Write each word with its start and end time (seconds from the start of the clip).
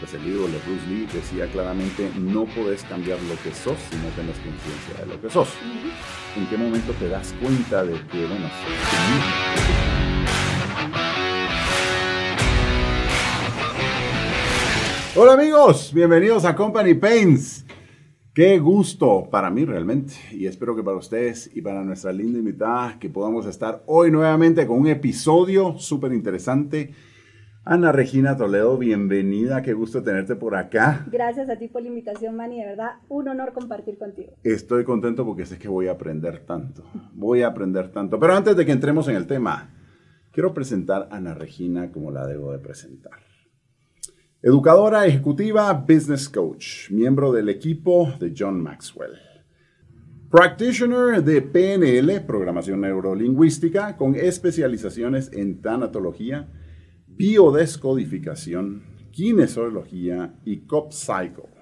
Pues 0.00 0.14
el 0.14 0.26
ídolo 0.26 0.48
de 0.48 0.58
Bruce 0.66 0.84
Lee 0.88 1.06
decía 1.14 1.46
claramente, 1.46 2.10
no 2.18 2.44
puedes 2.44 2.82
cambiar 2.82 3.22
lo 3.22 3.40
que 3.40 3.54
sos 3.54 3.78
si 3.88 3.94
no 3.94 4.08
tienes 4.16 4.36
conciencia 4.38 5.04
de 5.04 5.06
lo 5.06 5.20
que 5.20 5.30
sos. 5.30 5.48
¿En 6.36 6.44
qué 6.48 6.56
momento 6.56 6.92
te 6.94 7.08
das 7.08 7.32
cuenta 7.40 7.84
de 7.84 7.92
que, 7.92 8.26
bueno, 8.26 8.50
Hola 15.14 15.34
amigos, 15.34 15.92
bienvenidos 15.94 16.44
a 16.44 16.56
Company 16.56 16.94
Pains. 16.94 17.64
Qué 18.34 18.58
gusto 18.58 19.28
para 19.30 19.50
mí 19.50 19.64
realmente 19.64 20.14
y 20.32 20.46
espero 20.46 20.74
que 20.74 20.82
para 20.82 20.96
ustedes 20.96 21.48
y 21.54 21.62
para 21.62 21.84
nuestra 21.84 22.12
linda 22.12 22.40
invitada 22.40 22.98
que 22.98 23.08
podamos 23.08 23.46
estar 23.46 23.84
hoy 23.86 24.10
nuevamente 24.10 24.66
con 24.66 24.80
un 24.80 24.88
episodio 24.88 25.78
súper 25.78 26.12
interesante 26.12 26.92
Ana 27.68 27.90
Regina 27.90 28.36
Toledo, 28.36 28.78
bienvenida, 28.78 29.60
qué 29.60 29.72
gusto 29.72 30.00
tenerte 30.00 30.36
por 30.36 30.54
acá. 30.54 31.04
Gracias 31.10 31.50
a 31.50 31.56
ti 31.56 31.66
por 31.66 31.82
la 31.82 31.88
invitación, 31.88 32.36
Manny, 32.36 32.60
de 32.60 32.66
verdad, 32.66 32.90
un 33.08 33.26
honor 33.26 33.52
compartir 33.52 33.98
contigo. 33.98 34.34
Estoy 34.44 34.84
contento 34.84 35.26
porque 35.26 35.46
sé 35.46 35.58
que 35.58 35.66
voy 35.66 35.88
a 35.88 35.92
aprender 35.92 36.46
tanto, 36.46 36.84
voy 37.12 37.42
a 37.42 37.48
aprender 37.48 37.90
tanto. 37.90 38.20
Pero 38.20 38.36
antes 38.36 38.56
de 38.56 38.64
que 38.64 38.70
entremos 38.70 39.08
en 39.08 39.16
el 39.16 39.26
tema, 39.26 39.74
quiero 40.30 40.54
presentar 40.54 41.08
a 41.10 41.16
Ana 41.16 41.34
Regina 41.34 41.90
como 41.90 42.12
la 42.12 42.24
debo 42.24 42.52
de 42.52 42.60
presentar. 42.60 43.18
Educadora 44.42 45.04
ejecutiva, 45.04 45.72
business 45.72 46.28
coach, 46.28 46.88
miembro 46.92 47.32
del 47.32 47.48
equipo 47.48 48.12
de 48.20 48.32
John 48.38 48.62
Maxwell. 48.62 49.18
Practitioner 50.30 51.24
de 51.24 51.42
PNL, 51.42 52.20
programación 52.20 52.82
neurolingüística, 52.82 53.96
con 53.96 54.14
especializaciones 54.14 55.32
en 55.32 55.60
tanatología, 55.60 56.46
biodescodificación, 57.16 58.82
kinesiología 59.10 60.34
y 60.44 60.66
CopCycle. 60.66 61.56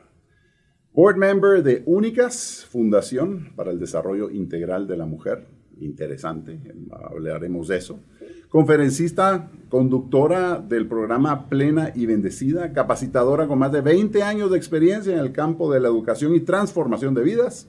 Board 0.93 1.17
member 1.17 1.63
de 1.63 1.83
Únicas, 1.87 2.67
Fundación 2.71 3.53
para 3.57 3.71
el 3.71 3.79
Desarrollo 3.79 4.31
Integral 4.31 4.87
de 4.87 4.97
la 4.97 5.07
Mujer. 5.07 5.47
Interesante, 5.81 6.61
hablaremos 6.93 7.69
de 7.69 7.77
eso. 7.77 8.01
Conferencista, 8.49 9.51
conductora 9.69 10.59
del 10.61 10.87
programa 10.87 11.49
Plena 11.49 11.91
y 11.95 12.07
Bendecida, 12.07 12.73
capacitadora 12.73 13.49
con 13.49 13.59
más 13.59 13.73
de 13.73 13.81
20 13.81 14.23
años 14.23 14.51
de 14.53 14.57
experiencia 14.57 15.13
en 15.13 15.19
el 15.19 15.33
campo 15.33 15.73
de 15.73 15.81
la 15.81 15.89
educación 15.89 16.35
y 16.37 16.41
transformación 16.41 17.15
de 17.15 17.25
vidas. 17.25 17.69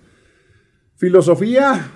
Filosofía, 0.95 1.91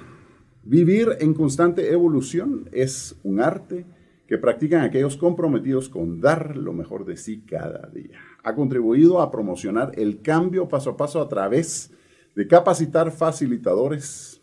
vivir 0.63 1.09
en 1.19 1.35
constante 1.35 1.91
evolución 1.91 2.69
es 2.71 3.15
un 3.23 3.39
arte 3.39 3.85
que 4.30 4.38
practican 4.38 4.81
aquellos 4.81 5.17
comprometidos 5.17 5.89
con 5.89 6.22
dar 6.22 6.55
lo 6.55 6.72
mejor 6.72 7.03
de 7.03 7.17
sí 7.17 7.41
cada 7.41 7.89
día. 7.89 8.19
Ha 8.44 8.53
contribuido 8.53 9.21
a 9.21 9.31
promocionar 9.31 9.91
el 9.95 10.21
cambio 10.21 10.67
paso 10.67 10.91
a 10.91 10.97
paso 10.97 11.19
a 11.19 11.27
través 11.27 11.91
de 12.36 12.47
capacitar 12.47 13.09
facilitadores 13.09 14.39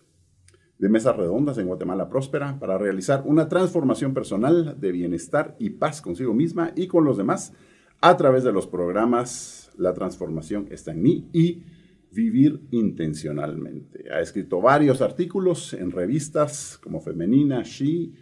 de 0.76 0.88
mesas 0.88 1.16
redondas 1.16 1.56
en 1.58 1.68
Guatemala 1.68 2.08
Próspera 2.08 2.58
para 2.58 2.78
realizar 2.78 3.22
una 3.26 3.48
transformación 3.48 4.12
personal 4.12 4.74
de 4.80 4.90
bienestar 4.90 5.54
y 5.60 5.70
paz 5.70 6.02
consigo 6.02 6.34
misma 6.34 6.72
y 6.74 6.88
con 6.88 7.04
los 7.04 7.16
demás 7.16 7.52
a 8.00 8.16
través 8.16 8.42
de 8.42 8.52
los 8.52 8.66
programas 8.66 9.70
La 9.78 9.94
transformación 9.94 10.66
está 10.68 10.90
en 10.90 11.02
mí 11.02 11.28
y 11.32 11.62
Vivir 12.10 12.62
intencionalmente. 12.70 14.10
Ha 14.10 14.20
escrito 14.20 14.62
varios 14.62 15.02
artículos 15.02 15.74
en 15.74 15.90
revistas 15.90 16.78
como 16.82 17.00
Femenina, 17.00 17.62
She, 17.62 18.12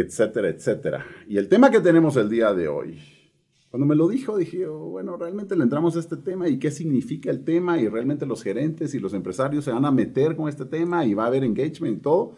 etcétera, 0.00 0.48
etcétera. 0.48 1.06
Y 1.26 1.38
el 1.38 1.48
tema 1.48 1.70
que 1.72 1.80
tenemos 1.80 2.16
el 2.16 2.28
día 2.28 2.54
de 2.54 2.68
hoy, 2.68 3.00
cuando 3.68 3.84
me 3.84 3.96
lo 3.96 4.08
dijo, 4.08 4.38
dije, 4.38 4.64
oh, 4.66 4.90
bueno, 4.90 5.16
realmente 5.16 5.56
le 5.56 5.64
entramos 5.64 5.96
a 5.96 5.98
este 5.98 6.16
tema 6.16 6.48
y 6.48 6.60
qué 6.60 6.70
significa 6.70 7.30
el 7.30 7.42
tema 7.42 7.80
y 7.80 7.88
realmente 7.88 8.24
los 8.24 8.44
gerentes 8.44 8.94
y 8.94 9.00
los 9.00 9.12
empresarios 9.12 9.64
se 9.64 9.72
van 9.72 9.84
a 9.84 9.90
meter 9.90 10.36
con 10.36 10.48
este 10.48 10.64
tema 10.66 11.04
y 11.04 11.14
va 11.14 11.24
a 11.24 11.26
haber 11.26 11.42
engagement 11.42 11.98
y 11.98 12.00
todo. 12.00 12.36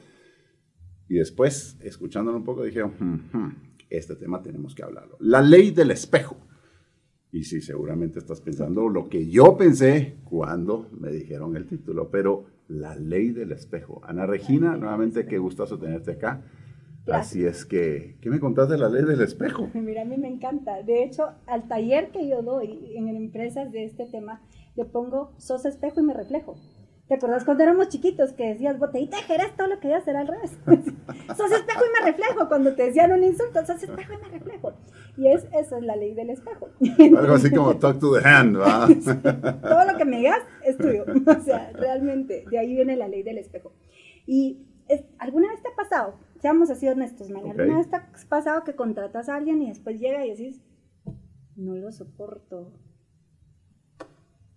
Y 1.07 1.17
después, 1.17 1.77
escuchándolo 1.83 2.39
un 2.39 2.45
poco, 2.45 2.65
dije, 2.65 2.83
hmm, 2.83 3.31
hmm, 3.31 3.57
este 3.91 4.17
tema 4.17 4.43
tenemos 4.43 4.75
que 4.75 4.83
hablarlo. 4.83 5.19
La 5.21 5.43
ley 5.43 5.71
del 5.71 5.91
espejo. 5.91 6.39
Y 7.31 7.45
sí, 7.45 7.61
seguramente 7.61 8.19
estás 8.19 8.41
pensando 8.41 8.89
lo 8.89 9.09
que 9.09 9.29
yo 9.29 9.57
pensé 9.59 10.17
cuando 10.25 10.89
me 10.99 11.13
dijeron 11.13 11.57
el 11.57 11.67
título, 11.67 12.11
pero 12.11 12.47
la 12.69 12.97
ley 12.97 13.33
del 13.33 13.53
espejo. 13.53 14.01
Ana 14.05 14.25
Regina, 14.25 14.77
nuevamente 14.77 15.27
qué 15.27 15.37
gustoso 15.39 15.79
tenerte 15.79 16.13
acá. 16.13 16.43
Así 17.07 17.45
es 17.45 17.65
que, 17.65 18.17
¿qué 18.21 18.31
me 18.31 18.41
contás 18.41 18.69
de 18.69 18.79
la 18.79 18.89
ley 18.89 19.05
del 19.05 19.21
espejo? 19.23 19.69
Mira, 19.75 20.03
a 20.03 20.05
mí 20.05 20.17
me 20.17 20.29
encanta. 20.29 20.83
De 20.83 21.03
hecho, 21.03 21.31
al 21.47 21.67
taller 21.69 22.11
que 22.11 22.29
yo 22.29 22.43
doy 22.43 22.93
en 22.95 23.09
empresas 23.09 23.73
de 23.73 23.85
este 23.85 24.07
tema, 24.07 24.43
le 24.77 24.85
pongo 24.85 25.33
sos 25.39 25.65
espejo 25.65 26.01
y 26.01 26.05
me 26.05 26.15
reflejo. 26.15 26.57
¿Te 27.09 27.15
acuerdas 27.17 27.45
cuando 27.45 27.65
éramos 27.65 27.89
chiquitos 27.89 28.33
que 28.35 28.51
decías, 28.51 28.79
botellita 28.79 29.17
de 29.17 29.25
jerez, 29.25 29.57
todo 29.57 29.67
lo 29.67 29.81
que 29.81 29.89
ya 29.89 30.01
será 30.01 30.21
al 30.21 30.29
revés? 30.29 30.53
sos 31.37 31.51
espejo 31.51 31.81
y 31.85 32.01
me 32.01 32.13
reflejo. 32.13 32.49
Cuando 32.49 32.73
te 32.77 32.85
decían 32.85 33.11
un 33.11 33.25
insulto, 33.25 33.67
sos 33.67 33.83
espejo 33.83 34.13
y 34.13 34.19
me 34.19 34.29
reflejo. 34.29 34.75
Y 35.17 35.27
es, 35.27 35.45
eso 35.59 35.79
es 35.79 35.83
la 35.83 35.97
ley 35.97 36.15
del 36.15 36.31
espejo. 36.31 36.69
Algo 37.19 37.35
así 37.35 37.51
como 37.51 37.77
talk 37.79 37.99
to 37.99 38.17
the 38.17 38.25
hand, 38.25 38.57
¿va? 38.57 38.87
todo 38.87 39.93
lo 39.93 39.99
que 39.99 40.05
me 40.05 40.19
digas 40.19 40.39
es 40.65 40.79
tuyo. 40.79 41.05
O 41.27 41.41
sea, 41.41 41.73
realmente, 41.75 42.45
de 42.49 42.59
ahí 42.59 42.77
viene 42.77 42.95
la 42.95 43.09
ley 43.09 43.25
del 43.25 43.39
espejo. 43.39 43.73
Y 44.25 44.65
¿alguna 45.19 45.49
vez 45.49 45.63
te 45.63 45.69
ha 45.69 45.75
pasado 45.75 46.15
seamos 46.41 46.71
así 46.71 46.89
honestos, 46.89 47.31
man. 47.31 47.47
¿Alguna 47.47 47.79
vez 47.79 47.89
te 47.89 47.97
ha 47.97 48.11
pasado 48.29 48.65
que 48.65 48.75
contratas 48.75 49.29
a 49.29 49.37
alguien 49.37 49.63
y 49.63 49.69
después 49.69 50.01
llega 50.01 50.27
y 50.27 50.31
decís, 50.31 50.63
no 51.57 51.77
lo 51.77 51.93
soporto? 51.93 52.73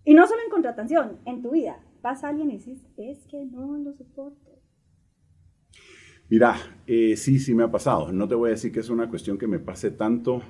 Y 0.04 0.14
no 0.14 0.26
solo 0.26 0.42
en 0.44 0.50
contratación, 0.50 1.18
en 1.24 1.42
tu 1.42 1.52
vida. 1.52 1.78
Pasa 2.02 2.28
alguien 2.28 2.50
y 2.50 2.58
decís, 2.58 2.86
es 2.96 3.26
que 3.26 3.44
no 3.46 3.76
lo 3.78 3.92
soporto. 3.94 4.50
Mira, 6.28 6.56
eh, 6.86 7.16
sí, 7.16 7.38
sí 7.38 7.54
me 7.54 7.64
ha 7.64 7.70
pasado. 7.70 8.12
No 8.12 8.28
te 8.28 8.34
voy 8.34 8.48
a 8.48 8.52
decir 8.52 8.72
que 8.72 8.80
es 8.80 8.90
una 8.90 9.08
cuestión 9.08 9.38
que 9.38 9.46
me 9.46 9.58
pase 9.58 9.90
tanto. 9.90 10.42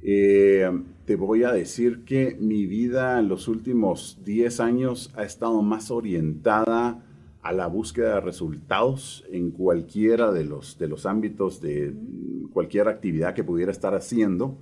Eh, 0.00 0.68
te 1.04 1.16
voy 1.16 1.44
a 1.44 1.52
decir 1.52 2.04
que 2.04 2.36
mi 2.40 2.66
vida 2.66 3.20
en 3.20 3.28
los 3.28 3.46
últimos 3.46 4.20
10 4.24 4.60
años 4.60 5.12
ha 5.16 5.22
estado 5.22 5.62
más 5.62 5.90
orientada 5.90 7.04
a 7.42 7.52
la 7.52 7.66
búsqueda 7.66 8.14
de 8.14 8.20
resultados 8.20 9.24
en 9.30 9.50
cualquiera 9.50 10.30
de 10.30 10.44
los, 10.44 10.78
de 10.78 10.86
los 10.86 11.06
ámbitos 11.06 11.60
de 11.60 11.92
cualquier 12.52 12.88
actividad 12.88 13.34
que 13.34 13.42
pudiera 13.42 13.72
estar 13.72 13.94
haciendo. 13.94 14.60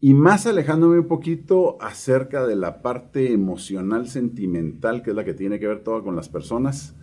Y 0.00 0.12
más 0.12 0.46
alejándome 0.46 0.98
un 0.98 1.08
poquito 1.08 1.80
acerca 1.80 2.44
de 2.46 2.56
la 2.56 2.82
parte 2.82 3.32
emocional, 3.32 4.08
sentimental, 4.08 5.02
que 5.02 5.10
es 5.10 5.16
la 5.16 5.24
que 5.24 5.32
tiene 5.32 5.60
que 5.60 5.68
ver 5.68 5.84
todo 5.84 6.02
con 6.02 6.16
las 6.16 6.28
personas. 6.28 6.96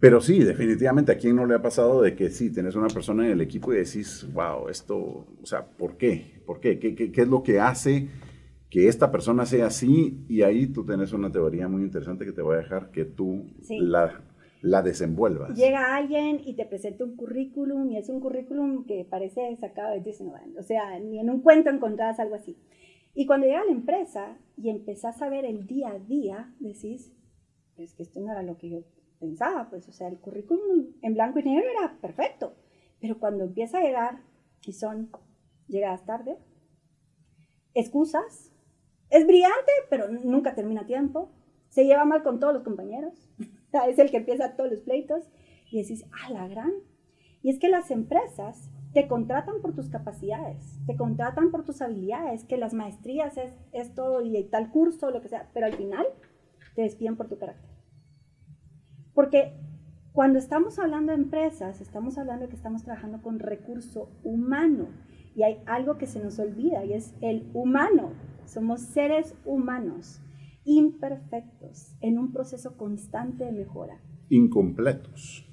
Pero 0.00 0.20
sí, 0.20 0.38
definitivamente 0.40 1.12
a 1.12 1.18
quién 1.18 1.36
no 1.36 1.46
le 1.46 1.54
ha 1.54 1.62
pasado 1.62 2.02
de 2.02 2.14
que 2.14 2.30
sí, 2.30 2.50
tienes 2.50 2.74
una 2.74 2.88
persona 2.88 3.26
en 3.26 3.32
el 3.32 3.40
equipo 3.42 3.72
y 3.72 3.76
decís, 3.76 4.26
wow, 4.32 4.68
esto, 4.68 4.96
o 4.96 5.44
sea, 5.46 5.64
¿por 5.66 5.96
qué? 5.96 6.42
¿Por 6.46 6.58
qué? 6.58 6.78
¿Qué, 6.78 6.94
qué, 6.94 7.12
qué 7.12 7.22
es 7.22 7.28
lo 7.28 7.42
que 7.42 7.60
hace 7.60 8.08
que 8.74 8.88
esta 8.88 9.12
persona 9.12 9.46
sea 9.46 9.66
así 9.66 10.24
y 10.28 10.42
ahí 10.42 10.66
tú 10.66 10.84
tienes 10.84 11.12
una 11.12 11.30
teoría 11.30 11.68
muy 11.68 11.84
interesante 11.84 12.24
que 12.24 12.32
te 12.32 12.42
voy 12.42 12.56
a 12.56 12.58
dejar 12.58 12.90
que 12.90 13.04
tú 13.04 13.46
la, 13.68 14.20
la 14.62 14.82
desenvuelvas. 14.82 15.56
Llega 15.56 15.94
alguien 15.94 16.40
y 16.44 16.56
te 16.56 16.66
presenta 16.66 17.04
un 17.04 17.14
currículum 17.14 17.88
y 17.92 17.98
es 17.98 18.08
un 18.08 18.18
currículum 18.18 18.84
que 18.84 19.06
parece 19.08 19.54
sacado 19.60 19.92
de 19.92 20.00
Disneyland, 20.00 20.58
o 20.58 20.64
sea, 20.64 20.98
ni 20.98 21.20
en 21.20 21.30
un 21.30 21.40
cuento 21.40 21.70
encontrás 21.70 22.18
algo 22.18 22.34
así. 22.34 22.58
Y 23.14 23.26
cuando 23.26 23.46
llega 23.46 23.60
a 23.60 23.64
la 23.64 23.70
empresa 23.70 24.38
y 24.56 24.70
empezás 24.70 25.22
a 25.22 25.28
ver 25.28 25.44
el 25.44 25.68
día 25.68 25.90
a 25.90 26.00
día, 26.00 26.52
decís, 26.58 27.12
es 27.76 27.94
que 27.94 28.02
esto 28.02 28.18
no 28.18 28.32
era 28.32 28.42
lo 28.42 28.58
que 28.58 28.70
yo 28.70 28.80
pensaba, 29.20 29.70
pues, 29.70 29.88
o 29.88 29.92
sea, 29.92 30.08
el 30.08 30.18
currículum 30.18 30.94
en 31.00 31.14
blanco 31.14 31.38
y 31.38 31.44
negro 31.44 31.70
era 31.78 31.96
perfecto, 32.00 32.56
pero 33.00 33.20
cuando 33.20 33.44
empieza 33.44 33.78
a 33.78 33.82
llegar 33.82 34.24
y 34.66 34.72
son 34.72 35.10
llegadas 35.68 36.04
tarde, 36.04 36.38
excusas, 37.72 38.50
es 39.14 39.26
brillante, 39.28 39.70
pero 39.88 40.08
nunca 40.08 40.56
termina 40.56 40.80
a 40.80 40.86
tiempo. 40.86 41.30
Se 41.68 41.84
lleva 41.84 42.04
mal 42.04 42.24
con 42.24 42.40
todos 42.40 42.52
los 42.52 42.64
compañeros. 42.64 43.14
es 43.88 43.98
el 44.00 44.10
que 44.10 44.18
empieza 44.18 44.56
todos 44.56 44.70
los 44.70 44.80
pleitos. 44.80 45.22
Y 45.70 45.80
decís, 45.80 46.04
ah, 46.10 46.30
la 46.30 46.48
gran. 46.48 46.72
Y 47.40 47.50
es 47.50 47.60
que 47.60 47.68
las 47.68 47.92
empresas 47.92 48.70
te 48.92 49.06
contratan 49.06 49.60
por 49.60 49.74
tus 49.74 49.88
capacidades, 49.88 50.78
te 50.86 50.96
contratan 50.96 51.50
por 51.50 51.64
tus 51.64 51.82
habilidades, 51.82 52.44
que 52.44 52.56
las 52.56 52.74
maestrías 52.74 53.36
es 53.36 53.52
esto 53.72 54.22
y 54.22 54.42
tal 54.44 54.70
curso, 54.70 55.10
lo 55.10 55.20
que 55.20 55.28
sea, 55.28 55.50
pero 55.52 55.66
al 55.66 55.74
final 55.74 56.06
te 56.74 56.82
despiden 56.82 57.16
por 57.16 57.28
tu 57.28 57.36
carácter. 57.36 57.70
Porque 59.12 59.52
cuando 60.12 60.38
estamos 60.38 60.78
hablando 60.78 61.12
de 61.12 61.18
empresas, 61.18 61.80
estamos 61.80 62.18
hablando 62.18 62.44
de 62.44 62.48
que 62.50 62.56
estamos 62.56 62.84
trabajando 62.84 63.20
con 63.20 63.40
recurso 63.40 64.10
humano 64.22 64.88
y 65.34 65.42
hay 65.42 65.60
algo 65.66 65.98
que 65.98 66.06
se 66.06 66.20
nos 66.20 66.38
olvida 66.38 66.84
y 66.84 66.92
es 66.92 67.14
el 67.20 67.48
humano. 67.54 68.12
Somos 68.44 68.80
seres 68.82 69.34
humanos, 69.44 70.20
imperfectos, 70.64 71.96
en 72.00 72.18
un 72.18 72.32
proceso 72.32 72.76
constante 72.76 73.44
de 73.44 73.52
mejora. 73.52 74.00
Incompletos. 74.28 75.48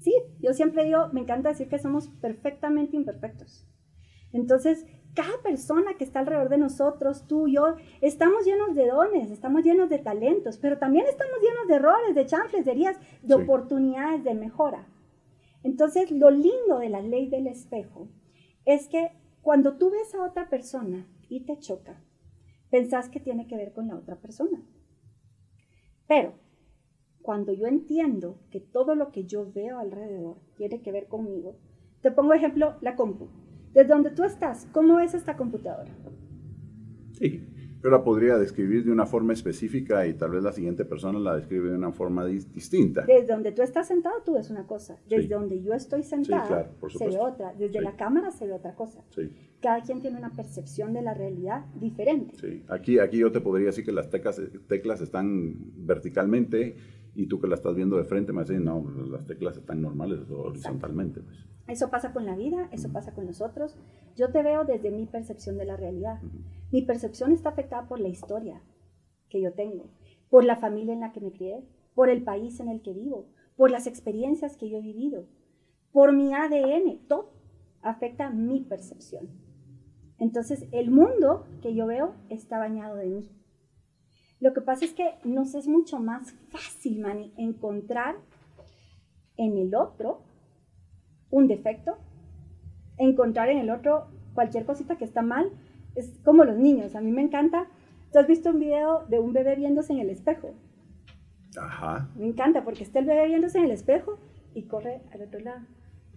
Sí, 0.00 0.12
yo 0.40 0.52
siempre 0.52 0.84
digo, 0.84 1.08
me 1.12 1.20
encanta 1.20 1.48
decir 1.48 1.68
que 1.68 1.78
somos 1.78 2.08
perfectamente 2.20 2.96
imperfectos. 2.96 3.66
Entonces, 4.32 4.84
cada 5.14 5.40
persona 5.42 5.94
que 5.96 6.04
está 6.04 6.18
alrededor 6.20 6.48
de 6.48 6.58
nosotros, 6.58 7.26
tú, 7.26 7.48
yo, 7.48 7.76
estamos 8.00 8.44
llenos 8.44 8.74
de 8.74 8.88
dones, 8.88 9.30
estamos 9.30 9.62
llenos 9.62 9.88
de 9.88 9.98
talentos, 9.98 10.58
pero 10.58 10.76
también 10.78 11.06
estamos 11.06 11.36
llenos 11.40 11.68
de 11.68 11.74
errores, 11.76 12.14
de 12.14 12.26
chanfles, 12.26 12.64
de 12.64 12.72
heridas, 12.72 12.98
de 13.22 13.34
Sí. 13.34 13.40
oportunidades 13.42 14.24
de 14.24 14.34
mejora. 14.34 14.86
Entonces, 15.62 16.10
lo 16.10 16.30
lindo 16.30 16.78
de 16.78 16.88
la 16.90 17.00
ley 17.00 17.28
del 17.28 17.46
espejo 17.46 18.08
es 18.66 18.88
que 18.88 19.12
cuando 19.44 19.76
tú 19.76 19.90
ves 19.90 20.14
a 20.14 20.24
otra 20.24 20.48
persona 20.48 21.06
y 21.28 21.40
te 21.44 21.58
choca, 21.58 22.02
pensás 22.70 23.10
que 23.10 23.20
tiene 23.20 23.46
que 23.46 23.56
ver 23.56 23.74
con 23.74 23.88
la 23.88 23.94
otra 23.94 24.16
persona. 24.16 24.62
Pero 26.08 26.32
cuando 27.20 27.52
yo 27.52 27.66
entiendo 27.66 28.38
que 28.50 28.60
todo 28.60 28.94
lo 28.94 29.12
que 29.12 29.24
yo 29.24 29.52
veo 29.52 29.78
alrededor 29.78 30.38
tiene 30.56 30.80
que 30.80 30.92
ver 30.92 31.08
conmigo, 31.08 31.58
te 32.00 32.10
pongo 32.10 32.32
ejemplo 32.32 32.76
la 32.80 32.96
compu. 32.96 33.28
Desde 33.74 33.88
donde 33.88 34.10
tú 34.10 34.24
estás, 34.24 34.66
¿cómo 34.72 34.98
es 34.98 35.12
esta 35.12 35.36
computadora? 35.36 35.94
Sí, 37.12 37.46
yo 37.84 37.90
la 37.90 38.02
podría 38.02 38.38
describir 38.38 38.82
de 38.84 38.90
una 38.90 39.04
forma 39.04 39.34
específica 39.34 40.06
y 40.06 40.14
tal 40.14 40.30
vez 40.30 40.42
la 40.42 40.52
siguiente 40.52 40.86
persona 40.86 41.18
la 41.18 41.36
describe 41.36 41.68
de 41.68 41.76
una 41.76 41.92
forma 41.92 42.24
dis- 42.26 42.50
distinta. 42.50 43.04
Desde 43.06 43.26
donde 43.26 43.52
tú 43.52 43.60
estás 43.60 43.86
sentado, 43.88 44.14
tú 44.24 44.32
ves 44.34 44.48
una 44.48 44.66
cosa. 44.66 44.96
Desde 45.06 45.24
Sí. 45.24 45.28
donde 45.28 45.62
yo 45.62 45.74
estoy 45.74 46.02
sentada, 46.02 46.46
claro, 46.46 46.70
por 46.80 46.90
se 46.90 47.06
ve 47.06 47.18
otra. 47.18 47.52
Desde 47.52 47.78
Sí. 47.80 47.84
la 47.84 47.94
cámara 47.94 48.30
se 48.30 48.46
ve 48.46 48.54
otra 48.54 48.74
cosa. 48.74 49.04
Sí, 49.10 49.30
Cada 49.60 49.82
quien 49.82 50.00
tiene 50.00 50.16
una 50.18 50.30
percepción 50.30 50.94
de 50.94 51.02
la 51.02 51.12
realidad 51.12 51.66
diferente. 51.78 52.34
sí. 52.40 52.62
Aquí, 52.68 52.98
aquí 52.98 53.18
yo 53.18 53.30
te 53.30 53.40
podría 53.42 53.66
decir 53.66 53.84
que 53.84 53.92
las 53.92 54.08
teclas, 54.08 54.40
teclas 54.66 55.02
están 55.02 55.54
verticalmente 55.76 56.76
y 57.14 57.26
tú 57.26 57.38
que 57.40 57.46
la 57.48 57.54
estás 57.54 57.74
viendo 57.74 57.96
de 57.98 58.04
frente 58.04 58.32
me 58.32 58.42
dices, 58.42 58.60
no, 58.60 58.82
las 59.10 59.26
teclas 59.26 59.56
están 59.58 59.80
normales 59.82 60.20
horizontalmente. 60.30 61.20
Pues. 61.20 61.36
Eso 61.66 61.90
pasa 61.90 62.12
con 62.12 62.26
la 62.26 62.36
vida, 62.36 62.68
eso 62.72 62.92
pasa 62.92 63.14
con 63.14 63.26
nosotros. 63.26 63.76
Yo 64.16 64.30
te 64.30 64.42
veo 64.42 64.64
desde 64.64 64.90
mi 64.90 65.06
percepción 65.06 65.56
de 65.56 65.64
la 65.64 65.76
realidad. 65.76 66.20
Mi 66.70 66.82
percepción 66.82 67.32
está 67.32 67.50
afectada 67.50 67.88
por 67.88 68.00
la 68.00 68.08
historia 68.08 68.62
que 69.30 69.40
yo 69.40 69.52
tengo, 69.54 69.90
por 70.28 70.44
la 70.44 70.56
familia 70.56 70.92
en 70.92 71.00
la 71.00 71.12
que 71.12 71.20
me 71.20 71.32
crié, 71.32 71.64
por 71.94 72.10
el 72.10 72.22
país 72.22 72.60
en 72.60 72.68
el 72.68 72.82
que 72.82 72.92
vivo, 72.92 73.28
por 73.56 73.70
las 73.70 73.86
experiencias 73.86 74.56
que 74.56 74.68
yo 74.68 74.78
he 74.78 74.82
vivido, 74.82 75.26
por 75.90 76.12
mi 76.12 76.34
ADN. 76.34 77.06
Todo 77.08 77.32
afecta 77.82 78.30
mi 78.30 78.60
percepción. 78.60 79.28
Entonces, 80.18 80.66
el 80.72 80.90
mundo 80.90 81.46
que 81.62 81.74
yo 81.74 81.86
veo 81.86 82.14
está 82.28 82.58
bañado 82.58 82.96
de 82.96 83.06
mí. 83.06 83.30
Lo 84.40 84.52
que 84.52 84.60
pasa 84.60 84.84
es 84.84 84.92
que 84.92 85.14
nos 85.24 85.54
es 85.54 85.66
mucho 85.66 85.98
más 85.98 86.32
fácil, 86.50 87.00
Manny, 87.00 87.32
encontrar 87.36 88.16
en 89.36 89.56
el 89.56 89.74
otro 89.74 90.22
un 91.34 91.48
defecto, 91.48 91.96
encontrar 92.96 93.48
en 93.48 93.58
el 93.58 93.70
otro 93.70 94.06
cualquier 94.34 94.64
cosita 94.64 94.96
que 94.96 95.04
está 95.04 95.20
mal. 95.22 95.50
Es 95.96 96.18
como 96.24 96.44
los 96.44 96.56
niños, 96.56 96.94
a 96.94 97.00
mí 97.00 97.10
me 97.10 97.22
encanta. 97.22 97.66
¿Tú 98.12 98.18
has 98.20 98.26
visto 98.28 98.50
un 98.50 98.60
video 98.60 99.04
de 99.08 99.18
un 99.18 99.32
bebé 99.32 99.56
viéndose 99.56 99.92
en 99.92 99.98
el 99.98 100.10
espejo? 100.10 100.54
Ajá. 101.60 102.08
Me 102.16 102.26
encanta 102.26 102.62
porque 102.64 102.84
está 102.84 103.00
el 103.00 103.06
bebé 103.06 103.26
viéndose 103.26 103.58
en 103.58 103.64
el 103.64 103.70
espejo 103.72 104.18
y 104.54 104.62
corre 104.62 105.02
al 105.12 105.22
otro 105.22 105.40
lado. 105.40 105.60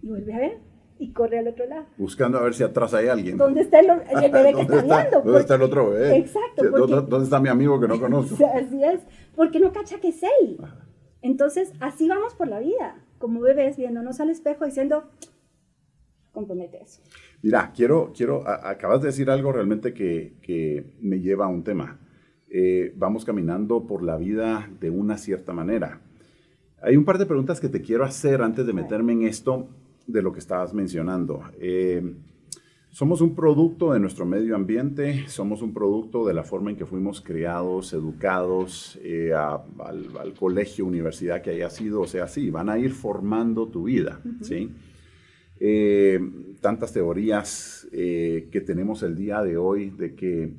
Y 0.02 0.08
vuelve 0.08 0.34
a 0.34 0.38
ver 0.38 0.58
y 1.00 1.12
corre 1.12 1.38
al 1.40 1.48
otro 1.48 1.66
lado. 1.66 1.86
Buscando 1.96 2.38
a 2.38 2.42
ver 2.42 2.54
si 2.54 2.62
atrás 2.62 2.94
hay 2.94 3.08
alguien. 3.08 3.36
¿Dónde 3.36 3.62
está 3.62 3.80
el, 3.80 3.90
el 3.90 4.30
bebé 4.30 4.52
que 4.54 4.64
¿Dónde 4.66 4.76
está 4.78 4.96
viendo? 5.00 5.10
¿Dónde 5.18 5.22
Porque- 5.24 5.38
está 5.40 5.54
el 5.56 5.62
otro 5.62 5.90
bebé? 5.90 6.16
Exacto, 6.16 6.62
porque- 6.70 6.78
¿Dónde, 6.92 7.10
dónde 7.10 7.24
está 7.24 7.40
mi 7.40 7.48
amigo 7.48 7.80
que 7.80 7.88
no 7.88 7.98
conozco? 8.06 8.36
Así 8.54 8.84
es, 8.84 9.00
porque 9.34 9.58
no 9.58 9.72
cacha 9.72 9.98
que 10.00 10.08
es 10.08 10.22
él. 10.22 10.58
Ajá. 10.62 10.84
Entonces, 11.22 11.72
así 11.80 12.08
vamos 12.08 12.34
por 12.34 12.46
la 12.46 12.60
vida, 12.60 12.96
como 13.18 13.40
bebés 13.40 13.76
viéndonos 13.76 14.20
al 14.20 14.30
espejo 14.30 14.64
diciendo, 14.64 15.04
compromete 16.32 16.80
eso. 16.82 17.00
Mira, 17.42 17.72
quiero, 17.74 18.12
quiero, 18.16 18.46
a- 18.46 18.70
acabas 18.70 19.00
de 19.00 19.08
decir 19.08 19.30
algo 19.30 19.52
realmente 19.52 19.92
que, 19.92 20.34
que 20.42 20.84
me 21.00 21.20
lleva 21.20 21.46
a 21.46 21.48
un 21.48 21.64
tema. 21.64 21.98
Eh, 22.50 22.92
vamos 22.96 23.24
caminando 23.24 23.86
por 23.86 24.02
la 24.02 24.16
vida 24.16 24.68
de 24.80 24.90
una 24.90 25.18
cierta 25.18 25.52
manera. 25.52 26.00
Hay 26.80 26.96
un 26.96 27.04
par 27.04 27.18
de 27.18 27.26
preguntas 27.26 27.60
que 27.60 27.68
te 27.68 27.82
quiero 27.82 28.04
hacer 28.04 28.40
antes 28.40 28.66
de 28.66 28.72
meterme 28.72 29.12
en 29.12 29.22
esto 29.22 29.68
de 30.06 30.22
lo 30.22 30.32
que 30.32 30.38
estabas 30.38 30.72
mencionando. 30.72 31.42
Eh, 31.60 32.14
somos 32.98 33.20
un 33.20 33.36
producto 33.36 33.92
de 33.92 34.00
nuestro 34.00 34.26
medio 34.26 34.56
ambiente, 34.56 35.28
somos 35.28 35.62
un 35.62 35.72
producto 35.72 36.26
de 36.26 36.34
la 36.34 36.42
forma 36.42 36.70
en 36.70 36.76
que 36.76 36.84
fuimos 36.84 37.20
criados, 37.20 37.92
educados, 37.92 38.98
eh, 39.04 39.30
a- 39.32 39.62
al, 39.84 40.16
al 40.18 40.34
colegio, 40.34 40.84
universidad 40.84 41.40
que 41.40 41.50
haya 41.50 41.70
sido, 41.70 42.00
o 42.00 42.08
sea, 42.08 42.26
sí, 42.26 42.50
van 42.50 42.68
a 42.68 42.76
ir 42.76 42.90
formando 42.90 43.68
tu 43.68 43.84
vida, 43.84 44.20
¿sí? 44.42 44.72
Eh, 45.60 46.18
tantas 46.60 46.92
teorías 46.92 47.86
eh, 47.92 48.48
que 48.50 48.60
tenemos 48.62 49.04
el 49.04 49.14
día 49.14 49.42
de 49.42 49.56
hoy 49.56 49.90
de 49.90 50.16
que 50.16 50.54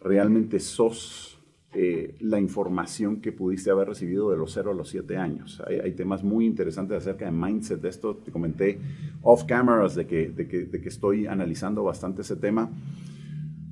realmente 0.00 0.60
sos 0.60 1.33
eh, 1.74 2.14
la 2.20 2.38
información 2.38 3.20
que 3.20 3.32
pudiste 3.32 3.70
haber 3.70 3.88
recibido 3.88 4.30
de 4.30 4.36
los 4.36 4.52
0 4.52 4.70
a 4.70 4.74
los 4.74 4.88
7 4.88 5.16
años. 5.16 5.62
Hay, 5.66 5.80
hay 5.80 5.92
temas 5.92 6.22
muy 6.22 6.46
interesantes 6.46 6.98
acerca 6.98 7.24
de 7.24 7.32
mindset 7.32 7.80
de 7.80 7.88
esto. 7.88 8.16
Te 8.16 8.30
comenté 8.30 8.78
off 9.22 9.44
cameras 9.44 9.94
de 9.94 10.06
que, 10.06 10.28
de, 10.28 10.46
que, 10.46 10.66
de 10.66 10.80
que 10.80 10.88
estoy 10.88 11.26
analizando 11.26 11.82
bastante 11.82 12.22
ese 12.22 12.36
tema. 12.36 12.70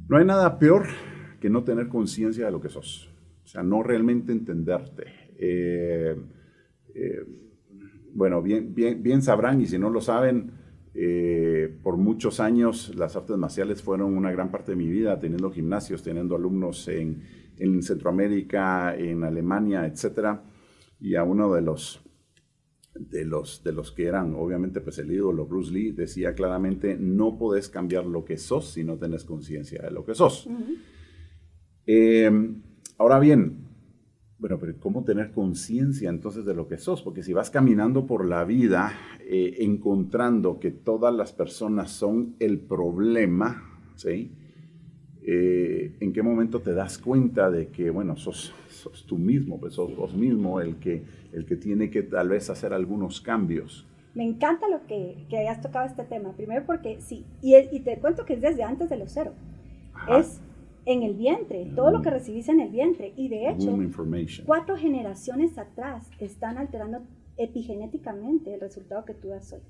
No 0.08 0.16
hay 0.16 0.25
nada 0.25 0.58
peor 0.58 0.87
que 1.40 1.49
no 1.49 1.64
tener 1.64 1.88
conciencia 1.88 2.44
de 2.44 2.52
lo 2.52 2.60
que 2.60 2.69
sos. 2.69 3.08
O 3.44 3.46
sea, 3.46 3.62
no 3.62 3.82
realmente 3.82 4.32
entenderte. 4.32 5.06
Eh, 5.38 6.16
eh, 6.94 7.26
bueno, 8.14 8.43
bien, 8.43 8.75
bien, 8.75 9.02
bien 9.02 9.22
sabrán, 9.22 9.60
y 9.60 9.66
si 9.66 9.78
no 9.78 9.90
lo 9.90 10.00
saben, 10.00 10.52
eh, 10.94 11.75
por 11.82 11.96
muchos 11.96 12.38
años 12.40 12.94
las 12.94 13.16
artes 13.16 13.37
marciales 13.38 13.82
fueron 13.82 14.14
una 14.16 14.31
gran 14.31 14.50
parte 14.50 14.72
de 14.72 14.76
mi 14.76 14.88
vida, 14.88 15.19
teniendo 15.19 15.50
gimnasios, 15.50 16.02
teniendo 16.02 16.37
alumnos 16.37 16.87
en, 16.88 17.22
en 17.62 17.82
Centroamérica, 17.82 18.96
en 18.96 19.22
Alemania, 19.22 19.86
etc. 19.86 20.40
Y 21.00 21.14
a 21.14 21.22
uno 21.22 21.52
de 21.52 21.62
los, 21.62 22.02
de 22.94 23.24
los, 23.24 23.62
de 23.62 23.72
los 23.72 23.92
que 23.92 24.06
eran, 24.06 24.34
obviamente, 24.34 24.80
pues 24.80 24.98
el 24.98 25.12
ídolo, 25.12 25.46
Bruce 25.46 25.72
Lee, 25.72 25.92
decía 25.92 26.34
claramente, 26.34 26.96
no 26.98 27.38
podés 27.38 27.68
cambiar 27.68 28.04
lo 28.04 28.24
que 28.24 28.36
sos 28.36 28.72
si 28.72 28.82
no 28.82 28.96
tenés 28.96 29.24
conciencia 29.24 29.82
de 29.82 29.90
lo 29.92 30.04
que 30.04 30.14
sos. 30.14 30.48
Eh, 31.86 32.30
ahora 32.98 33.20
bien, 33.20 33.68
bueno, 34.38 34.58
pero 34.58 34.74
¿cómo 34.80 35.04
tener 35.04 35.30
conciencia 35.30 36.10
entonces 36.10 36.44
de 36.44 36.54
lo 36.54 36.66
que 36.66 36.78
sos? 36.78 37.00
Porque 37.02 37.22
si 37.22 37.32
vas 37.32 37.50
caminando 37.50 38.06
por 38.06 38.26
la 38.26 38.44
vida 38.44 38.92
eh, 39.20 39.58
encontrando 39.60 40.58
que 40.58 40.72
todas 40.72 41.14
las 41.14 41.32
personas 41.32 41.92
son 41.92 42.34
el 42.40 42.58
problema, 42.58 43.80
¿sí? 43.94 44.32
Eh, 45.24 45.94
¿En 46.00 46.12
qué 46.12 46.22
momento 46.22 46.60
te 46.60 46.72
das 46.72 46.98
cuenta 46.98 47.50
de 47.50 47.69
que, 47.69 47.90
bueno, 47.90 48.16
sos, 48.16 48.52
sos 48.69 49.05
tú 49.06 49.19
mismo, 49.19 49.60
pues 49.60 49.74
sos 49.74 49.94
vos 49.94 50.14
mismo 50.14 50.60
el 50.60 50.76
que, 50.76 51.02
el 51.32 51.46
que 51.46 51.56
tiene 51.56 51.91
que 51.91 52.02
tal 52.02 52.29
vez 52.29 52.50
hacer 52.50 52.72
algunos 52.72 53.20
cambios? 53.20 53.86
Me 54.14 54.24
encanta 54.24 54.69
lo 54.69 54.86
que, 54.86 55.24
que 55.29 55.38
hayas 55.38 55.60
tocado 55.60 55.86
este 55.86 56.05
tema. 56.05 56.32
Primero 56.32 56.64
porque 56.67 57.00
sí, 57.00 57.24
y, 57.41 57.55
y 57.56 57.81
te 57.81 57.98
cuento 57.98 58.24
que 58.24 58.34
es 58.34 58.41
desde 58.41 58.62
antes 58.62 58.91
de 58.91 58.96
los 58.96 59.12
cero. 59.12 59.32
Ajá. 59.94 60.19
Es 60.19 60.41
en 60.84 61.02
el 61.02 61.14
vientre, 61.14 61.70
todo 61.76 61.91
lo 61.91 62.02
que 62.02 62.10
recibís 62.10 62.48
en 62.48 62.60
el 62.60 62.70
vientre. 62.70 63.12
Y 63.17 63.29
de 63.29 63.48
hecho, 63.48 63.79
cuatro 64.44 64.76
generaciones 64.76 65.56
atrás 65.56 66.10
están 66.19 66.58
alterando 66.58 67.02
epigenéticamente 67.36 68.55
el 68.55 68.60
resultado 68.60 69.05
que 69.05 69.14
tú 69.14 69.29
das 69.29 69.52
hoy. 69.52 69.60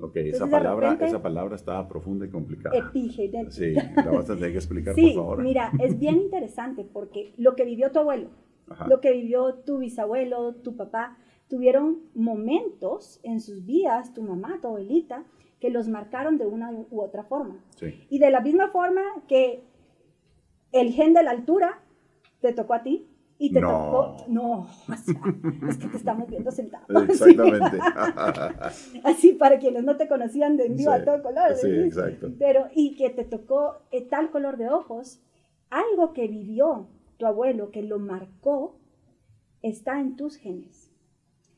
Ok, 0.00 0.16
Entonces, 0.16 0.34
esa 0.34 0.50
palabra, 0.50 0.90
repente- 0.90 1.06
esa 1.06 1.22
palabra 1.22 1.54
está 1.54 1.86
profunda 1.88 2.26
y 2.26 2.30
complicada. 2.30 2.76
Epigenética. 2.76 3.50
Sí, 3.50 3.72
la 3.74 4.10
vas 4.10 4.28
a 4.30 4.34
tener 4.34 4.50
que 4.50 4.56
explicar, 4.58 4.94
Sí, 4.94 5.12
por 5.14 5.14
favor. 5.14 5.42
mira, 5.42 5.70
es 5.80 5.98
bien 5.98 6.16
interesante 6.22 6.84
porque 6.84 7.32
lo 7.36 7.54
que 7.54 7.64
vivió 7.64 7.92
tu 7.92 8.00
abuelo, 8.00 8.30
Ajá. 8.68 8.88
lo 8.88 9.00
que 9.00 9.12
vivió 9.12 9.54
tu 9.64 9.78
bisabuelo, 9.78 10.54
tu 10.56 10.76
papá, 10.76 11.16
tuvieron 11.48 11.98
momentos 12.14 13.20
en 13.22 13.40
sus 13.40 13.64
vidas, 13.66 14.12
tu 14.14 14.22
mamá, 14.22 14.58
tu 14.60 14.68
abuelita, 14.68 15.24
que 15.60 15.70
los 15.70 15.88
marcaron 15.88 16.38
de 16.38 16.46
una 16.46 16.72
u 16.72 17.00
otra 17.00 17.22
forma. 17.24 17.62
Sí. 17.76 17.94
Y 18.10 18.18
de 18.18 18.30
la 18.30 18.40
misma 18.40 18.68
forma 18.70 19.02
que 19.28 19.62
el 20.72 20.90
gen 20.92 21.12
de 21.14 21.22
la 21.22 21.30
altura 21.30 21.80
te 22.40 22.52
tocó 22.52 22.74
a 22.74 22.82
ti 22.82 23.06
y 23.44 23.52
te 23.52 23.60
No. 23.60 23.68
tocó... 23.68 24.16
No, 24.28 24.50
o 24.88 24.94
sea, 24.96 25.14
es 25.68 25.76
que 25.78 25.88
te 25.88 25.96
estamos 25.96 26.28
viendo 26.28 26.50
sentado. 26.52 26.84
Exactamente. 27.02 27.78
Así 29.04 29.32
para 29.32 29.58
quienes 29.58 29.84
no 29.84 29.96
te 29.96 30.06
conocían 30.08 30.56
de 30.56 30.68
vivo 30.68 30.92
Sí, 30.92 31.00
a 31.00 31.04
todo 31.04 31.22
color. 31.22 31.54
sí, 31.56 31.68
exacto. 31.68 32.30
Pero, 32.38 32.68
y 32.74 32.94
que 32.96 33.10
te 33.10 33.24
tocó 33.24 33.82
eh, 33.90 34.02
tal 34.02 34.30
color 34.30 34.56
de 34.58 34.68
ojos, 34.70 35.20
algo 35.70 36.12
que 36.12 36.28
vivió 36.28 36.88
tu 37.16 37.26
abuelo, 37.26 37.70
que 37.70 37.82
lo 37.82 37.98
marcó, 37.98 38.78
está 39.62 40.00
en 40.00 40.16
tus 40.16 40.36
genes. 40.36 40.90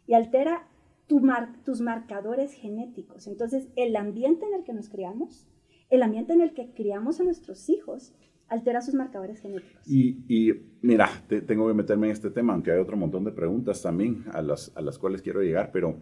Y 0.06 0.14
altera 0.14 0.66
tu 1.06 1.20
mar- 1.20 1.52
tus 1.64 1.80
marcadores 1.80 2.52
genéticos. 2.52 3.26
Entonces, 3.26 3.68
el 3.76 3.94
ambiente 3.96 4.46
en 4.46 4.54
el 4.54 4.64
que 4.64 4.72
nos 4.72 4.88
criamos, 4.88 5.46
el 5.90 6.02
ambiente 6.02 6.32
en 6.32 6.40
el 6.40 6.54
que 6.54 6.72
criamos 6.72 7.20
a 7.20 7.24
nuestros 7.24 7.68
hijos, 7.68 8.14
altera 8.54 8.80
sus 8.80 8.94
marcadores 8.94 9.40
genéticos. 9.40 9.86
Y, 9.86 10.52
mira, 10.82 11.08
te- 11.28 11.42
tengo 11.42 11.68
que 11.68 11.74
meterme 11.74 12.06
en 12.06 12.12
este 12.12 12.30
tema, 12.30 12.54
aunque 12.54 12.72
hay 12.72 12.78
otro 12.80 12.96
montón 12.96 13.24
de 13.24 13.32
preguntas 13.32 13.82
también 13.82 14.24
a 14.32 14.40
las, 14.40 14.72
a 14.74 14.80
las 14.80 14.98
cuales 14.98 15.20
quiero 15.22 15.42
llegar, 15.42 15.70
pero 15.72 15.96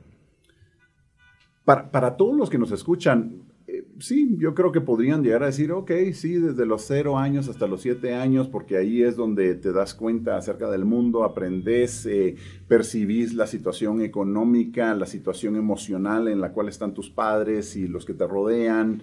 para, 1.65 1.91
para 1.91 2.17
todos 2.17 2.37
los 2.37 2.51
que 2.51 2.59
nos 2.59 2.73
escuchan, 2.73 3.43
eh, 3.69 3.85
sí, 4.01 4.37
yo 4.39 4.55
creo 4.55 4.73
que 4.73 4.81
podrían 4.81 5.23
llegar 5.23 5.45
a 5.45 5.47
decir, 5.47 5.71
ok, 5.71 5.91
sí, 6.13 6.35
desde 6.35 6.67
los 6.67 6.83
cero 6.83 7.17
años 7.19 7.49
hasta 7.49 7.69
los 7.69 7.81
siete 7.83 8.15
años, 8.15 8.49
porque 8.49 8.77
ahí 8.77 9.03
es 9.03 9.15
donde 9.17 9.55
te 9.55 9.73
das 9.73 9.95
cuenta 9.95 10.37
acerca 10.37 10.69
del 10.71 10.85
mundo, 10.85 11.23
aprendes, 11.23 12.05
eh, 12.07 12.35
percibís 12.67 13.35
la 13.35 13.47
situación 13.47 14.01
económica, 14.01 14.95
la 14.95 15.07
situación 15.07 15.55
emocional 15.57 16.27
en 16.27 16.41
la 16.41 16.53
cual 16.53 16.69
están 16.69 16.95
tus 16.95 17.11
padres 17.11 17.77
y 17.77 17.87
los 17.87 18.05
que 18.05 18.15
te 18.15 18.27
rodean. 18.27 19.03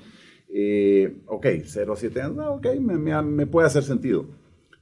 Eh, 0.51 1.21
ok, 1.27 1.45
cero 1.65 1.93
a 1.93 1.95
siete 1.95 2.21
años, 2.21 2.37
ok, 2.47 2.67
me 2.79 3.47
puede 3.47 3.67
hacer 3.67 3.83
sentido. 3.83 4.27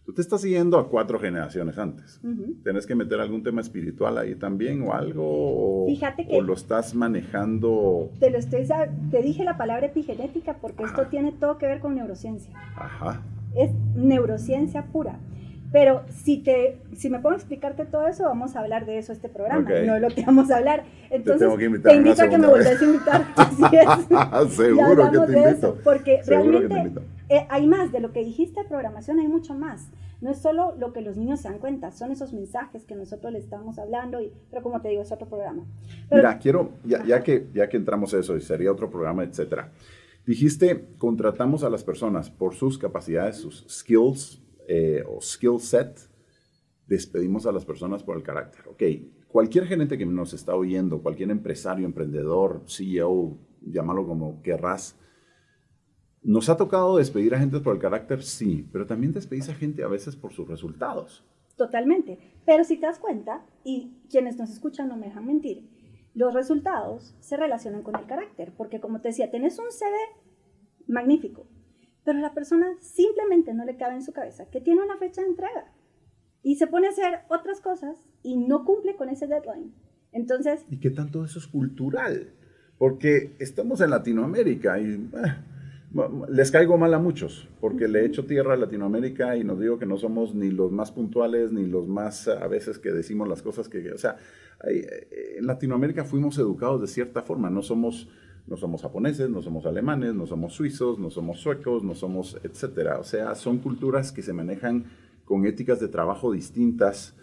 Tú 0.08 0.14
te 0.14 0.22
estás 0.22 0.40
siguiendo 0.40 0.80
a 0.80 0.88
cuatro 0.88 1.20
generaciones 1.20 1.78
antes. 1.78 2.22
¿Tienes 2.64 2.88
que 2.88 2.96
meter 2.96 3.20
algún 3.20 3.44
tema 3.44 3.60
espiritual 3.60 4.18
ahí 4.18 4.36
también 4.36 4.82
o 4.84 4.94
algo? 4.94 5.22
O, 5.26 5.86
Fíjate 5.86 6.26
que... 6.26 6.38
¿O 6.38 6.42
lo 6.42 6.54
estás 6.54 6.96
manejando? 6.96 8.10
Te, 8.18 8.30
lo 8.30 8.38
estoy, 8.38 8.66
te 9.12 9.22
dije 9.22 9.44
la 9.44 9.58
palabra 9.58 9.88
epigenética 9.88 10.60
porque 10.62 10.86
esto 10.86 11.08
tiene 11.08 11.34
todo 11.34 11.58
que 11.58 11.68
ver 11.68 11.82
con 11.82 11.96
neurociencia. 11.96 12.54
Ajá. 12.78 13.22
Es 13.54 13.72
neurociencia 13.98 14.86
pura. 14.94 15.20
Pero 15.72 16.04
si, 16.10 16.38
te, 16.38 16.80
si 16.96 17.10
me 17.10 17.20
puedo 17.20 17.36
explicarte 17.36 17.86
todo 17.86 18.08
eso, 18.08 18.24
vamos 18.24 18.56
a 18.56 18.62
hablar 18.62 18.86
de 18.86 18.98
eso 19.00 19.12
este 19.12 19.28
programa, 19.28 19.70
no 19.70 19.94
de 19.96 20.00
lo 20.00 20.08
que 20.10 20.24
vamos 20.26 20.50
a 20.50 20.58
hablar. 20.58 20.84
Entonces, 21.10 21.50
te, 21.84 21.96
invito 21.96 22.24
a 22.24 22.30
que 22.30 22.38
me 22.38 22.48
vuelvas 22.48 22.82
a 22.82 22.86
invitar. 22.86 23.26
Seguro 24.50 25.12
que 25.12 25.34
te 25.34 25.40
invito. 25.40 25.78
porque 25.84 26.22
realmente 26.26 27.02
eh, 27.30 27.46
hay 27.50 27.68
más 27.68 27.92
de 27.92 28.00
lo 28.00 28.14
que 28.14 28.24
dijiste 28.24 28.64
de 28.64 28.68
programación, 28.68 29.20
hay 29.20 29.28
mucho 29.28 29.54
más. 29.56 29.88
No 30.22 30.32
es 30.32 30.40
solo 30.40 30.74
lo 30.80 30.94
que 30.94 31.02
los 31.02 31.18
niños 31.18 31.42
se 31.42 31.50
dan 31.50 31.60
cuenta, 31.60 31.92
son 31.92 32.12
esos 32.12 32.34
mensajes 32.34 32.86
que 32.86 32.96
nosotros 32.96 33.34
les 33.34 33.44
estamos 33.44 33.78
hablando, 33.78 34.20
y, 34.22 34.32
pero 34.50 34.64
como 34.64 34.82
te 34.82 34.90
digo, 34.90 35.04
es 35.04 35.12
otro 35.12 35.28
programa. 35.28 35.64
Mira, 36.10 36.40
quiero, 36.40 36.72
ya, 36.86 37.04
ya, 37.06 37.22
que, 37.22 37.48
ya 37.54 37.70
que 37.70 37.78
entramos 37.78 38.14
a 38.14 38.20
eso, 38.20 38.36
y 38.36 38.42
sería 38.42 38.72
otro 38.72 38.90
programa, 38.90 39.24
etcétera. 39.24 39.70
Dijiste, 40.26 40.86
contratamos 40.98 41.64
a 41.64 41.70
las 41.70 41.84
personas 41.84 42.32
por 42.32 42.56
sus 42.56 42.78
capacidades, 42.78 43.38
sus 43.38 43.66
skills, 43.70 44.42
eh, 44.68 45.04
o 45.08 45.22
skill 45.22 45.60
set, 45.60 45.98
despedimos 46.86 47.46
a 47.46 47.52
las 47.52 47.66
personas 47.66 48.04
por 48.04 48.18
el 48.18 48.24
carácter. 48.24 48.68
Ok, 48.68 48.84
cualquier 49.28 49.66
gerente 49.66 49.98
que 49.98 50.06
nos 50.06 50.34
está 50.34 50.56
oyendo, 50.56 51.02
cualquier 51.02 51.32
empresario, 51.32 51.86
emprendedor, 51.86 52.64
CEO, 52.68 53.38
llámalo 53.62 54.06
como 54.06 54.42
querrás, 54.42 55.00
nos 56.22 56.50
ha 56.50 56.58
tocado 56.58 56.98
despedir 56.98 57.34
a 57.34 57.40
gente 57.40 57.60
por 57.60 57.74
el 57.74 57.82
carácter, 57.82 58.22
sí, 58.22 58.68
pero 58.72 58.86
también 58.86 59.14
despedís 59.14 59.50
a 59.50 59.54
gente 59.54 59.84
a 59.84 59.88
veces 59.88 60.16
por 60.16 60.34
sus 60.34 60.48
resultados. 60.48 61.24
Totalmente. 61.56 62.20
Pero 62.46 62.64
si 62.64 62.78
te 62.78 62.86
das 62.86 63.00
cuenta, 63.00 63.46
y 63.64 63.94
quienes 64.10 64.38
nos 64.38 64.50
escuchan 64.50 64.90
no 64.90 64.98
me 64.98 65.08
dejan 65.08 65.26
mentir, 65.26 65.70
los 66.14 66.34
resultados 66.34 67.16
se 67.20 67.38
relacionan 67.38 67.84
con 67.84 67.96
el 67.96 68.06
carácter, 68.08 68.54
porque 68.58 68.80
como 68.80 69.02
te 69.02 69.10
decía, 69.10 69.32
tenés 69.32 69.58
un 69.60 69.72
CV 69.72 69.96
magnífico, 70.88 71.48
pero 72.08 72.20
la 72.20 72.34
persona 72.34 72.68
simplemente 72.80 73.54
no 73.54 73.66
le 73.66 73.76
cabe 73.76 73.96
en 73.96 74.02
su 74.02 74.14
cabeza 74.14 74.46
que 74.50 74.62
tiene 74.62 74.82
una 74.82 74.96
fecha 74.96 75.20
de 75.20 75.28
entrega 75.28 75.66
y 76.42 76.56
se 76.56 76.66
pone 76.66 76.88
a 76.88 76.92
hacer 76.92 77.20
otras 77.28 77.60
cosas 77.60 77.98
y 78.24 78.38
no 78.38 78.64
cumple 78.64 78.96
con 78.96 79.10
ese 79.10 79.28
deadline. 79.28 79.74
Entonces... 80.14 80.66
¿Y 80.70 80.80
qué 80.80 80.90
tanto 80.90 81.26
eso 81.26 81.38
es 81.38 81.48
cultural? 81.48 82.32
Porque 82.78 83.36
estamos 83.40 83.82
en 83.82 83.90
Latinoamérica 83.90 84.80
y 84.80 84.94
eh, 84.94 85.10
les 86.30 86.50
caigo 86.50 86.78
mal 86.78 86.94
a 86.94 87.00
muchos, 87.00 87.50
porque 87.60 87.90
le 87.90 88.06
echo 88.06 88.26
tierra 88.26 88.54
a 88.54 88.58
Latinoamérica 88.58 89.36
y 89.36 89.44
nos 89.44 89.60
digo 89.60 89.78
que 89.78 89.86
no 89.86 89.98
somos 89.98 90.34
ni 90.34 90.50
los 90.50 90.72
más 90.72 90.94
puntuales, 90.94 91.52
ni 91.52 91.66
los 91.66 91.90
más 91.90 92.30
a 92.30 92.48
veces 92.48 92.80
que 92.80 92.94
decimos 92.94 93.28
las 93.28 93.42
cosas 93.42 93.68
que... 93.68 93.92
O 93.92 93.98
sea, 93.98 94.16
eh, 94.66 95.36
en 95.40 95.46
Latinoamérica 95.46 96.06
fuimos 96.06 96.38
educados 96.38 96.80
de 96.80 96.88
cierta 96.88 97.22
forma, 97.22 97.50
no 97.50 97.62
somos 97.64 98.08
no 98.48 98.56
somos 98.56 98.82
japoneses, 98.82 99.30
no 99.30 99.42
somos 99.42 99.66
alemanes, 99.66 100.16
no 100.16 100.26
somos 100.26 100.54
suizos, 100.54 100.98
no 100.98 101.10
somos 101.10 101.40
suecos, 101.40 101.84
no 101.84 101.94
somos, 101.96 102.40
etcétera. 102.44 103.00
O 103.00 103.04
sea, 103.04 103.36
son 103.36 103.58
culturas 103.60 104.12
que 104.12 104.22
se 104.22 104.34
manejan 104.34 104.86
con 105.26 105.46
éticas 105.46 105.80
de 105.82 105.90
trabajo 105.90 106.32
distintas. 106.32 107.16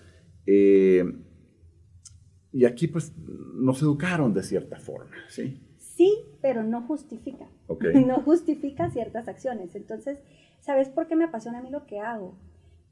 Eh, 0.46 1.02
y 2.52 2.66
aquí, 2.66 2.88
pues, 2.88 3.12
nos 3.16 3.80
educaron 3.80 4.34
de 4.34 4.42
cierta 4.42 4.78
forma, 4.78 5.16
¿sí? 5.28 5.60
Sí, 5.78 6.14
pero 6.42 6.62
no 6.62 6.82
justifica. 6.82 7.48
No 8.06 8.20
justifica 8.20 8.90
ciertas 8.90 9.26
acciones. 9.26 9.74
Entonces, 9.74 10.20
¿sabes 10.60 10.90
por 10.90 11.06
qué 11.08 11.16
me 11.16 11.24
apasiona 11.24 11.58
a 11.58 11.62
mí 11.62 11.70
lo 11.70 11.86
que 11.86 12.00
hago? 12.00 12.38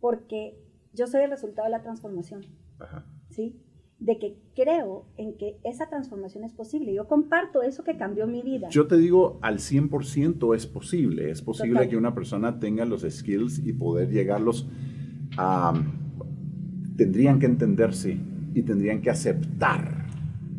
Porque 0.01 0.59
yo 0.95 1.07
soy 1.07 1.23
el 1.23 1.31
resultado 1.31 1.67
de 1.67 1.73
la 1.73 1.83
transformación. 1.83 2.47
Ajá. 2.79 3.05
¿Sí? 3.29 3.61
De 4.05 4.19
que 4.19 4.37
creo 4.57 5.05
en 5.17 5.35
que 5.35 5.57
esa 5.63 5.89
transformación 5.89 6.43
es 6.43 6.53
posible. 6.53 6.93
Yo 6.93 7.07
comparto 7.07 7.63
eso 7.63 7.85
que 7.85 7.97
cambió 7.97 8.27
mi 8.27 8.43
vida. 8.43 8.69
Yo 8.69 8.89
te 8.89 8.97
digo, 8.97 9.39
al 9.43 9.59
100% 9.59 10.57
es 10.57 10.67
posible. 10.67 11.31
Es 11.31 11.41
posible 11.41 11.89
que 11.89 11.97
una 11.97 12.13
persona 12.13 12.59
tenga 12.59 12.85
los 12.85 13.07
skills 13.09 13.61
y 13.65 13.73
poder 13.73 14.11
llegarlos 14.11 14.69
a... 15.37 15.73
Tendrían 16.97 17.39
que 17.39 17.47
entenderse 17.47 18.19
y 18.55 18.63
tendrían 18.63 19.01
que 19.01 19.11
aceptar. 19.11 20.07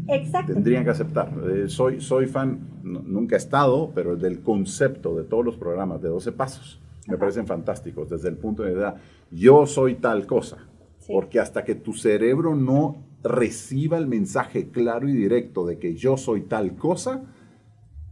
Exacto. 0.07 0.53
Tendrían 0.53 0.85
que 0.85 0.91
aceptar. 0.91 1.33
Eh, 1.53 1.67
soy, 1.67 2.00
soy 2.00 2.27
fan, 2.27 2.59
nunca 2.81 3.35
he 3.35 3.38
estado, 3.38 3.91
pero 3.93 4.15
del 4.15 4.39
concepto 4.39 5.15
de 5.15 5.25
todos 5.25 5.43
los 5.43 5.57
programas 5.57 6.01
de 6.01 6.07
12 6.07 6.31
pasos. 6.31 6.81
Me 7.07 7.17
parecen 7.17 7.45
fantásticos 7.45 8.09
desde 8.09 8.29
el 8.29 8.38
punto 8.38 8.63
de 8.63 8.69
vista, 8.69 8.95
yo 9.31 9.65
soy 9.65 9.95
tal 9.95 10.25
cosa. 10.25 10.57
Porque 11.05 11.41
hasta 11.41 11.65
que 11.65 11.75
tu 11.75 11.91
cerebro 11.91 12.55
no 12.55 13.03
reciba 13.23 13.97
el 13.97 14.07
mensaje 14.07 14.69
claro 14.69 15.07
y 15.07 15.13
directo 15.13 15.65
de 15.65 15.79
que 15.79 15.95
yo 15.95 16.17
soy 16.17 16.41
tal 16.41 16.75
cosa, 16.75 17.23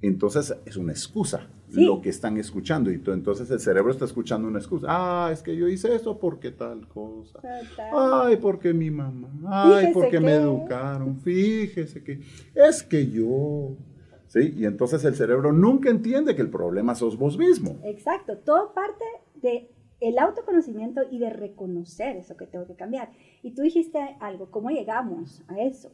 entonces 0.01 0.55
es 0.65 0.77
una 0.77 0.91
excusa 0.91 1.49
lo 1.73 2.01
que 2.01 2.09
están 2.09 2.37
escuchando. 2.37 2.91
Y 2.91 3.01
entonces 3.05 3.49
el 3.49 3.59
cerebro 3.59 3.91
está 3.91 4.05
escuchando 4.05 4.47
una 4.47 4.59
excusa. 4.59 4.87
Ah, 4.89 5.29
es 5.31 5.41
que 5.41 5.55
yo 5.55 5.67
hice 5.67 5.93
eso 5.95 6.19
porque 6.19 6.51
tal 6.51 6.87
cosa. 6.87 7.39
Ay, 7.93 8.37
porque 8.37 8.73
mi 8.73 8.91
mamá. 8.91 9.29
Ay, 9.47 9.91
porque 9.93 10.19
me 10.19 10.33
educaron. 10.35 11.19
Fíjese 11.19 12.03
que 12.03 12.21
es 12.53 12.83
que 12.83 13.09
yo. 13.09 13.77
¿Sí? 14.27 14.53
Y 14.55 14.65
entonces 14.65 15.03
el 15.03 15.15
cerebro 15.15 15.51
nunca 15.51 15.89
entiende 15.89 16.35
que 16.35 16.41
el 16.41 16.49
problema 16.49 16.95
sos 16.95 17.17
vos 17.17 17.37
mismo. 17.37 17.79
Exacto. 17.83 18.37
Todo 18.37 18.73
parte 18.73 19.03
de 19.41 19.69
el 20.01 20.17
autoconocimiento 20.17 21.01
y 21.10 21.20
de 21.20 21.29
reconocer 21.29 22.17
eso 22.17 22.36
que 22.36 22.48
tengo 22.48 22.65
que 22.65 22.75
cambiar. 22.75 23.12
Y 23.43 23.51
tú 23.51 23.62
dijiste 23.62 24.00
algo, 24.20 24.50
¿cómo 24.51 24.70
llegamos 24.70 25.43
a 25.48 25.62
eso? 25.62 25.93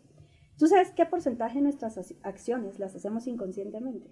¿Tú 0.57 0.65
sabes 0.67 0.91
qué 0.91 1.05
porcentaje 1.05 1.55
de 1.55 1.63
nuestras 1.63 1.99
acciones 2.23 2.79
las 2.79 2.95
hacemos 2.95 3.27
inconscientemente? 3.27 4.09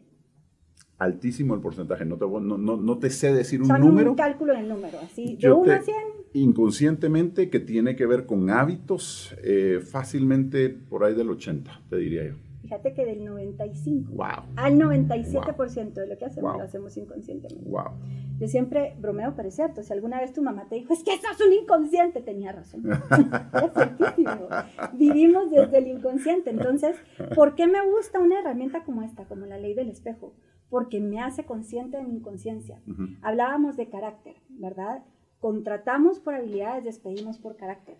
Altísimo 0.98 1.56
el 1.56 1.62
porcentaje, 1.62 2.06
no 2.06 2.18
te, 2.18 2.26
no, 2.26 2.58
no, 2.58 2.98
te 3.00 3.10
sé 3.10 3.34
decir 3.34 3.62
un 3.62 3.68
número. 3.68 4.12
un 4.12 4.16
cálculo 4.16 4.54
en 4.54 4.60
el 4.60 4.70
número, 4.70 5.00
así, 5.00 5.38
de 5.38 5.52
1 5.52 5.74
a 5.74 5.82
100. 5.82 5.96
Inconscientemente 6.34 7.50
que 7.50 7.60
tiene 7.60 7.96
que 7.96 8.06
ver 8.06 8.26
con 8.26 8.50
hábitos, 8.50 9.36
eh, 9.44 9.80
fácilmente 9.82 10.70
por 10.70 11.04
ahí 11.04 11.14
del 11.14 11.30
80, 11.30 11.82
te 11.90 11.98
diría 11.98 12.28
yo. 12.28 12.36
Fíjate 12.66 12.96
que 12.96 13.06
del 13.06 13.24
95 13.24 14.24
al 14.56 14.74
97% 14.74 15.94
de 15.94 16.08
lo 16.08 16.18
que 16.18 16.26
hacemos 16.26 16.58
lo 16.58 16.64
hacemos 16.64 16.98
inconscientemente. 16.98 17.70
Wow. 17.70 17.92
Yo 18.40 18.48
siempre 18.48 18.96
bromeo, 18.98 19.36
pero 19.36 19.50
es 19.50 19.56
cierto. 19.56 19.84
Si 19.84 19.94
alguna 19.94 20.20
vez 20.20 20.34
tu 20.34 20.42
mamá 20.42 20.66
te 20.68 20.74
dijo, 20.74 20.92
es 20.92 21.04
que 21.04 21.12
sos 21.12 21.40
un 21.46 21.54
inconsciente, 21.54 22.22
tenía 22.22 22.54
razón. 22.54 22.82
es 22.92 23.72
ciertísimo. 23.72 24.48
Vivimos 24.94 25.52
desde 25.52 25.78
el 25.78 25.90
inconsciente. 25.90 26.50
Entonces, 26.50 26.98
¿por 27.36 27.54
qué 27.54 27.68
me 27.68 27.86
gusta 27.88 28.20
una 28.20 28.40
herramienta 28.40 28.84
como 28.84 29.04
esta, 29.04 29.26
como 29.26 29.46
la 29.46 29.60
ley 29.60 29.76
del 29.76 29.90
espejo? 29.90 30.34
Porque 30.68 31.00
me 31.00 31.22
hace 31.22 31.46
consciente 31.46 31.98
de 31.98 32.04
mi 32.04 32.16
inconsciencia. 32.16 32.82
Hablábamos 33.22 33.78
de 33.78 33.90
carácter, 33.90 34.38
¿verdad? 34.50 35.04
Contratamos 35.40 36.20
por 36.20 36.34
habilidades, 36.34 36.84
despedimos 36.84 37.38
por 37.38 37.58
carácter. 37.58 37.98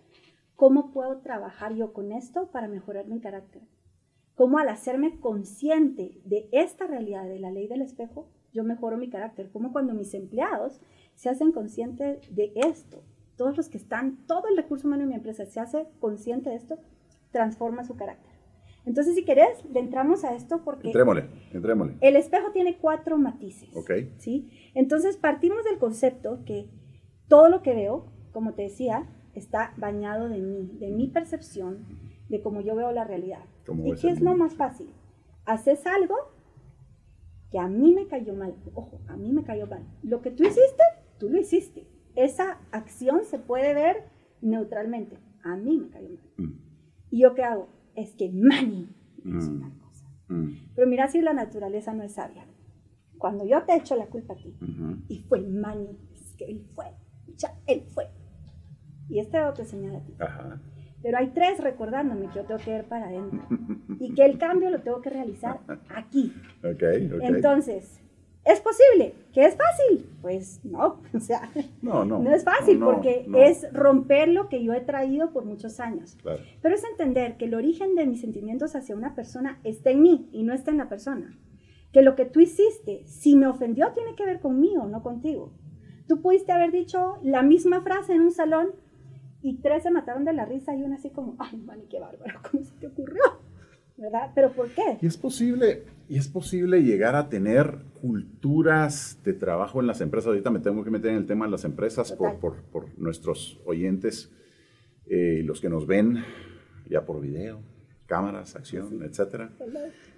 ¿Cómo 0.56 0.90
puedo 0.90 1.18
trabajar 1.18 1.72
yo 1.74 1.92
con 1.92 2.10
esto 2.10 2.50
para 2.50 2.66
mejorar 2.66 3.06
mi 3.06 3.20
carácter? 3.20 3.62
Cómo 4.36 4.58
al 4.58 4.68
hacerme 4.68 5.18
consciente 5.18 6.20
de 6.24 6.48
esta 6.52 6.86
realidad 6.86 7.24
de 7.24 7.40
la 7.40 7.50
ley 7.50 7.66
del 7.66 7.82
espejo, 7.82 8.28
yo 8.52 8.62
mejoro 8.62 8.96
mi 8.96 9.10
carácter, 9.10 9.50
como 9.50 9.72
cuando 9.72 9.94
mis 9.94 10.14
empleados 10.14 10.80
se 11.14 11.28
hacen 11.28 11.52
conscientes 11.52 12.20
de 12.34 12.52
esto, 12.54 13.02
todos 13.36 13.56
los 13.56 13.68
que 13.68 13.78
están, 13.78 14.18
todo 14.26 14.48
el 14.48 14.56
recurso 14.56 14.86
humano 14.86 15.02
de 15.02 15.08
mi 15.08 15.14
empresa 15.14 15.44
se 15.46 15.58
hace 15.58 15.88
consciente 15.98 16.50
de 16.50 16.56
esto, 16.56 16.78
transforma 17.32 17.84
su 17.84 17.96
carácter. 17.96 18.32
Entonces, 18.84 19.16
si 19.16 19.24
querés, 19.24 19.64
le 19.72 19.80
entramos 19.80 20.24
a 20.24 20.34
esto 20.34 20.62
porque... 20.62 20.88
Entrémosle, 20.88 21.24
entrémosle. 21.52 21.96
El 22.00 22.14
espejo 22.14 22.52
tiene 22.52 22.78
cuatro 22.78 23.18
matices. 23.18 23.74
Ok. 23.74 23.90
¿sí? 24.18 24.48
Entonces, 24.74 25.16
partimos 25.16 25.64
del 25.64 25.78
concepto 25.78 26.44
que 26.44 26.68
todo 27.26 27.48
lo 27.48 27.62
que 27.62 27.74
veo, 27.74 28.06
como 28.32 28.54
te 28.54 28.62
decía, 28.62 29.08
está 29.34 29.74
bañado 29.76 30.28
de 30.28 30.38
mí, 30.38 30.70
de 30.78 30.92
mi 30.92 31.08
percepción, 31.08 31.84
de 32.28 32.40
cómo 32.40 32.60
yo 32.60 32.76
veo 32.76 32.92
la 32.92 33.04
realidad. 33.04 33.44
¿Y 33.68 33.94
qué 33.94 34.10
es 34.10 34.20
lo 34.20 34.36
más 34.36 34.54
fácil? 34.54 34.88
Haces 35.44 35.86
algo 35.86 36.16
que 37.50 37.58
a 37.58 37.68
mí 37.68 37.94
me 37.94 38.06
cayó 38.06 38.34
mal. 38.34 38.54
Ojo, 38.74 39.00
a 39.08 39.16
mí 39.16 39.32
me 39.32 39.44
cayó 39.44 39.66
mal. 39.66 39.86
Lo 40.02 40.22
que 40.22 40.30
tú 40.30 40.42
hiciste, 40.42 40.82
tú 41.18 41.28
lo 41.28 41.38
hiciste. 41.38 41.86
Esa 42.14 42.58
acción 42.72 43.24
se 43.24 43.38
puede 43.38 43.74
ver 43.74 44.08
neutralmente. 44.40 45.18
A 45.44 45.56
mí 45.56 45.76
me 45.78 45.88
cayó 45.90 46.08
mal. 46.08 46.30
Mm. 46.36 46.52
¿Y 47.10 47.22
yo 47.22 47.34
qué 47.34 47.44
hago? 47.44 47.68
Es 47.94 48.14
que 48.14 48.30
Manny 48.30 48.88
es 49.18 49.48
mm. 49.48 49.56
una 49.56 49.78
cosa. 49.78 50.06
Mm. 50.28 50.72
Pero 50.74 50.88
mira 50.88 51.08
si 51.08 51.20
la 51.20 51.32
naturaleza 51.32 51.92
no 51.92 52.02
es 52.02 52.12
sabia. 52.12 52.46
cuando 53.18 53.46
yo 53.46 53.62
te 53.64 53.74
echo 53.74 53.96
la 53.96 54.06
culpa 54.06 54.34
a 54.34 54.36
ti, 54.36 54.54
y 55.08 55.20
fue 55.20 55.40
Manny, 55.40 55.98
es 56.12 56.34
que 56.36 56.44
él 56.44 56.66
fue, 56.74 56.84
ya, 57.36 57.58
él 57.66 57.82
fue. 57.88 58.10
Y 59.08 59.20
este 59.20 59.42
otro 59.42 59.64
señala 59.64 59.98
a 59.98 60.04
ti. 60.04 60.14
Ajá. 60.18 60.60
Pero 61.06 61.18
hay 61.18 61.28
tres 61.28 61.60
recordándome 61.60 62.26
que 62.30 62.34
yo 62.34 62.44
tengo 62.46 62.58
que 62.58 62.78
ir 62.78 62.82
para 62.82 63.06
adentro 63.06 63.46
y 64.00 64.12
que 64.12 64.24
el 64.24 64.38
cambio 64.38 64.70
lo 64.70 64.80
tengo 64.80 65.00
que 65.00 65.10
realizar 65.10 65.60
aquí. 65.94 66.34
Ok, 66.64 66.82
ok. 67.14 67.22
Entonces, 67.22 68.00
¿es 68.44 68.60
posible? 68.60 69.14
¿Que 69.32 69.44
es 69.44 69.56
fácil? 69.56 70.04
Pues 70.20 70.64
no, 70.64 71.00
o 71.14 71.20
sea, 71.20 71.48
no, 71.80 72.04
no. 72.04 72.18
no 72.18 72.34
es 72.34 72.42
fácil 72.42 72.80
no, 72.80 72.86
porque 72.86 73.24
no. 73.28 73.38
es 73.38 73.72
romper 73.72 74.26
lo 74.30 74.48
que 74.48 74.64
yo 74.64 74.72
he 74.72 74.80
traído 74.80 75.30
por 75.30 75.44
muchos 75.44 75.78
años. 75.78 76.16
Claro. 76.20 76.42
Pero 76.60 76.74
es 76.74 76.82
entender 76.82 77.36
que 77.36 77.44
el 77.44 77.54
origen 77.54 77.94
de 77.94 78.04
mis 78.04 78.20
sentimientos 78.20 78.74
hacia 78.74 78.96
una 78.96 79.14
persona 79.14 79.60
está 79.62 79.90
en 79.90 80.02
mí 80.02 80.28
y 80.32 80.42
no 80.42 80.54
está 80.54 80.72
en 80.72 80.78
la 80.78 80.88
persona. 80.88 81.38
Que 81.92 82.02
lo 82.02 82.16
que 82.16 82.24
tú 82.24 82.40
hiciste, 82.40 83.04
si 83.06 83.36
me 83.36 83.46
ofendió, 83.46 83.92
tiene 83.92 84.16
que 84.16 84.26
ver 84.26 84.40
conmigo, 84.40 84.86
no 84.86 85.04
contigo. 85.04 85.52
Tú 86.08 86.20
pudiste 86.20 86.50
haber 86.50 86.72
dicho 86.72 87.18
la 87.22 87.42
misma 87.42 87.82
frase 87.82 88.12
en 88.12 88.22
un 88.22 88.32
salón 88.32 88.72
y 89.48 89.54
tres 89.58 89.82
se 89.84 89.90
mataron 89.90 90.24
de 90.24 90.32
la 90.32 90.44
risa 90.44 90.74
y 90.74 90.82
una 90.82 90.96
así 90.96 91.10
como, 91.10 91.36
ay, 91.38 91.56
man, 91.58 91.80
qué 91.90 92.00
bárbaro, 92.00 92.40
¿cómo 92.50 92.64
se 92.64 92.72
te 92.80 92.86
ocurrió? 92.88 93.22
¿Verdad? 93.96 94.30
¿Pero 94.34 94.52
por 94.52 94.68
qué? 94.70 94.98
Y 95.00 95.06
es 95.06 95.16
posible, 95.16 95.84
y 96.08 96.18
es 96.18 96.28
posible 96.28 96.82
llegar 96.82 97.14
a 97.16 97.28
tener 97.28 97.78
culturas 98.02 99.18
de 99.24 99.32
trabajo 99.32 99.80
en 99.80 99.86
las 99.86 100.00
empresas. 100.00 100.28
Ahorita 100.28 100.50
me 100.50 100.58
tengo 100.60 100.84
que 100.84 100.90
meter 100.90 101.12
en 101.12 101.16
el 101.18 101.26
tema 101.26 101.46
de 101.46 101.50
las 101.52 101.64
empresas 101.64 102.12
por, 102.12 102.36
por- 102.38 102.62
por 102.72 102.98
nuestros 102.98 103.58
oyentes, 103.64 104.30
eh, 105.06 105.42
los 105.44 105.60
que 105.60 105.68
nos 105.70 105.86
ven 105.86 106.24
ya 106.90 107.06
por 107.06 107.20
video, 107.20 107.60
cámaras, 108.06 108.54
acción, 108.56 109.02
etcétera. 109.02 109.50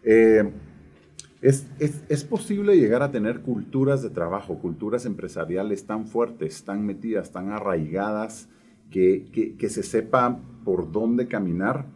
Eh, 0.03 0.51
es, 1.41 1.67
es- 1.79 2.03
es 2.09 2.25
posible 2.25 2.77
llegar 2.77 3.03
a 3.03 3.11
tener 3.13 3.41
culturas 3.43 4.03
de 4.03 4.11
trabajo, 4.11 4.59
culturas 4.59 5.07
empresariales 5.07 5.87
tan 5.87 6.07
fuertes, 6.07 6.65
tan 6.65 6.85
metidas, 6.85 7.31
tan 7.31 7.51
arraigadas, 7.53 8.49
que, 8.91 9.57
se 9.69 9.83
sepa 9.83 10.41
por 10.65 10.91
dónde 10.91 11.29
caminar. 11.29 11.87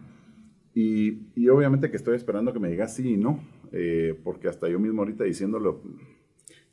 Y, 0.74 1.28
y 1.34 1.48
obviamente 1.48 1.90
que 1.90 1.96
estoy 1.96 2.16
esperando 2.16 2.52
que 2.52 2.60
me 2.60 2.70
digas 2.70 2.94
sí 2.94 3.12
y 3.12 3.16
no, 3.16 3.44
eh, 3.72 4.18
porque 4.24 4.48
hasta 4.48 4.68
yo 4.68 4.78
mismo 4.78 5.02
ahorita 5.02 5.24
diciéndolo 5.24 5.82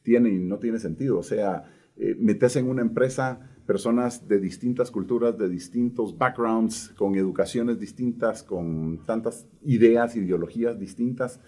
tiene 0.01 0.29
y 0.29 0.39
no 0.39 0.57
tiene 0.59 0.79
sentido. 0.79 1.19
O 1.19 1.23
sea, 1.23 1.71
eh, 1.97 2.15
metes 2.17 2.55
en 2.55 2.69
una 2.69 2.81
empresa 2.81 3.49
personas 3.65 4.27
de 4.27 4.39
distintas 4.39 4.89
culturas, 4.89 5.38
de 5.38 5.47
distintos 5.47 6.17
backgrounds, 6.17 6.89
con 6.97 7.15
educaciones 7.15 7.79
distintas, 7.79 8.41
con 8.41 9.05
tantas 9.05 9.47
ideas, 9.63 10.15
ideologías 10.15 10.79
distintas, 10.79 11.39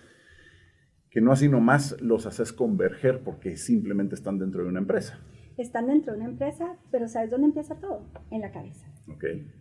que 1.10 1.20
no 1.20 1.32
así 1.32 1.50
nomás 1.50 2.00
los 2.00 2.28
haces 2.28 2.54
converger 2.54 3.24
porque 3.24 3.58
simplemente 3.58 4.14
están 4.14 4.38
dentro 4.38 4.62
de 4.62 4.70
una 4.70 4.80
empresa. 4.80 5.20
Están 5.58 5.88
dentro 5.88 6.14
de 6.14 6.20
una 6.20 6.30
empresa, 6.30 6.78
pero 6.92 7.08
¿sabes 7.08 7.30
dónde 7.30 7.48
empieza 7.48 7.76
todo? 7.76 8.02
En 8.30 8.42
la 8.42 8.52
cabeza. 8.52 8.88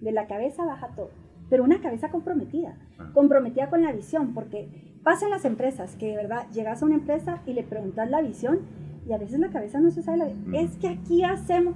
De 0.01 0.13
la 0.13 0.27
cabeza 0.27 0.65
baja 0.65 0.89
todo. 0.95 1.11
Pero 1.51 1.65
una 1.65 1.81
cabeza 1.81 2.11
comprometida, 2.11 2.79
Ah. 2.99 3.11
comprometida 3.13 3.69
con 3.71 3.83
la 3.83 3.93
visión, 3.93 4.33
porque 4.35 4.97
pasa 5.03 5.25
en 5.27 5.33
las 5.33 5.45
empresas 5.45 5.97
que 5.97 6.09
de 6.09 6.17
verdad 6.17 6.49
llegas 6.53 6.83
a 6.83 6.87
una 6.87 6.95
empresa 6.95 7.43
y 7.47 7.53
le 7.55 7.65
preguntas 7.65 8.09
la 8.09 8.23
visión 8.23 8.61
y 9.07 9.13
a 9.13 9.19
veces 9.19 9.41
la 9.41 9.51
cabeza 9.51 9.81
no 9.81 9.91
se 9.91 10.03
sabe 10.03 10.19
la 10.19 10.27
Mm. 10.27 10.55
Es 10.55 10.77
que 10.77 10.89
aquí 10.89 11.25
hacemos. 11.25 11.75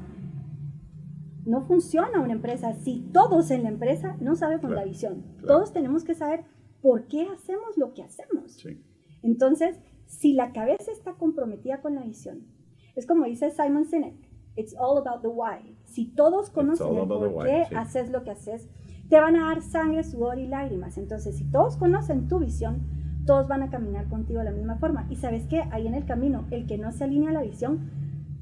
No 1.45 1.61
funciona 1.63 2.21
una 2.21 2.33
empresa 2.33 2.73
si 2.75 3.01
todos 3.13 3.51
en 3.51 3.65
la 3.65 3.69
empresa 3.69 4.17
no 4.21 4.35
sabemos 4.37 4.63
Claro, 4.67 4.77
la 4.77 4.85
visión. 4.85 5.23
claro. 5.39 5.47
Todos 5.47 5.73
tenemos 5.73 6.05
que 6.05 6.15
saber 6.15 6.45
por 6.81 7.07
qué 7.09 7.27
hacemos 7.35 7.77
lo 7.77 7.93
que 7.93 8.03
hacemos. 8.03 8.53
Sí. 8.53 8.81
Entonces, 9.23 9.79
si 10.07 10.33
la 10.35 10.53
cabeza 10.53 10.91
está 10.93 11.15
comprometida 11.15 11.81
con 11.83 11.95
la 11.97 12.03
visión, 12.03 12.47
es 12.97 13.07
como 13.07 13.25
dice 13.25 13.51
Simon 13.51 13.85
Sinek, 13.87 14.15
it's 14.57 14.75
all 14.79 14.99
about 14.99 15.23
the 15.23 15.29
why. 15.29 15.77
Si 15.85 16.07
todos 16.07 16.51
conocen 16.51 16.97
el 16.97 17.09
por 17.09 17.29
why, 17.29 17.45
qué 17.45 17.67
sí. 17.69 17.75
haces 17.75 18.11
lo 18.11 18.25
que 18.25 18.31
haces, 18.31 18.69
te 19.09 19.21
van 19.21 19.37
a 19.37 19.49
dar 19.49 19.63
sangre, 19.63 20.03
sudor 20.05 20.39
y 20.39 20.47
lágrimas. 20.47 20.99
Entonces, 20.99 21.37
si 21.37 21.45
todos 21.45 21.77
conocen 21.77 22.29
tu 22.29 22.39
visión, 22.39 22.83
todos 23.27 23.49
van 23.49 23.63
a 23.63 23.71
caminar 23.71 24.09
contigo 24.09 24.41
de 24.41 24.47
la 24.47 24.53
misma 24.53 24.77
forma. 24.77 25.07
Y 25.11 25.17
sabes 25.17 25.47
que 25.47 25.63
ahí 25.71 25.87
en 25.87 25.95
el 25.95 26.05
camino, 26.05 26.47
el 26.51 26.67
que 26.67 26.79
no 26.79 26.93
se 26.93 27.05
alinea 27.05 27.31
a 27.31 27.35
la 27.35 27.43
visión, 27.43 27.91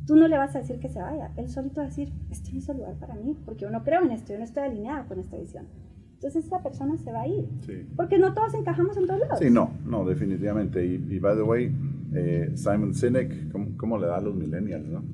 tú 0.06 0.16
no 0.16 0.28
le 0.28 0.36
vas 0.36 0.54
a 0.54 0.60
decir 0.60 0.78
que 0.78 0.88
se 0.88 1.00
vaya. 1.00 1.32
Él 1.36 1.48
solito 1.48 1.76
va 1.80 1.84
a 1.84 1.86
decir, 1.86 2.12
este 2.30 2.52
no 2.52 2.58
es 2.58 2.68
el 2.68 2.76
lugar 2.78 2.94
para 2.94 3.14
mí, 3.14 3.36
porque 3.44 3.62
yo 3.62 3.70
no 3.70 3.82
creo 3.84 4.02
en 4.02 4.12
esto, 4.12 4.32
yo 4.32 4.38
no 4.38 4.44
estoy 4.44 4.64
alineada 4.64 5.04
con 5.04 5.18
esta 5.18 5.36
visión. 5.36 5.66
Entonces, 6.14 6.44
esa 6.44 6.62
persona 6.62 6.96
se 6.98 7.10
va 7.10 7.22
a 7.22 7.26
ir. 7.26 7.48
Sí. 7.66 7.86
Porque 7.96 8.18
no 8.18 8.32
todos 8.32 8.54
encajamos 8.54 8.96
en 8.96 9.06
todos 9.06 9.20
lados. 9.20 9.38
Sí, 9.40 9.50
no, 9.50 9.72
no, 9.84 10.04
definitivamente. 10.04 10.84
Y, 10.86 10.94
y 11.10 11.18
by 11.18 11.34
the 11.34 11.42
way, 11.42 11.72
eh, 12.14 12.52
Simon 12.54 12.94
Sinek, 12.94 13.50
¿cómo, 13.50 13.76
cómo 13.76 13.98
le 13.98 14.06
da 14.06 14.16
a 14.16 14.20
los 14.20 14.34
millennials, 14.34 14.86
no? 14.86 15.04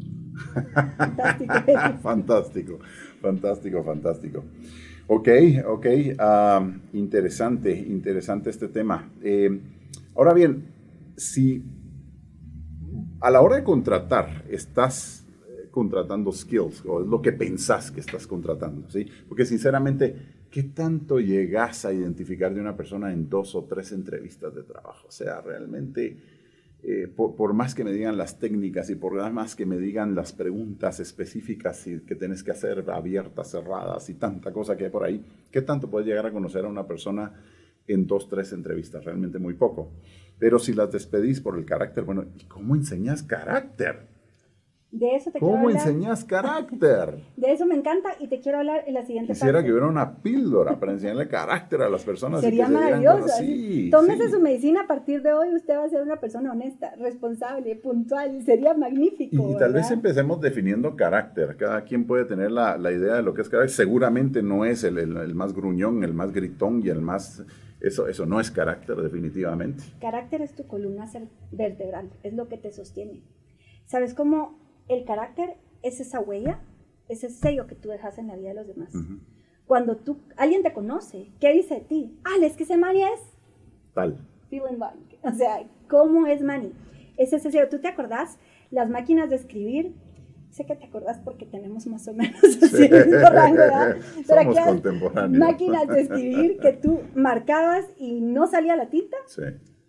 Fantástico. 0.92 1.52
fantástico, 2.02 2.78
fantástico, 3.20 3.84
fantástico. 3.84 4.44
Ok, 5.10 5.28
ok, 5.66 5.86
ah, 6.18 6.70
interesante, 6.92 7.72
interesante 7.74 8.50
este 8.50 8.68
tema. 8.68 9.10
Eh, 9.22 9.58
ahora 10.14 10.34
bien, 10.34 10.66
si 11.16 11.64
a 13.20 13.30
la 13.30 13.40
hora 13.40 13.56
de 13.56 13.64
contratar 13.64 14.44
estás 14.50 15.24
eh, 15.48 15.68
contratando 15.70 16.30
skills, 16.30 16.84
o 16.86 17.00
es 17.00 17.06
lo 17.06 17.22
que 17.22 17.32
pensás 17.32 17.90
que 17.90 18.00
estás 18.00 18.26
contratando, 18.26 18.88
¿sí? 18.90 19.06
Porque 19.26 19.46
sinceramente, 19.46 20.14
¿qué 20.50 20.64
tanto 20.64 21.20
llegas 21.20 21.86
a 21.86 21.92
identificar 21.92 22.54
de 22.54 22.60
una 22.60 22.76
persona 22.76 23.10
en 23.10 23.28
dos 23.30 23.54
o 23.54 23.64
tres 23.64 23.92
entrevistas 23.92 24.54
de 24.54 24.62
trabajo? 24.62 25.08
O 25.08 25.10
sea, 25.10 25.40
realmente, 25.40 26.16
eh, 26.82 27.08
por, 27.08 27.52
más 27.54 27.74
que 27.74 27.82
me 27.82 27.92
digan 27.92 28.16
las 28.16 28.38
técnicas 28.38 28.88
y 28.88 28.94
por 28.94 29.14
más 29.32 29.56
que 29.56 29.66
me 29.66 29.78
digan 29.78 30.14
las 30.14 30.32
preguntas 30.32 31.00
específicas 31.00 31.86
y 31.88 32.00
que 32.00 32.14
tienes 32.14 32.44
que 32.44 32.52
hacer 32.52 32.88
abiertas, 32.88 33.50
cerradas 33.50 34.08
y 34.10 34.14
tanta 34.14 34.52
cosa 34.52 34.76
que 34.76 34.84
hay 34.84 34.90
por 34.90 35.04
ahí, 35.04 35.24
¿qué 35.50 35.62
tanto 35.62 35.90
puedes 35.90 36.06
llegar 36.06 36.26
a 36.26 36.32
conocer 36.32 36.64
a 36.64 36.68
una 36.68 36.86
persona 36.86 37.32
en 37.86 38.06
dos, 38.06 38.28
tres 38.28 38.52
entrevistas? 38.52 39.04
Realmente 39.04 39.38
muy 39.38 39.54
poco. 39.54 39.90
Pero 40.38 40.60
si 40.60 40.72
las 40.72 40.92
despedís 40.92 41.40
por 41.40 41.58
el 41.58 41.64
carácter, 41.64 42.04
bueno, 42.04 42.26
¿y 42.38 42.44
cómo 42.44 42.76
enseñas 42.76 43.24
carácter? 43.24 44.17
De 44.90 45.14
eso 45.16 45.30
te 45.30 45.38
¿Cómo 45.38 45.68
enseñas 45.68 46.24
carácter? 46.62 47.22
De 47.36 47.52
eso 47.52 47.66
me 47.66 47.74
encanta 47.74 48.08
y 48.20 48.28
te 48.28 48.40
quiero 48.40 48.58
hablar 48.58 48.84
en 48.86 48.94
la 48.94 49.04
siguiente 49.04 49.34
Quisiera 49.34 49.54
parte. 49.58 49.66
que 49.66 49.72
hubiera 49.72 49.86
una 49.86 50.16
píldora 50.22 50.80
para 50.80 50.92
enseñarle 50.92 51.28
carácter 51.28 51.82
a 51.82 51.90
las 51.90 52.04
personas. 52.04 52.40
Sería 52.40 52.66
que 52.66 52.72
maravilloso. 52.72 53.28
Sí, 53.38 53.90
Tómese 53.90 54.26
sí. 54.26 54.30
su 54.32 54.40
medicina 54.40 54.82
a 54.82 54.86
partir 54.86 55.20
de 55.22 55.34
hoy. 55.34 55.54
Usted 55.54 55.76
va 55.76 55.84
a 55.84 55.88
ser 55.90 56.00
una 56.02 56.16
persona 56.16 56.52
honesta, 56.52 56.94
responsable, 56.96 57.76
puntual. 57.76 58.42
Sería 58.42 58.72
magnífico. 58.72 59.50
Y, 59.50 59.52
y 59.52 59.58
tal 59.58 59.74
vez 59.74 59.90
empecemos 59.90 60.40
definiendo 60.40 60.96
carácter. 60.96 61.56
Cada 61.58 61.82
quien 61.84 62.06
puede 62.06 62.24
tener 62.24 62.50
la, 62.50 62.78
la 62.78 62.90
idea 62.90 63.16
de 63.16 63.22
lo 63.22 63.34
que 63.34 63.42
es 63.42 63.50
carácter. 63.50 63.74
Seguramente 63.74 64.42
no 64.42 64.64
es 64.64 64.84
el, 64.84 64.96
el- 64.98 65.18
el 65.18 65.34
más 65.34 65.52
gruñón, 65.52 66.02
el 66.02 66.14
más 66.14 66.32
gritón 66.32 66.80
y 66.82 66.88
el 66.88 67.02
más... 67.02 67.44
Eso, 67.80 68.08
eso 68.08 68.24
no 68.26 68.40
es 68.40 68.50
carácter 68.50 68.96
definitivamente. 68.96 69.84
Carácter 70.00 70.40
es 70.42 70.54
tu 70.54 70.66
columna 70.66 71.04
vertebral, 71.52 72.10
es 72.24 72.32
lo 72.32 72.48
que 72.48 72.56
te 72.56 72.72
sostiene. 72.72 73.22
¿Sabes 73.84 74.14
cómo 74.14 74.58
el 74.88 75.04
carácter 75.04 75.56
es 75.82 76.00
esa 76.00 76.20
huella, 76.20 76.60
ese 77.08 77.28
sello 77.30 77.66
que 77.66 77.74
tú 77.74 77.88
dejas 77.88 78.18
en 78.18 78.28
la 78.28 78.36
vida 78.36 78.48
de 78.50 78.54
los 78.54 78.66
demás? 78.66 78.92
Cuando 79.66 79.96
tú, 79.96 80.18
alguien 80.36 80.62
te 80.62 80.72
conoce, 80.72 81.30
¿qué 81.40 81.52
dice 81.52 81.74
de 81.76 81.80
ti? 81.82 82.18
Ah, 82.24 82.36
es 82.42 82.56
que 82.56 82.62
ese 82.64 82.76
Manny 82.76 83.02
es 83.02 83.20
Tal. 83.94 84.18
feeling 84.48 84.76
blank. 84.78 85.14
O 85.22 85.30
sea, 85.32 85.66
¿cómo 85.88 86.26
es 86.26 86.42
Manny? 86.42 86.72
Es 87.16 87.32
ese 87.32 87.50
sello. 87.50 87.68
¿Tú 87.68 87.78
te 87.80 87.88
acordás? 87.88 88.38
Las 88.70 88.88
máquinas 88.88 89.28
de 89.28 89.36
escribir, 89.36 89.94
sé 90.50 90.64
que 90.64 90.74
te 90.76 90.86
acordás 90.86 91.18
porque 91.18 91.44
tenemos 91.44 91.86
más 91.86 92.06
o 92.08 92.14
menos 92.14 92.42
así 92.62 92.84
el 92.84 93.06
mismo 93.06 93.28
rango, 93.30 93.56
¿verdad? 93.56 93.96
Pero 94.26 94.42
Somos 94.42 94.58
contemporáneos. 94.60 95.38
máquinas 95.38 95.86
de 95.88 96.00
escribir 96.00 96.58
que 96.60 96.72
tú 96.72 97.00
marcabas 97.14 97.84
y 97.98 98.20
no 98.20 98.46
salía 98.46 98.74
la 98.76 98.88
tinta, 98.88 99.16
Sí, 99.26 99.42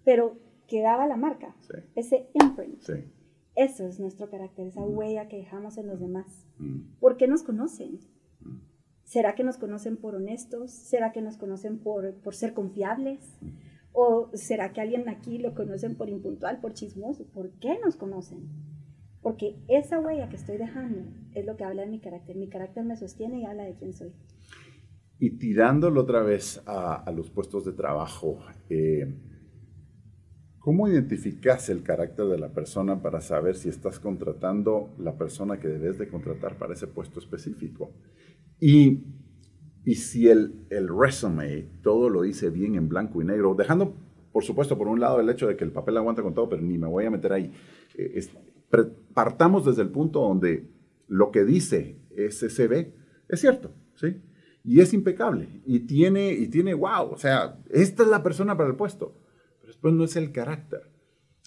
pero 0.04 0.38
quedaba 0.68 1.08
la 1.08 1.16
marca, 1.18 1.56
sí, 1.60 1.74
ese 1.96 2.28
imprint. 2.34 2.80
sí. 2.82 2.94
Eso 3.60 3.86
es 3.86 4.00
nuestro 4.00 4.30
carácter, 4.30 4.68
esa 4.68 4.86
huella 4.86 5.28
que 5.28 5.36
dejamos 5.36 5.78
en 5.78 5.88
los 5.88 6.00
demás. 6.00 6.48
Mm. 6.60 6.98
¿Por 7.02 7.18
qué 7.18 7.28
nos 7.28 7.44
conocen? 7.44 8.00
¿Será 9.04 9.36
que 9.36 9.44
nos 9.44 9.58
conocen 9.58 9.98
por 9.98 10.16
honestos? 10.16 10.72
¿Será 10.72 11.12
que 11.12 11.22
nos 11.22 11.36
conocen 11.36 11.78
por, 11.80 12.14
por 12.22 12.36
ser 12.36 12.54
confiables? 12.54 13.20
¿O 13.92 14.30
será 14.34 14.72
que 14.72 14.80
alguien 14.80 15.10
aquí 15.10 15.40
lo 15.40 15.56
conocen 15.56 15.98
por 15.98 16.08
impuntual, 16.08 16.62
por 16.62 16.74
chismoso? 16.74 17.28
¿Por 17.34 17.52
qué 17.60 17.78
nos 17.84 17.98
conocen? 17.98 18.48
Porque 19.22 19.58
esa 19.68 20.00
huella 20.00 20.30
que 20.30 20.38
estoy 20.38 20.56
dejando 20.56 21.02
es 21.34 21.46
lo 21.46 21.58
que 21.58 21.66
habla 21.66 21.82
de 21.82 21.90
mi 21.90 22.00
carácter. 22.00 22.38
Mi 22.38 22.48
carácter 22.48 22.86
me 22.86 22.96
sostiene 22.96 23.42
y 23.42 23.46
habla 23.46 23.64
de 23.64 23.76
quién 23.76 23.92
soy. 23.92 24.14
Y 25.20 25.38
tirándolo 25.38 26.00
otra 26.00 26.24
vez 26.24 26.64
a, 26.66 26.96
a 26.96 27.12
los 27.12 27.30
puestos 27.30 27.66
de 27.66 27.74
trabajo, 27.74 28.40
eh, 28.70 29.20
¿cómo 30.60 30.88
identificas 30.88 31.70
el 31.70 31.84
carácter 31.84 32.26
de 32.28 32.38
la 32.38 32.50
persona 32.50 33.02
para 33.02 33.22
saber 33.22 33.56
si 33.56 33.70
estás 33.70 34.00
contratando 34.00 34.94
la 34.98 35.18
persona 35.18 35.60
que 35.60 35.68
debes 35.68 35.98
de 35.98 36.08
contratar 36.08 36.58
para 36.58 36.74
ese 36.74 36.88
puesto 36.88 37.20
específico? 37.20 37.92
Y, 38.60 39.04
y 39.86 39.96
si 39.96 40.28
el, 40.28 40.66
el 40.70 40.88
resume 40.88 41.68
todo 41.82 42.10
lo 42.10 42.22
dice 42.22 42.50
bien 42.50 42.76
en 42.76 42.90
blanco 42.90 43.22
y 43.22 43.26
negro, 43.26 43.56
dejando 43.56 43.96
por 44.32 44.44
supuesto, 44.44 44.78
por 44.78 44.88
un 44.88 45.00
lado 45.00 45.20
el 45.20 45.30
hecho 45.30 45.48
de 45.48 45.56
que 45.56 45.64
el 45.64 45.72
papel 45.72 45.98
aguanta 45.98 46.22
con 46.22 46.34
todo, 46.34 46.50
pero 46.50 46.62
ni 46.62 46.78
me 46.78 46.88
voy 46.88 47.06
a 47.06 47.12
meter 47.12 47.34
ahí. 47.34 47.52
Eh, 47.96 48.22
partamos 49.14 49.66
desde 49.66 49.82
el 49.82 49.90
punto 49.90 50.22
donde 50.22 50.70
lo 51.08 51.32
que 51.32 51.44
dice 51.44 51.98
SCB 52.16 52.94
es 53.28 53.40
cierto, 53.40 53.72
¿sí? 53.96 54.22
Y 54.64 54.82
es 54.82 54.94
impecable, 54.94 55.62
y 55.66 55.80
tiene, 55.82 56.32
y 56.34 56.48
tiene, 56.48 56.74
wow, 56.74 57.12
o 57.12 57.18
sea, 57.18 57.58
esta 57.70 58.04
es 58.04 58.10
la 58.10 58.22
persona 58.22 58.56
para 58.58 58.70
el 58.70 58.76
puesto, 58.76 59.16
después 59.70 59.94
no 59.94 60.04
es 60.04 60.16
el 60.16 60.32
carácter. 60.32 60.82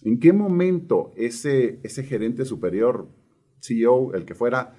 ¿En 0.05 0.21
qué 0.21 0.33
momento 0.33 1.13
ese, 1.17 1.81
ese 1.83 2.05
gerente 2.05 2.45
superior, 2.45 3.09
CEO, 3.61 4.15
el 4.15 4.25
que 4.25 4.35
fuera, 4.35 4.77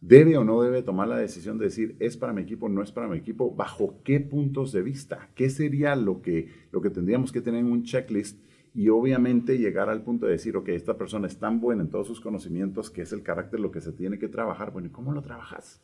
debe 0.00 0.36
o 0.36 0.44
no 0.44 0.62
debe 0.62 0.82
tomar 0.82 1.08
la 1.08 1.16
decisión 1.16 1.58
de 1.58 1.66
decir, 1.66 1.96
es 1.98 2.16
para 2.16 2.32
mi 2.32 2.42
equipo, 2.42 2.68
no 2.68 2.82
es 2.82 2.92
para 2.92 3.08
mi 3.08 3.16
equipo, 3.16 3.52
bajo 3.52 4.00
qué 4.04 4.20
puntos 4.20 4.70
de 4.72 4.82
vista, 4.82 5.30
qué 5.34 5.50
sería 5.50 5.96
lo 5.96 6.22
que, 6.22 6.48
lo 6.70 6.80
que 6.80 6.90
tendríamos 6.90 7.32
que 7.32 7.40
tener 7.40 7.60
en 7.60 7.72
un 7.72 7.82
checklist 7.82 8.38
y 8.74 8.88
obviamente 8.90 9.58
llegar 9.58 9.88
al 9.88 10.02
punto 10.02 10.26
de 10.26 10.32
decir, 10.32 10.56
ok, 10.56 10.68
esta 10.68 10.96
persona 10.96 11.26
es 11.26 11.38
tan 11.38 11.60
buena 11.60 11.82
en 11.82 11.90
todos 11.90 12.06
sus 12.06 12.20
conocimientos 12.20 12.90
que 12.90 13.02
es 13.02 13.12
el 13.12 13.22
carácter 13.22 13.60
lo 13.60 13.70
que 13.70 13.80
se 13.80 13.92
tiene 13.92 14.18
que 14.18 14.28
trabajar. 14.28 14.72
Bueno, 14.72 14.88
¿y 14.88 14.90
cómo 14.90 15.12
lo 15.12 15.22
trabajas? 15.22 15.80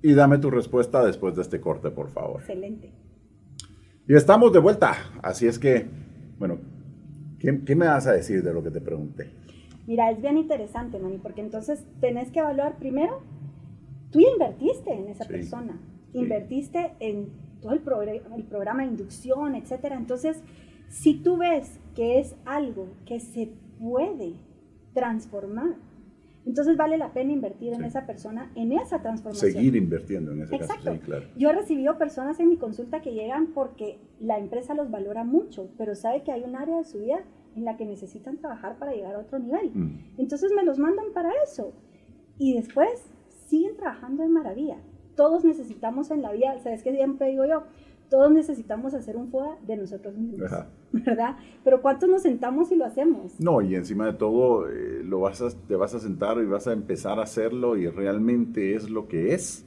Y 0.00 0.14
dame 0.14 0.38
tu 0.38 0.50
respuesta 0.50 1.04
después 1.04 1.36
de 1.36 1.42
este 1.42 1.60
corte, 1.60 1.90
por 1.90 2.08
favor. 2.10 2.40
Excelente. 2.40 2.92
Y 4.12 4.14
estamos 4.14 4.52
de 4.52 4.58
vuelta, 4.58 4.94
así 5.22 5.46
es 5.46 5.58
que, 5.58 5.86
bueno, 6.38 6.58
¿qué, 7.38 7.62
qué 7.64 7.74
me 7.74 7.86
vas 7.86 8.06
a 8.06 8.12
decir 8.12 8.42
de 8.42 8.52
lo 8.52 8.62
que 8.62 8.70
te 8.70 8.82
pregunté? 8.82 9.30
Mira, 9.86 10.10
es 10.10 10.20
bien 10.20 10.36
interesante, 10.36 10.98
Mani, 10.98 11.16
porque 11.16 11.40
entonces 11.40 11.86
tenés 11.98 12.30
que 12.30 12.40
evaluar 12.40 12.76
primero, 12.76 13.22
tú 14.10 14.20
ya 14.20 14.28
invertiste 14.28 14.92
en 14.92 15.08
esa 15.08 15.24
persona, 15.24 15.80
invertiste 16.12 16.92
en 17.00 17.30
todo 17.62 17.72
el, 17.72 17.80
el 18.36 18.42
programa 18.42 18.82
de 18.82 18.88
inducción, 18.90 19.54
etcétera. 19.54 19.96
Entonces, 19.96 20.42
si 20.90 21.14
tú 21.14 21.38
ves 21.38 21.80
que 21.94 22.20
es 22.20 22.36
algo 22.44 22.88
que 23.06 23.18
se 23.18 23.48
puede 23.80 24.34
transformar, 24.92 25.76
entonces 26.44 26.76
vale 26.76 26.98
la 26.98 27.12
pena 27.12 27.32
invertir 27.32 27.72
en 27.72 27.84
esa 27.84 28.06
persona, 28.06 28.50
en 28.56 28.72
esa 28.72 29.00
transformación. 29.00 29.52
Seguir 29.52 29.76
invirtiendo 29.76 30.32
en 30.32 30.42
ese 30.42 30.56
Exacto. 30.56 30.84
caso. 30.84 31.00
claro. 31.00 31.26
Yo 31.36 31.50
he 31.50 31.52
recibido 31.52 31.98
personas 31.98 32.40
en 32.40 32.48
mi 32.48 32.56
consulta 32.56 33.00
que 33.00 33.12
llegan 33.12 33.48
porque 33.48 33.98
la 34.20 34.38
empresa 34.38 34.74
los 34.74 34.90
valora 34.90 35.24
mucho, 35.24 35.68
pero 35.78 35.94
sabe 35.94 36.22
que 36.22 36.32
hay 36.32 36.42
un 36.42 36.56
área 36.56 36.78
de 36.78 36.84
su 36.84 36.98
vida 36.98 37.20
en 37.54 37.64
la 37.64 37.76
que 37.76 37.84
necesitan 37.84 38.38
trabajar 38.38 38.78
para 38.78 38.92
llegar 38.92 39.14
a 39.14 39.18
otro 39.18 39.38
nivel. 39.38 39.70
Mm. 39.72 39.98
Entonces 40.18 40.52
me 40.54 40.64
los 40.64 40.78
mandan 40.78 41.12
para 41.14 41.30
eso. 41.44 41.72
Y 42.38 42.54
después 42.54 42.90
siguen 43.28 43.76
trabajando 43.76 44.22
de 44.22 44.28
maravilla. 44.28 44.78
Todos 45.14 45.44
necesitamos 45.44 46.10
en 46.10 46.22
la 46.22 46.32
vida, 46.32 46.58
¿sabes 46.58 46.82
qué 46.82 46.92
siempre 46.92 47.28
digo 47.28 47.44
yo? 47.44 47.64
Todos 48.12 48.30
necesitamos 48.30 48.92
hacer 48.92 49.16
un 49.16 49.30
FODA 49.30 49.56
de 49.66 49.74
nosotros 49.74 50.14
mismos, 50.18 50.50
¿verdad? 50.92 51.38
Pero 51.64 51.80
¿cuántos 51.80 52.10
nos 52.10 52.20
sentamos 52.20 52.70
y 52.70 52.76
lo 52.76 52.84
hacemos? 52.84 53.40
No, 53.40 53.62
y 53.62 53.74
encima 53.74 54.04
de 54.04 54.12
todo, 54.12 54.68
eh, 54.68 55.02
lo 55.02 55.20
vas 55.20 55.40
a, 55.40 55.48
te 55.66 55.76
vas 55.76 55.94
a 55.94 55.98
sentar 55.98 56.36
y 56.36 56.44
vas 56.44 56.66
a 56.66 56.74
empezar 56.74 57.18
a 57.18 57.22
hacerlo 57.22 57.74
y 57.78 57.88
realmente 57.88 58.74
es 58.74 58.90
lo 58.90 59.08
que 59.08 59.32
es, 59.32 59.64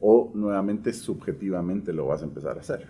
o 0.00 0.32
nuevamente 0.34 0.92
subjetivamente 0.92 1.92
lo 1.92 2.06
vas 2.06 2.22
a 2.22 2.24
empezar 2.24 2.56
a 2.56 2.62
hacer. 2.62 2.88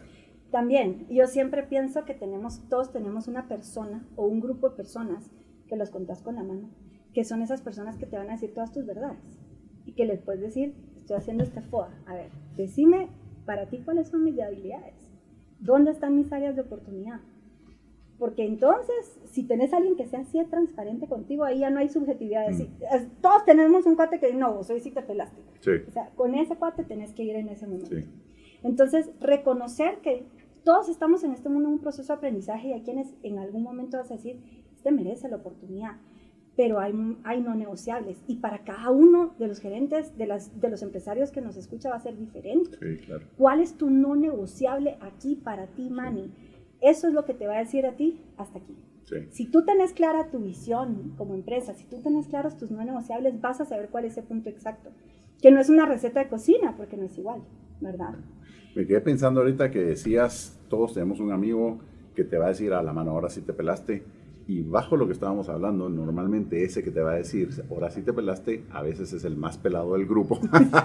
También, 0.51 1.07
yo 1.11 1.27
siempre 1.27 1.65
pienso 1.65 2.07
que 2.07 2.15
tenemos, 2.15 2.67
todos 2.71 2.91
tenemos 2.91 3.29
una 3.29 3.47
persona 3.47 4.09
o 4.17 4.25
un 4.25 4.41
grupo 4.41 4.71
de 4.71 4.77
personas 4.77 5.31
que 5.69 5.77
los 5.77 5.91
contás 5.91 6.23
con 6.23 6.37
la 6.37 6.45
mano, 6.45 6.71
que 7.13 7.25
son 7.25 7.43
esas 7.43 7.61
personas 7.61 7.99
que 7.99 8.07
te 8.07 8.17
van 8.17 8.31
a 8.31 8.33
decir 8.33 8.55
todas 8.55 8.73
tus 8.73 8.87
verdades 8.87 9.39
y 9.85 9.93
que 9.93 10.07
les 10.07 10.23
puedes 10.23 10.41
decir, 10.41 10.75
estoy 10.97 11.19
haciendo 11.19 11.45
este 11.45 11.61
FOA, 11.61 11.91
a 12.07 12.15
ver, 12.15 12.31
decime 12.57 13.11
para 13.45 13.67
ti 13.67 13.79
cuáles 13.85 14.09
son 14.09 14.25
mis 14.25 14.37
debilidades, 14.37 14.95
dónde 15.61 15.91
están 15.91 16.17
mis 16.17 16.33
áreas 16.33 16.57
de 16.57 16.63
oportunidad. 16.63 17.21
Porque 18.19 18.45
entonces, 18.45 19.19
si 19.27 19.43
tenés 19.43 19.73
a 19.73 19.79
alguien 19.79 19.97
que 19.97 20.07
sea 20.07 20.21
así 20.21 20.39
de 20.39 20.45
transparente 20.45 21.09
contigo, 21.09 21.45
ahí 21.45 21.61
ya 21.61 21.71
no 21.71 21.81
hay 21.81 21.89
subjetividad. 21.89 22.49
Mm. 22.49 23.21
todos 23.21 23.45
tenemos 23.45 23.87
un 23.87 23.97
cuate 23.97 24.21
que 24.21 24.33
no, 24.33 24.63
soy 24.63 24.81
si 24.81 24.93
te 24.93 25.03
pelaste. 25.03 25.41
O 25.89 25.91
sea, 25.91 26.11
con 26.15 26.35
ese 26.35 26.57
cuate 26.57 26.85
tenés 26.85 27.13
que 27.13 27.25
ir 27.25 27.35
en 27.35 27.49
ese 27.49 27.67
momento. 27.67 27.97
Entonces, 28.63 29.11
reconocer 29.21 29.99
que 29.99 30.25
todos 30.65 30.89
estamos 30.89 31.25
en 31.25 31.33
este 31.33 31.49
mundo 31.49 31.69
en 31.69 31.75
un 31.75 31.81
proceso 31.81 32.13
de 32.13 32.17
aprendizaje 32.17 32.69
y 32.69 32.73
hay 32.73 32.83
quienes 32.83 33.15
en 33.23 33.39
algún 33.39 33.63
momento 33.63 33.99
vas 33.99 34.11
a 34.11 34.15
decir, 34.15 34.41
este 34.75 34.93
merece 34.93 35.29
la 35.29 35.37
oportunidad, 35.37 35.97
pero 36.57 36.79
hay, 36.79 36.93
hay 37.25 37.41
no 37.41 37.55
negociables. 37.55 38.23
Y 38.27 38.37
para 38.37 38.65
cada 38.65 38.91
uno 38.91 39.35
de 39.39 39.49
los 39.49 39.61
gerentes, 39.61 40.17
de, 40.17 40.27
las, 40.27 40.61
de 40.61 40.69
los 40.69 40.83
empresarios 40.83 41.31
que 41.31 41.41
nos 41.41 41.57
escucha 41.57 41.91
va 41.91 41.97
a 41.97 42.01
ser 42.01 42.17
diferente. 42.17 42.79
Sí, 42.81 43.05
claro. 43.05 43.27
¿Cuál 43.37 43.61
es 43.61 43.75
tu 43.77 43.91
no 43.91 44.15
negociable 44.15 44.97
aquí 45.01 45.37
para 45.37 45.67
ti, 45.67 45.91
Manny? 45.91 46.33
Eso 46.81 47.09
es 47.09 47.15
lo 47.15 47.25
que 47.25 47.35
te 47.35 47.47
va 47.47 47.57
a 47.57 47.59
decir 47.59 47.87
a 47.87 47.97
ti 47.97 48.21
hasta 48.37 48.59
aquí. 48.59 48.77
Sí. 49.05 49.17
Si 49.31 49.47
tú 49.47 49.65
tenés 49.65 49.93
clara 49.93 50.31
tu 50.31 50.39
visión 50.41 51.15
como 51.17 51.35
empresa, 51.35 51.75
si 51.75 51.85
tú 51.87 52.01
tenés 52.03 52.29
claros 52.29 52.57
tus 52.57 52.71
no 52.71 52.85
negociables, 52.85 53.41
vas 53.41 53.61
a 53.61 53.65
saber 53.65 53.89
cuál 53.91 54.05
es 54.05 54.13
ese 54.13 54.23
punto 54.23 54.49
exacto. 54.49 54.91
Que 55.43 55.51
no 55.51 55.61
es 55.61 55.69
una 55.69 55.87
receta 55.87 56.21
de 56.21 56.29
cocina, 56.29 56.75
porque 56.77 56.97
no 56.97 57.05
es 57.05 57.19
igual, 57.19 57.43
¿verdad? 57.81 58.15
Me 58.75 58.87
quedé 58.87 59.01
pensando 59.01 59.41
ahorita 59.41 59.71
que 59.71 59.81
decías, 59.81 60.59
todos 60.69 60.95
tenemos 60.95 61.21
un 61.21 61.33
amigo 61.33 61.81
que 62.15 62.25
te 62.25 62.39
va 62.39 62.47
a 62.47 62.49
decir 62.49 62.73
a 62.73 62.83
la 62.83 62.93
mano, 62.93 63.11
ahora 63.11 63.29
sí 63.29 63.43
te 63.43 63.53
pelaste. 63.53 64.05
Y 64.47 64.63
bajo 64.63 64.97
lo 64.97 65.07
que 65.07 65.13
estábamos 65.13 65.49
hablando, 65.49 65.89
normalmente 65.89 66.65
ese 66.65 66.83
que 66.83 66.91
te 66.91 67.01
va 67.01 67.13
a 67.13 67.17
decir, 67.17 67.49
ahora 67.71 67.91
sí 67.91 68.03
te 68.03 68.13
pelaste, 68.13 68.65
a 68.71 68.83
veces 68.83 69.13
es 69.13 69.25
el 69.25 69.37
más 69.37 69.57
pelado 69.57 69.95
del 69.95 70.07
grupo. 70.07 70.39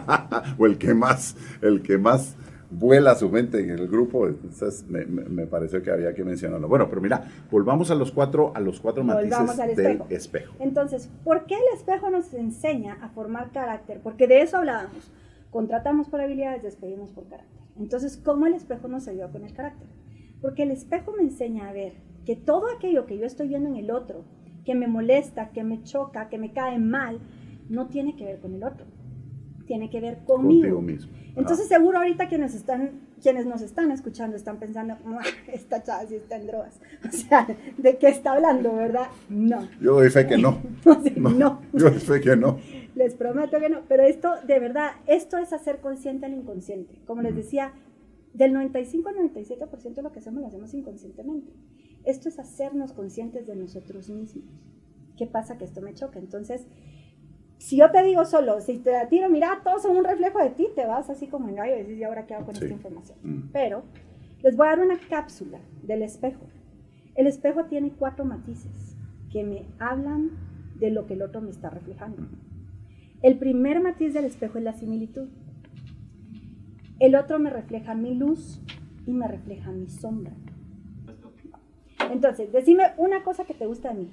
o 0.58 0.66
el 0.66 0.78
que 0.78 0.94
más, 0.94 1.36
el 1.62 1.82
que 1.82 1.98
más 1.98 2.38
vuela 2.70 3.16
su 3.16 3.30
mente 3.30 3.60
en 3.60 3.72
el 3.72 3.88
grupo. 3.88 4.28
Entonces 4.28 4.86
me, 4.88 5.06
me, 5.06 5.46
pareció 5.46 5.82
que 5.82 5.92
había 5.92 6.14
que 6.14 6.24
mencionarlo. 6.24 6.68
Bueno, 6.68 6.88
pero 6.90 7.02
mira, 7.02 7.24
volvamos 7.52 7.92
a 7.92 7.96
los 7.96 8.12
cuatro, 8.12 8.54
a 8.56 8.60
los 8.60 8.80
cuatro 8.80 9.04
matices 9.04 9.76
del 9.76 10.04
espejo. 10.10 10.56
Entonces, 10.60 11.10
¿por 11.24 11.46
qué 11.46 11.56
el 11.56 11.76
espejo 11.76 12.10
nos 12.10 12.34
enseña 12.34 12.98
a 13.02 13.10
formar 13.10 13.52
carácter? 13.52 14.00
Porque 14.02 14.28
de 14.28 14.42
eso 14.42 14.58
hablábamos. 14.58 15.12
Contratamos 15.52 16.08
por 16.08 16.22
habilidades, 16.22 16.64
despedimos 16.64 17.12
por 17.12 17.28
carácter. 17.28 17.60
Entonces, 17.78 18.18
¿cómo 18.18 18.46
el 18.46 18.54
espejo 18.54 18.88
nos 18.88 19.08
ayuda 19.08 19.32
con 19.32 19.44
el 19.44 19.54
carácter? 19.54 19.88
Porque 20.42 20.64
el 20.64 20.72
espejo 20.72 21.14
me 21.18 21.24
enseña 21.24 21.70
a 21.70 21.74
ver 21.74 21.94
que 22.30 22.36
todo 22.36 22.68
aquello 22.70 23.08
que 23.08 23.18
yo 23.18 23.26
estoy 23.26 23.48
viendo 23.48 23.70
en 23.70 23.76
el 23.76 23.90
otro, 23.90 24.24
que 24.64 24.76
me 24.76 24.86
molesta, 24.86 25.50
que 25.50 25.64
me 25.64 25.82
choca, 25.82 26.30
que 26.30 26.38
me 26.38 26.54
cae 26.54 26.78
mal, 26.78 27.20
no 27.70 27.88
tiene 27.88 28.16
que 28.16 28.24
ver 28.24 28.40
con 28.40 28.54
el 28.54 28.64
otro, 28.64 28.86
tiene 29.66 29.90
que 29.90 30.00
ver 30.00 30.20
conmigo. 30.26 30.80
mismo. 30.80 31.12
Entonces, 31.36 31.68
seguro 31.68 31.98
ahorita 31.98 32.30
quienes, 32.30 32.54
están, 32.54 33.00
quienes 33.20 33.48
nos 33.48 33.64
están 33.64 33.90
escuchando 33.90 34.36
están 34.36 34.60
pensando, 34.60 34.96
esta 35.52 35.82
chava 35.82 36.06
sí 36.06 36.18
está 36.18 36.36
en 36.36 36.46
drogas. 36.46 36.80
O 37.10 37.12
sea, 37.12 37.48
¿de 37.76 37.98
qué 37.98 38.10
está 38.10 38.34
hablando, 38.34 38.76
verdad? 38.76 39.08
No. 39.28 39.68
Yo 39.82 39.96
doy 39.96 40.12
fe 40.12 40.28
que 40.28 40.38
no. 40.38 40.60
no. 41.16 41.30
no. 41.32 41.62
Yo 41.74 41.90
doy 41.90 42.00
fe 42.00 42.22
que 42.22 42.36
no. 42.36 42.60
Les 42.94 43.16
prometo 43.16 43.60
que 43.60 43.70
no, 43.70 43.80
pero 43.88 44.04
esto, 44.04 44.36
de 44.46 44.60
verdad, 44.60 44.92
esto 45.08 45.40
es 45.40 45.52
hacer 45.52 45.80
consciente 45.80 46.28
al 46.28 46.34
inconsciente. 46.34 46.94
Como 47.08 47.24
les 47.24 47.36
decía, 47.36 47.74
del 48.36 48.54
95 48.54 49.10
al 49.10 49.16
97% 49.16 49.94
de 49.96 50.02
lo 50.04 50.12
que 50.12 50.20
hacemos 50.20 50.42
lo 50.42 50.48
hacemos 50.48 50.72
inconscientemente. 50.76 51.52
Esto 52.06 52.30
es 52.30 52.40
hacernos 52.40 52.94
conscientes 52.94 53.48
de 53.48 53.56
nosotros 53.56 54.10
mismos. 54.10 54.46
¿Qué 55.18 55.28
pasa? 55.28 55.58
Que 55.58 55.66
esto 55.66 55.82
me 55.82 55.94
choca. 55.94 56.20
Entonces, 56.20 56.66
si 57.58 57.78
yo 57.78 57.92
te 57.92 58.02
digo 58.04 58.24
solo, 58.26 58.62
si 58.62 58.78
te 58.80 58.92
tiro, 59.10 59.30
mira, 59.30 59.62
todos 59.64 59.82
son 59.82 59.98
un 59.98 60.06
reflejo 60.06 60.40
de 60.40 60.52
ti, 60.52 60.68
te 60.76 60.86
vas 60.86 61.10
así 61.10 61.28
como 61.28 61.50
en 61.50 61.56
gallo 61.56 61.76
y 61.76 61.80
dices, 61.80 61.98
¿y 61.98 62.04
ahora 62.04 62.26
qué 62.26 62.34
hago 62.34 62.46
con 62.46 62.56
esta 62.56 62.68
información? 62.68 63.18
Mm. 63.22 63.50
Pero 63.52 63.84
les 64.42 64.56
voy 64.56 64.68
a 64.68 64.70
dar 64.72 64.80
una 64.80 64.98
cápsula 65.10 65.60
del 65.84 66.02
espejo. 66.02 66.46
El 67.16 67.28
espejo 67.28 67.66
tiene 67.66 67.92
cuatro 67.92 68.24
matices 68.24 68.96
que 69.30 69.44
me 69.44 69.66
hablan 69.78 70.32
de 70.80 70.90
lo 70.90 71.06
que 71.06 71.16
el 71.16 71.22
otro 71.22 71.42
me 71.42 71.52
está 71.52 71.70
reflejando. 71.70 72.28
El 73.22 73.38
primer 73.38 73.82
matiz 73.82 74.14
del 74.14 74.24
espejo 74.24 74.58
es 74.58 74.64
la 74.64 74.74
similitud. 74.74 75.28
El 77.00 77.16
otro 77.16 77.40
me 77.40 77.50
refleja 77.50 77.94
mi 77.94 78.16
luz 78.16 78.62
y 79.06 79.12
me 79.12 79.28
refleja 79.28 79.72
mi 79.72 79.90
sombra. 79.90 80.34
Entonces, 82.12 82.52
decime 82.52 82.84
una 82.98 83.24
cosa 83.24 83.46
que 83.46 83.54
te 83.54 83.66
gusta 83.66 83.90
de 83.90 84.00
mí. 84.00 84.10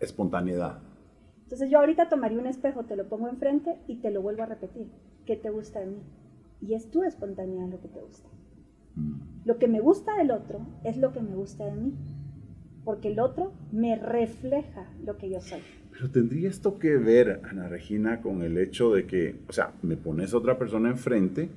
Espontaneidad. 0.00 0.78
Entonces 1.44 1.70
yo 1.70 1.78
ahorita 1.78 2.08
tomaría 2.08 2.38
un 2.38 2.46
espejo, 2.46 2.84
te 2.84 2.96
lo 2.96 3.08
pongo 3.08 3.28
enfrente 3.28 3.76
y 3.86 3.96
te 3.96 4.10
lo 4.10 4.22
vuelvo 4.22 4.42
a 4.42 4.46
repetir. 4.46 4.86
¿Qué 5.26 5.36
te 5.36 5.50
gusta 5.50 5.80
de 5.80 5.86
mí? 5.86 6.02
Y 6.62 6.74
es 6.74 6.90
tu 6.90 7.02
espontaneidad 7.02 7.68
lo 7.68 7.80
que 7.80 7.88
te 7.88 8.00
gusta. 8.00 8.28
Mm. 8.94 9.20
Lo 9.44 9.58
que 9.58 9.68
me 9.68 9.80
gusta 9.80 10.16
del 10.16 10.30
otro 10.30 10.60
es 10.82 10.96
lo 10.96 11.12
que 11.12 11.20
me 11.20 11.34
gusta 11.34 11.66
de 11.66 11.72
mí. 11.72 11.92
Porque 12.84 13.08
el 13.08 13.20
otro 13.20 13.52
me 13.70 13.96
refleja 13.96 14.86
lo 15.04 15.18
que 15.18 15.28
yo 15.28 15.40
soy. 15.40 15.60
Pero 15.92 16.10
tendría 16.10 16.48
esto 16.48 16.78
que 16.78 16.96
ver, 16.96 17.42
Ana 17.44 17.68
Regina, 17.68 18.22
con 18.22 18.42
el 18.42 18.56
hecho 18.56 18.90
de 18.92 19.06
que, 19.06 19.36
o 19.46 19.52
sea, 19.52 19.74
me 19.82 19.96
pones 19.96 20.32
otra 20.34 20.58
persona 20.58 20.88
enfrente 20.88 21.50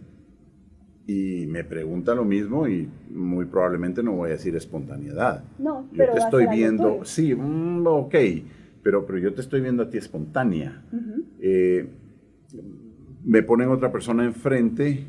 y 1.08 1.46
me 1.48 1.64
pregunta 1.64 2.16
lo 2.16 2.26
mismo 2.26 2.68
y 2.68 2.90
muy 3.10 3.46
probablemente 3.46 4.02
no 4.02 4.14
voy 4.14 4.30
a 4.30 4.34
decir 4.34 4.56
espontaneidad. 4.56 5.44
No, 5.60 5.88
yo 5.92 6.10
te 6.12 6.18
estoy 6.18 6.48
viendo, 6.48 7.06
sí, 7.06 7.36
mm, 7.36 7.86
ok, 7.86 8.16
pero, 8.82 9.06
pero 9.06 9.20
yo 9.20 9.34
te 9.34 9.42
estoy 9.42 9.62
viendo 9.62 9.84
a 9.84 9.90
ti 9.90 9.98
espontánea. 9.98 10.84
Eh, 11.40 11.88
me 13.24 13.44
ponen 13.44 13.70
otra 13.70 13.92
persona 13.92 14.26
enfrente, 14.26 15.06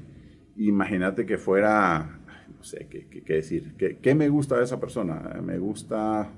imagínate 0.57 1.25
que 1.25 1.39
fuera, 1.39 2.21
no 2.55 2.63
sé 2.63 2.87
qué, 2.91 3.07
qué, 3.09 3.23
qué 3.23 3.35
decir. 3.35 3.75
¿Qué, 3.79 3.99
¿Qué, 3.99 4.15
me 4.15 4.29
gusta 4.29 4.59
de 4.59 4.65
esa 4.65 4.79
persona? 4.79 5.41
Me 5.43 5.59
gusta, 5.59 6.31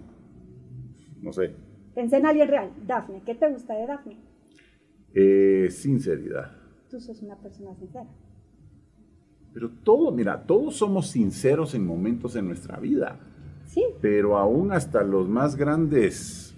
no 1.20 1.32
sé. 1.32 1.52
Pensé 1.94 2.18
en 2.18 2.26
alguien 2.26 2.48
real. 2.48 2.70
Dafne, 2.86 3.22
¿qué 3.26 3.34
te 3.34 3.48
gusta 3.48 3.74
de 3.74 3.86
Dafne? 3.86 4.16
Eh, 5.14 5.68
sinceridad. 5.70 6.52
Tú 6.88 7.00
sos 7.00 7.22
una 7.22 7.36
persona 7.36 7.74
sincera. 7.74 8.06
Pero 9.52 9.70
todo, 9.82 10.12
mira, 10.12 10.42
todos 10.42 10.76
somos 10.76 11.08
sinceros 11.08 11.74
en 11.74 11.86
momentos 11.86 12.36
en 12.36 12.46
nuestra 12.46 12.78
vida. 12.78 13.18
Sí. 13.66 13.84
Pero 14.00 14.36
aún 14.38 14.72
hasta 14.72 15.02
los 15.02 15.28
más 15.28 15.56
grandes. 15.56 16.54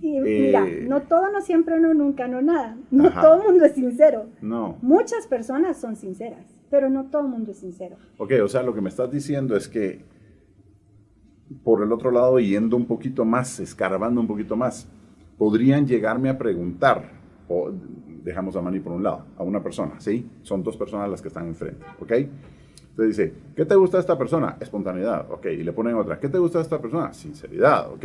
Y, 0.00 0.20
mira, 0.20 0.66
Eh, 0.68 0.86
no 0.88 1.02
todo, 1.02 1.30
no 1.32 1.40
siempre, 1.40 1.80
no 1.80 1.94
nunca, 1.94 2.28
no 2.28 2.42
nada. 2.42 2.76
No 2.90 3.06
Ajá. 3.06 3.22
todo 3.22 3.42
el 3.42 3.48
mundo 3.52 3.64
es 3.64 3.72
sincero. 3.72 4.26
No. 4.42 4.76
Muchas 4.82 5.26
personas 5.26 5.78
son 5.80 5.96
sinceras, 5.96 6.44
pero 6.70 6.90
no 6.90 7.04
todo 7.06 7.22
el 7.22 7.28
mundo 7.28 7.52
es 7.52 7.58
sincero. 7.58 7.96
Ok, 8.18 8.32
o 8.42 8.48
sea, 8.48 8.62
lo 8.62 8.74
que 8.74 8.80
me 8.82 8.88
estás 8.90 9.10
diciendo 9.10 9.56
es 9.56 9.68
que 9.68 10.02
por 11.62 11.82
el 11.82 11.92
otro 11.92 12.10
lado, 12.10 12.38
yendo 12.40 12.76
un 12.76 12.86
poquito 12.86 13.24
más, 13.24 13.60
escarbando 13.60 14.20
un 14.20 14.26
poquito 14.26 14.56
más, 14.56 14.88
podrían 15.38 15.86
llegarme 15.86 16.28
a 16.28 16.38
preguntar, 16.38 17.10
o 17.48 17.70
dejamos 18.24 18.56
a 18.56 18.62
Manny 18.62 18.80
por 18.80 18.92
un 18.92 19.02
lado, 19.02 19.26
a 19.36 19.42
una 19.42 19.62
persona, 19.62 20.00
¿sí? 20.00 20.26
Son 20.42 20.62
dos 20.62 20.76
personas 20.76 21.10
las 21.10 21.20
que 21.20 21.28
están 21.28 21.46
enfrente, 21.46 21.84
¿ok? 22.00 22.12
Entonces 22.90 23.16
dice, 23.16 23.34
¿qué 23.54 23.64
te 23.64 23.74
gusta 23.74 23.98
de 23.98 24.02
esta 24.02 24.16
persona? 24.16 24.56
Espontaneidad, 24.60 25.30
ok. 25.30 25.46
Y 25.46 25.64
le 25.64 25.72
ponen 25.72 25.96
otra, 25.96 26.18
¿qué 26.18 26.28
te 26.28 26.38
gusta 26.38 26.58
de 26.58 26.62
esta 26.62 26.80
persona? 26.80 27.12
Sinceridad, 27.12 27.92
ok. 27.92 28.04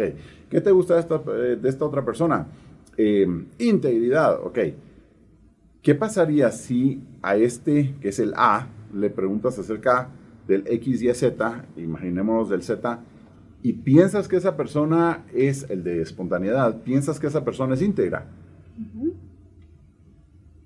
¿Qué 0.50 0.62
te 0.62 0.72
gusta 0.72 0.96
de 0.96 1.00
esta, 1.02 1.22
eh, 1.28 1.58
de 1.62 1.70
esta 1.70 1.86
otra 1.86 2.04
persona? 2.04 2.48
Eh, 2.98 3.28
integridad, 3.60 4.44
ok. 4.44 4.60
¿Qué 5.82 5.96
pasaría 5.96 6.52
si 6.52 7.02
a 7.22 7.36
este, 7.36 7.96
que 8.02 8.10
es 8.10 8.20
el 8.20 8.34
A, 8.36 8.68
le 8.94 9.10
preguntas 9.10 9.58
acerca 9.60 10.10
del 10.48 10.64
X, 10.66 11.04
Y, 11.04 11.14
Z, 11.14 11.66
imaginémonos 11.78 12.50
del 12.50 12.64
Z, 12.64 13.00
y 13.62 13.74
piensas 13.74 14.28
que 14.28 14.38
esa 14.38 14.58
persona 14.58 15.24
es 15.34 15.70
el 15.70 15.84
de 15.84 16.02
espontaneidad, 16.02 16.82
piensas 16.82 17.20
que 17.20 17.28
esa 17.28 17.46
persona 17.46 17.76
es 17.76 17.82
íntegra? 17.84 18.26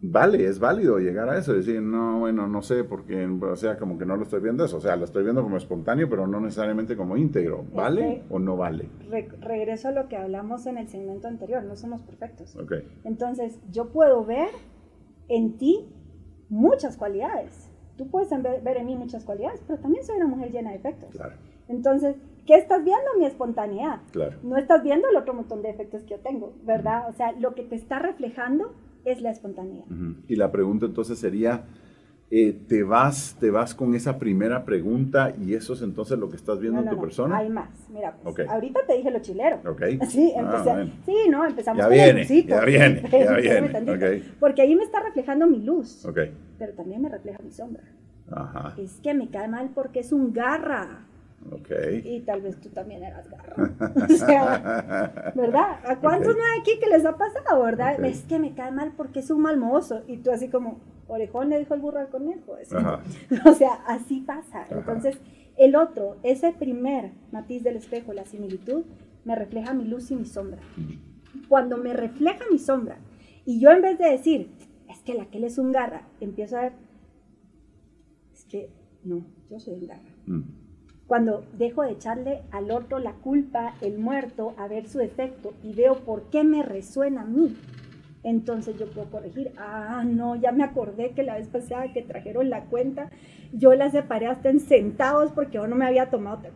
Vale, 0.05 0.45
es 0.45 0.59
válido 0.59 0.99
llegar 0.99 1.29
a 1.29 1.37
eso, 1.37 1.53
decir, 1.53 1.81
no, 1.81 2.19
bueno, 2.19 2.45
no 2.45 2.61
sé, 2.61 2.83
porque, 2.83 3.25
o 3.25 3.55
sea, 3.55 3.77
como 3.77 3.97
que 3.97 4.05
no 4.05 4.17
lo 4.17 4.23
estoy 4.23 4.41
viendo 4.41 4.65
eso, 4.65 4.75
o 4.75 4.81
sea, 4.81 4.97
lo 4.97 5.05
estoy 5.05 5.23
viendo 5.23 5.41
como 5.41 5.55
espontáneo, 5.55 6.09
pero 6.09 6.27
no 6.27 6.41
necesariamente 6.41 6.97
como 6.97 7.15
íntegro, 7.15 7.63
¿vale 7.73 8.15
Este- 8.15 8.25
o 8.33 8.37
no 8.37 8.57
vale? 8.57 8.89
Re- 9.09 9.29
regreso 9.39 9.87
a 9.87 9.91
lo 9.91 10.09
que 10.09 10.17
hablamos 10.17 10.65
en 10.65 10.77
el 10.77 10.89
segmento 10.89 11.29
anterior, 11.29 11.63
no 11.63 11.77
somos 11.77 12.01
perfectos. 12.01 12.53
Ok, 12.57 12.73
Entonces, 13.05 13.57
yo 13.71 13.89
puedo 13.93 14.25
ver 14.25 14.49
en 15.29 15.57
ti 15.57 15.87
muchas 16.49 16.97
cualidades. 16.97 17.69
Tú 17.97 18.07
puedes 18.09 18.29
ver, 18.41 18.61
ver 18.61 18.77
en 18.77 18.87
mí 18.87 18.95
muchas 18.97 19.23
cualidades, 19.23 19.63
pero 19.65 19.79
también 19.79 20.03
soy 20.03 20.17
una 20.17 20.27
mujer 20.27 20.51
llena 20.51 20.71
de 20.71 20.77
defectos. 20.79 21.11
claro, 21.11 21.35
Entonces, 21.69 22.17
¿qué 22.45 22.55
estás 22.55 22.83
viendo? 22.83 23.05
Mi 23.19 23.25
espontaneidad. 23.25 24.01
claro. 24.11 24.35
No 24.43 24.57
estás 24.57 24.83
viendo 24.83 25.07
el 25.09 25.15
otro 25.15 25.33
montón 25.33 25.61
de 25.61 25.69
defectos 25.69 26.03
que 26.03 26.09
yo 26.15 26.19
tengo, 26.19 26.51
¿verdad? 26.65 27.07
O 27.09 27.13
sea, 27.13 27.31
lo 27.33 27.55
que 27.55 27.63
te 27.63 27.75
está 27.75 27.99
reflejando 27.99 28.73
es 29.05 29.21
la 29.21 29.31
espontaneidad. 29.31 29.85
Y 30.27 30.35
la 30.35 30.51
pregunta 30.51 30.85
entonces 30.85 31.19
sería, 31.19 31.63
eh, 32.31 32.53
¿te, 32.67 32.83
vas, 32.83 33.35
¿te 33.39 33.51
vas 33.51 33.75
con 33.75 33.93
esa 33.95 34.17
primera 34.17 34.65
pregunta 34.65 35.33
y 35.39 35.53
eso 35.53 35.73
es 35.73 35.81
entonces 35.81 36.17
lo 36.17 36.29
que 36.29 36.35
estás 36.35 36.59
viendo 36.59 36.77
No, 36.81 36.83
en 36.85 36.89
tu 36.89 36.95
no, 36.95 37.01
persona? 37.01 37.37
Hay 37.37 37.49
más. 37.49 37.69
Mira, 37.93 38.15
pues, 38.23 38.33
Ok. 38.33 38.49
ahorita 38.49 38.79
te 38.87 38.95
dije 38.97 39.11
lo 39.11 39.19
chilero. 39.19 39.59
Ok. 39.69 39.81
Sí, 40.09 40.33
Ah, 40.35 40.41
empecé. 40.41 40.91
Sí, 41.05 41.29
no, 41.29 41.45
empezamos 41.45 41.77
Ya 41.77 41.83
con 41.85 41.93
viene, 41.93 42.21
el 42.21 42.27
ya 42.47 42.65
viene, 42.65 43.03
ya 43.11 43.33
viene, 43.37 43.69
tantito. 43.69 44.33
Porque 44.39 44.61
ahí 44.63 44.75
me 44.75 44.83
está 44.83 45.01
reflejando 45.01 45.45
mi 45.47 45.61
luz, 45.61 46.07
pero 46.57 46.73
también 46.73 47.01
me 47.01 47.09
refleja 47.09 47.37
mi 47.43 47.51
sombra. 47.51 47.83
ajá, 48.31 48.73
Es 48.77 48.99
que 49.03 49.13
me 49.13 49.27
cae 49.29 49.47
mal 49.47 49.69
porque 49.75 49.99
es 49.99 50.11
un 50.11 50.33
garra. 50.33 51.05
Ok. 51.51 51.69
Y 52.03 52.21
tal 52.21 52.41
vez 52.41 52.59
tú 52.59 52.69
también 52.69 53.03
eras 53.03 53.29
garra. 53.29 53.55
O 54.09 54.13
sea, 54.13 55.33
¿verdad? 55.35 55.79
¿A 55.85 55.99
cuántos 55.99 56.33
Ok. 56.33 56.37
no 56.39 56.43
hay 56.45 56.59
aquí 56.61 56.79
que 56.79 56.89
les 56.89 57.05
ha 57.05 57.17
pasado, 57.17 57.63
verdad? 57.63 57.95
Ok. 57.99 58.05
Es 58.05 58.23
que 58.23 58.39
me 58.39 58.53
cae 58.53 58.71
mal 58.71 58.93
porque 58.95 59.19
es 59.19 59.29
un 59.29 59.41
mal 59.41 59.57
mozo. 59.57 60.01
Y 60.07 60.17
tú 60.17 60.31
así 60.31 60.49
como, 60.49 60.79
orejón 61.07 61.49
le 61.49 61.59
dijo 61.59 61.73
el 61.73 61.81
burro 61.81 61.99
al 61.99 62.09
conejo. 62.09 62.55
O 63.45 63.53
sea, 63.53 63.73
así 63.87 64.21
pasa. 64.21 64.61
Ajá. 64.61 64.75
Entonces, 64.75 65.17
el 65.57 65.75
otro, 65.75 66.17
ese 66.23 66.51
primer 66.51 67.11
matiz 67.31 67.63
del 67.63 67.75
espejo, 67.77 68.13
la 68.13 68.25
similitud, 68.25 68.83
me 69.25 69.35
refleja 69.35 69.73
mi 69.73 69.85
luz 69.85 70.11
y 70.11 70.15
mi 70.15 70.25
sombra. 70.25 70.59
Cuando 71.47 71.77
me 71.77 71.93
refleja 71.93 72.43
mi 72.51 72.57
sombra, 72.59 72.97
y 73.45 73.59
yo 73.59 73.71
en 73.71 73.81
vez 73.81 73.97
de 73.99 74.09
decir, 74.09 74.49
es 74.89 74.99
que 75.01 75.13
la 75.13 75.25
que 75.27 75.37
él 75.37 75.43
es 75.43 75.57
un 75.57 75.71
garra, 75.71 76.07
empiezo 76.21 76.57
a 76.57 76.61
ver, 76.61 76.73
es 78.33 78.45
que 78.45 78.69
no, 79.03 79.25
yo 79.49 79.59
soy 79.59 79.73
un 79.75 79.87
garra. 79.87 80.01
Mm, 80.25 80.41
Cuando 81.13 81.45
dejo 81.59 81.83
de 81.83 81.91
echarle 81.91 82.41
al 82.49 82.71
otro 82.71 82.97
la 82.97 83.13
culpa, 83.13 83.75
el 83.81 83.99
muerto, 83.99 84.55
a 84.57 84.67
ver 84.67 84.87
su 84.87 84.97
defecto 84.97 85.53
y 85.61 85.71
veo 85.75 85.93
por 85.93 86.23
qué 86.31 86.43
me 86.43 86.63
resuena 86.63 87.21
a 87.21 87.25
mí, 87.25 87.55
entonces 88.23 88.79
yo 88.79 88.89
puedo 88.89 89.11
corregir. 89.11 89.51
Ah, 89.57 90.03
no, 90.03 90.35
ya 90.35 90.51
me 90.51 90.63
acordé 90.63 91.11
que 91.11 91.21
la 91.21 91.37
vez 91.37 91.49
pasada 91.49 91.93
que 91.93 92.01
trajeron 92.01 92.49
la 92.49 92.65
cuenta, 92.65 93.11
yo 93.51 93.75
la 93.75 93.91
separé 93.91 94.25
hasta 94.25 94.49
en 94.49 94.59
centavos 94.59 95.31
porque 95.33 95.57
yo 95.57 95.67
no 95.67 95.75
me 95.75 95.85
había 95.85 96.09
tomado. 96.09 96.49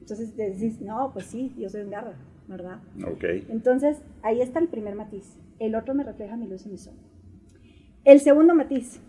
Entonces 0.00 0.36
decís, 0.36 0.80
no, 0.80 1.12
pues 1.12 1.26
sí, 1.26 1.54
yo 1.56 1.68
soy 1.68 1.82
un 1.82 1.90
garra, 1.90 2.14
¿verdad? 2.48 2.80
Ok, 3.06 3.22
Entonces, 3.50 4.02
ahí 4.24 4.40
está 4.40 4.58
el 4.58 4.66
primer 4.66 4.96
matiz. 4.96 5.38
El 5.60 5.76
otro 5.76 5.94
me 5.94 6.02
refleja 6.02 6.36
mi 6.36 6.48
luz 6.48 6.66
y 6.66 6.70
mi 6.70 6.76
sombra. 6.76 7.04
El 8.02 8.18
segundo 8.18 8.52
matiz 8.56 9.00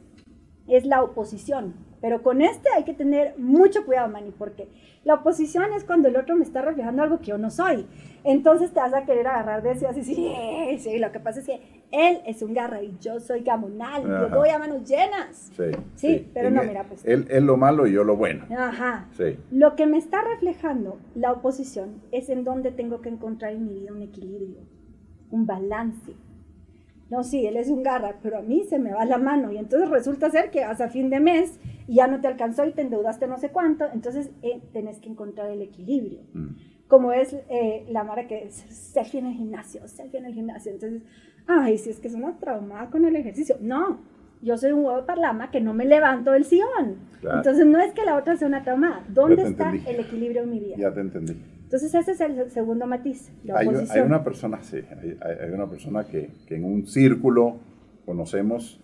es 0.67 0.86
la 0.86 1.01
oposición. 1.01 1.92
Pero 2.04 2.22
con 2.22 2.42
este 2.42 2.68
hay 2.76 2.84
que 2.84 2.94
tener 2.94 3.34
mucho 3.39 3.86
cuidado, 3.86 4.10
Manny, 4.10 4.32
porque 4.38 4.68
la 5.06 5.13
oposición 5.13 5.72
es 5.72 5.86
cuando 5.86 6.10
el 6.10 6.18
otro 6.18 6.36
me 6.36 6.44
está 6.44 6.62
reflejando 6.62 7.02
algo 7.02 7.20
que 7.20 7.28
yo 7.28 7.38
no 7.38 7.50
soy. 7.50 7.86
Entonces 8.26 8.72
te 8.74 8.82
vas 8.82 8.94
a 8.94 9.06
querer 9.06 9.26
agarrar 9.26 9.63
de 9.63 9.72
eso 9.72 9.86
y 9.86 9.88
así, 9.88 10.04
sí, 10.04 10.34
sí, 10.80 11.00
lo 11.00 11.13
que 11.13 11.22
pasa 11.22 11.39
es 11.39 11.46
que 11.46 11.62
él 11.94 12.20
es 12.26 12.42
un 12.42 12.54
garra 12.54 12.84
y 12.84 12.94
yo 13.00 13.22
soy 13.22 13.39
gamonal, 13.39 14.04
yo 14.04 14.28
doy 14.28 14.50
a 14.50 14.60
manos 14.60 14.84
llenas. 14.84 15.50
sí. 15.56 15.63
Sí, 15.96 16.30
pero 16.34 16.50
En 16.50 16.56
no, 16.56 16.62
él- 16.63 16.68
mira, 16.68 16.84
pues. 16.84 17.06
Él, 17.06 17.26
él 17.30 17.46
lo 17.46 17.56
malo 17.56 17.88
y 17.88 17.94
yo 17.94 18.04
lo 18.04 18.18
bueno. 18.18 18.48
Ajá. 18.54 19.08
Sí, 19.16 19.38
Lo 19.52 19.78
que 19.78 19.86
me 19.86 19.98
está 19.98 20.22
reflejando 20.24 20.98
la 21.16 21.32
oposición 21.32 22.02
es 22.12 22.28
en 22.28 22.44
donde 22.44 22.72
tengo 22.72 23.00
que 23.00 23.08
encontrar 23.08 23.54
en 23.54 23.66
mi 23.66 23.76
vida 23.80 23.94
un 23.94 24.02
equilibrio, 24.02 24.58
un 25.32 25.46
balance. 25.46 26.12
No, 27.10 27.24
sí, 27.24 27.46
él 27.46 27.58
es 27.58 27.70
un 27.70 27.84
garra, 27.84 28.16
pero 28.24 28.39
a 28.39 28.42
mí 28.42 28.63
se 28.68 28.80
me 28.80 28.92
va 28.92 29.06
la 29.06 29.18
mano 29.20 29.52
y 29.52 29.58
entonces 29.58 29.89
resulta 29.89 30.30
ser 30.32 30.50
que 30.50 30.66
vas 30.66 30.82
a 30.82 30.89
fin 30.89 31.10
de 31.10 31.20
mes 31.20 31.60
y 31.88 31.96
ya 31.96 32.08
no 32.08 32.22
te 32.22 32.28
alcanzó 32.28 32.65
y 32.65 32.72
te 32.72 32.82
endeudaste 32.82 33.28
no 33.28 33.38
sé 33.38 33.50
cuánto, 33.50 33.86
entonces 33.93 34.30
eh, 34.41 34.62
tenés 34.74 35.00
que 35.00 35.10
encontrar 35.10 35.50
el 35.52 35.62
equilibrio. 35.62 36.19
Mm, 36.34 36.48
Como 36.88 37.12
es 37.13 37.34
eh, 37.50 37.86
la 37.89 38.04
Mara 38.04 38.28
que 38.28 38.43
es 38.46 38.56
selfie 38.69 39.19
en 39.19 39.28
el 39.28 39.34
gimnasio, 39.34 39.88
selfie 39.88 40.19
en 40.19 40.26
el 40.26 40.34
gimnasio, 40.34 40.72
entonces, 40.72 41.02
ay, 41.48 41.78
si 41.78 41.89
es 41.89 42.00
que 42.00 42.08
es 42.08 42.13
una 42.13 42.38
traumada 42.39 42.89
con 42.89 43.06
el 43.06 43.15
ejercicio. 43.15 43.56
No, 43.62 44.00
yo 44.41 44.58
soy 44.58 44.72
un 44.74 44.86
huevo 44.86 44.98
de 44.98 45.04
parlama 45.08 45.50
que 45.52 45.62
no 45.62 45.74
me 45.74 45.86
levanto 45.86 46.32
del 46.32 46.43
sillón. 46.43 46.98
Claro. 47.22 47.38
Entonces 47.38 47.65
no 47.65 47.80
es 47.80 47.93
que 47.93 48.04
la 48.04 48.17
otra 48.17 48.36
sea 48.36 48.48
una 48.48 48.62
traumada. 48.63 49.04
¿Dónde 49.08 49.41
está 49.43 49.69
entendí. 49.72 49.89
el 49.89 50.00
equilibrio 50.02 50.43
en 50.43 50.50
mi 50.50 50.60
vida? 50.60 50.76
ya 50.78 50.93
te 50.93 51.00
entendí. 51.00 51.34
Entonces 51.63 51.96
ese 51.96 52.12
es 52.12 52.22
el 52.22 52.52
segundo 52.52 52.86
matiz, 52.86 53.32
la 53.43 53.58
Hay, 53.58 53.67
hay 53.89 54.02
una 54.02 54.24
persona, 54.24 54.62
sí, 54.62 54.78
hay- 55.02 55.17
hay 55.41 55.50
una 55.52 55.67
persona 55.67 56.06
que, 56.06 56.30
que 56.46 56.56
en 56.58 56.65
un 56.65 56.86
círculo 56.86 57.58
conocemos 58.06 58.80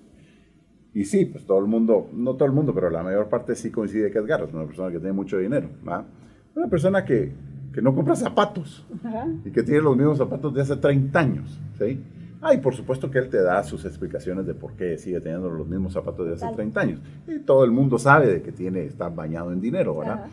y 0.99 1.05
sí, 1.05 1.23
pues 1.23 1.45
todo 1.45 1.59
el 1.59 1.65
mundo, 1.65 2.09
no 2.11 2.33
todo 2.33 2.45
el 2.45 2.51
mundo, 2.51 2.73
pero 2.73 2.89
la 2.89 3.01
mayor 3.01 3.29
parte 3.29 3.55
sí 3.55 3.71
coincide 3.71 4.11
que 4.11 4.19
es 4.19 4.25
Garra, 4.25 4.43
es 4.43 4.53
una 4.53 4.65
persona 4.65 4.91
que 4.91 4.99
tiene 4.99 5.13
mucho 5.13 5.37
dinero, 5.37 5.69
¿va? 5.87 6.05
Una 6.53 6.67
persona 6.67 7.05
que, 7.05 7.31
que 7.73 7.81
no 7.81 7.95
compra 7.95 8.17
zapatos 8.17 8.85
Ajá. 9.05 9.25
y 9.45 9.49
que 9.49 9.63
tiene 9.63 9.79
los 9.79 9.95
mismos 9.95 10.17
zapatos 10.17 10.53
de 10.53 10.61
hace 10.61 10.75
30 10.75 11.17
años, 11.17 11.57
¿sí? 11.77 12.03
Ah, 12.41 12.53
y 12.53 12.57
por 12.57 12.75
supuesto 12.75 13.09
que 13.09 13.17
él 13.17 13.29
te 13.29 13.41
da 13.41 13.63
sus 13.63 13.85
explicaciones 13.85 14.45
de 14.45 14.55
por 14.55 14.73
qué 14.73 14.97
sigue 14.97 15.21
teniendo 15.21 15.49
los 15.49 15.65
mismos 15.69 15.93
zapatos 15.93 16.27
de 16.27 16.33
hace 16.33 16.45
Tal. 16.47 16.55
30 16.55 16.81
años. 16.81 16.99
Y 17.29 17.39
todo 17.39 17.63
el 17.63 17.71
mundo 17.71 17.97
sabe 17.97 18.27
de 18.27 18.41
que 18.41 18.51
tiene, 18.51 18.83
está 18.83 19.07
bañado 19.07 19.53
en 19.53 19.61
dinero, 19.61 19.97
¿verdad? 19.97 20.25
Ajá. 20.25 20.29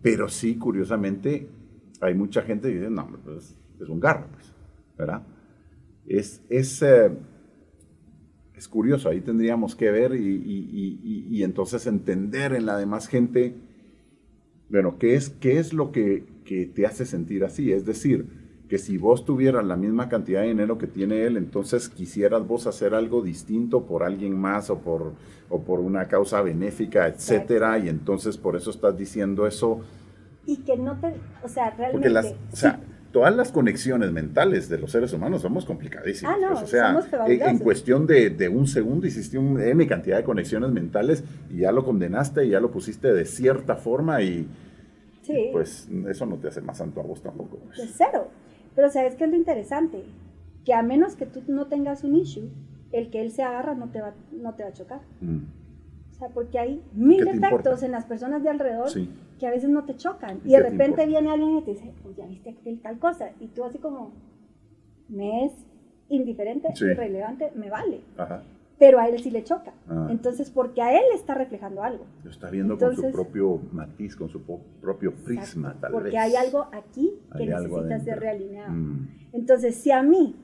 Pero 0.00 0.28
sí, 0.28 0.54
curiosamente, 0.58 1.48
hay 2.00 2.14
mucha 2.14 2.42
gente 2.42 2.68
que 2.68 2.74
dice, 2.76 2.88
no, 2.88 3.08
pues, 3.24 3.58
es 3.80 3.88
un 3.88 3.98
garro, 3.98 4.28
pues, 4.32 4.52
¿verdad? 4.96 5.22
Es, 6.06 6.40
es, 6.48 6.82
eh, 6.82 7.10
es 8.56 8.68
curioso, 8.68 9.08
ahí 9.08 9.20
tendríamos 9.20 9.74
que 9.74 9.90
ver 9.90 10.14
y, 10.14 10.18
y- 10.18 10.68
y- 10.72 11.00
y- 11.02 11.38
y 11.38 11.42
entonces 11.42 11.86
entender 11.86 12.52
en 12.54 12.66
la 12.66 12.76
demás 12.78 13.08
gente, 13.08 13.54
bueno, 14.70 14.96
¿qué 14.98 15.14
es, 15.14 15.30
qué 15.30 15.58
es 15.58 15.72
lo 15.72 15.92
que, 15.92 16.24
que 16.44 16.66
te 16.66 16.86
hace 16.86 17.04
sentir 17.04 17.44
así? 17.44 17.72
Es 17.72 17.84
decir, 17.84 18.26
que 18.68 18.78
si 18.78 18.96
vos 18.96 19.24
tuvieras 19.24 19.64
la 19.64 19.76
misma 19.76 20.08
cantidad 20.08 20.40
de 20.40 20.48
dinero 20.48 20.78
que 20.78 20.86
tiene 20.86 21.24
él, 21.24 21.36
entonces 21.36 21.88
quisieras 21.88 22.46
vos 22.46 22.66
hacer 22.66 22.94
algo 22.94 23.22
distinto 23.22 23.84
por 23.86 24.02
alguien 24.02 24.38
más 24.38 24.70
o 24.70 24.78
por, 24.78 25.12
o 25.50 25.60
por 25.62 25.80
una 25.80 26.06
causa 26.08 26.40
benéfica, 26.40 27.06
etcétera, 27.08 27.78
y 27.78 27.88
entonces 27.88 28.38
por 28.38 28.56
eso 28.56 28.70
estás 28.70 28.96
diciendo 28.96 29.46
eso, 29.46 29.80
Y 30.46 30.58
que 30.58 30.76
no 30.76 30.98
te, 31.00 31.14
o 31.42 31.48
sea, 31.48 31.70
realmente... 31.70 31.92
porque 31.92 32.10
las, 32.10 32.26
o 32.52 32.56
sea, 32.56 32.80
todas 33.14 33.34
las 33.36 33.52
conexiones 33.52 34.10
mentales 34.10 34.68
de 34.68 34.76
los 34.76 34.90
seres 34.90 35.12
humanos 35.12 35.42
somos 35.42 35.64
complicadísimas. 35.64 36.34
Ah, 36.36 36.40
no, 36.40 36.48
pues, 36.48 36.64
o 36.64 36.66
sea, 36.66 36.88
somos 36.88 37.06
en, 37.28 37.58
cuestión 37.60 38.08
de, 38.08 38.30
de 38.30 38.48
un 38.48 38.66
segundo 38.66 39.06
hiciste 39.06 39.38
un 39.38 39.60
N 39.60 39.86
cantidad 39.86 40.16
de 40.16 40.24
conexiones 40.24 40.72
mentales 40.72 41.22
y 41.48 41.58
ya 41.58 41.70
lo 41.70 41.84
condenaste 41.84 42.44
y 42.44 42.50
ya 42.50 42.58
lo 42.58 42.72
pusiste 42.72 43.12
de 43.12 43.24
cierta 43.24 43.76
forma 43.76 44.20
y 44.20 44.48
Sí. 45.22 45.48
pues 45.52 45.88
eso 46.08 46.26
no 46.26 46.36
te 46.38 46.48
hace 46.48 46.60
más 46.60 46.76
santo 46.78 47.00
a 47.00 47.04
vos 47.04 47.22
tampoco. 47.22 47.56
pues. 47.58 47.78
de 47.78 47.86
cero. 47.86 48.26
Pero 48.74 48.90
¿sabes 48.90 49.14
qué 49.14 49.24
es 49.24 49.30
lo 49.30 49.36
interesante? 49.36 50.02
Que 50.64 50.74
a 50.74 50.82
menos 50.82 51.14
que 51.14 51.24
tú 51.24 51.40
no 51.46 51.66
tengas 51.68 52.02
un 52.02 52.16
issue, 52.16 52.50
el 52.90 53.10
que 53.10 53.22
él 53.22 53.30
se 53.30 53.44
agarra 53.44 53.74
no 53.76 53.90
te 53.90 54.00
va, 54.02 54.12
no 54.32 54.54
te 54.54 54.64
va 54.64 54.70
a 54.70 54.72
chocar. 54.72 55.00
Mm, 55.20 55.38
O 56.10 56.18
sea, 56.18 56.28
porque 56.30 56.58
hay 56.58 56.82
mil 56.92 57.24
¿Qué 57.24 57.30
te 57.30 57.38
defectos 57.38 57.84
en 57.84 57.92
las 57.92 58.04
personas 58.06 58.42
de 58.42 58.50
alrededor 58.50 58.90
Sí. 58.90 59.08
Que 59.38 59.46
a 59.46 59.50
veces 59.50 59.70
no 59.70 59.84
te 59.84 59.96
chocan. 59.96 60.40
¿Y 60.44 60.48
Y 60.48 60.52
de 60.52 60.60
repente 60.62 61.06
viene 61.06 61.30
alguien 61.30 61.58
y 61.58 61.62
te 61.62 61.72
dice, 61.72 61.92
pues 62.02 62.16
ya 62.16 62.26
viste 62.26 62.50
aquel 62.50 62.80
tal 62.80 62.98
cosa. 62.98 63.30
Y 63.40 63.48
tú 63.48 63.64
así 63.64 63.78
como, 63.78 64.12
me 65.08 65.46
es 65.46 65.52
indiferente, 66.08 66.68
Sí. 66.74 66.84
irrelevante, 66.86 67.50
me 67.54 67.70
vale. 67.70 68.00
Ajá. 68.16 68.42
Pero 68.78 68.98
a 68.98 69.08
él 69.08 69.18
sí 69.22 69.30
le 69.30 69.44
choca. 69.44 69.72
Ah. 69.88 70.08
Entonces, 70.10 70.50
porque 70.50 70.82
a 70.82 70.92
él 70.92 71.02
le 71.10 71.16
está 71.16 71.34
reflejando 71.34 71.82
algo. 71.82 72.06
Lo 72.24 72.30
está 72.30 72.50
viendo 72.50 72.76
con 72.76 72.90
Entonces- 72.90 73.12
su 73.12 73.16
propio 73.16 73.60
matiz, 73.72 74.16
con 74.16 74.28
su 74.28 74.42
propio 74.80 75.12
prisma, 75.14 75.68
Exacto, 75.68 75.80
tal 75.80 75.92
porque 75.92 76.10
vez. 76.10 76.20
hay 76.20 76.34
algo 76.36 76.66
aquí 76.72 77.12
que 77.36 77.42
Hay 77.44 77.48
necesita 77.48 78.00
ser 78.00 78.18
realineado. 78.20 78.72
Mm. 78.72 79.08
Entonces, 79.32 79.76
si 79.76 79.90
a 79.92 80.02
mí 80.02 80.34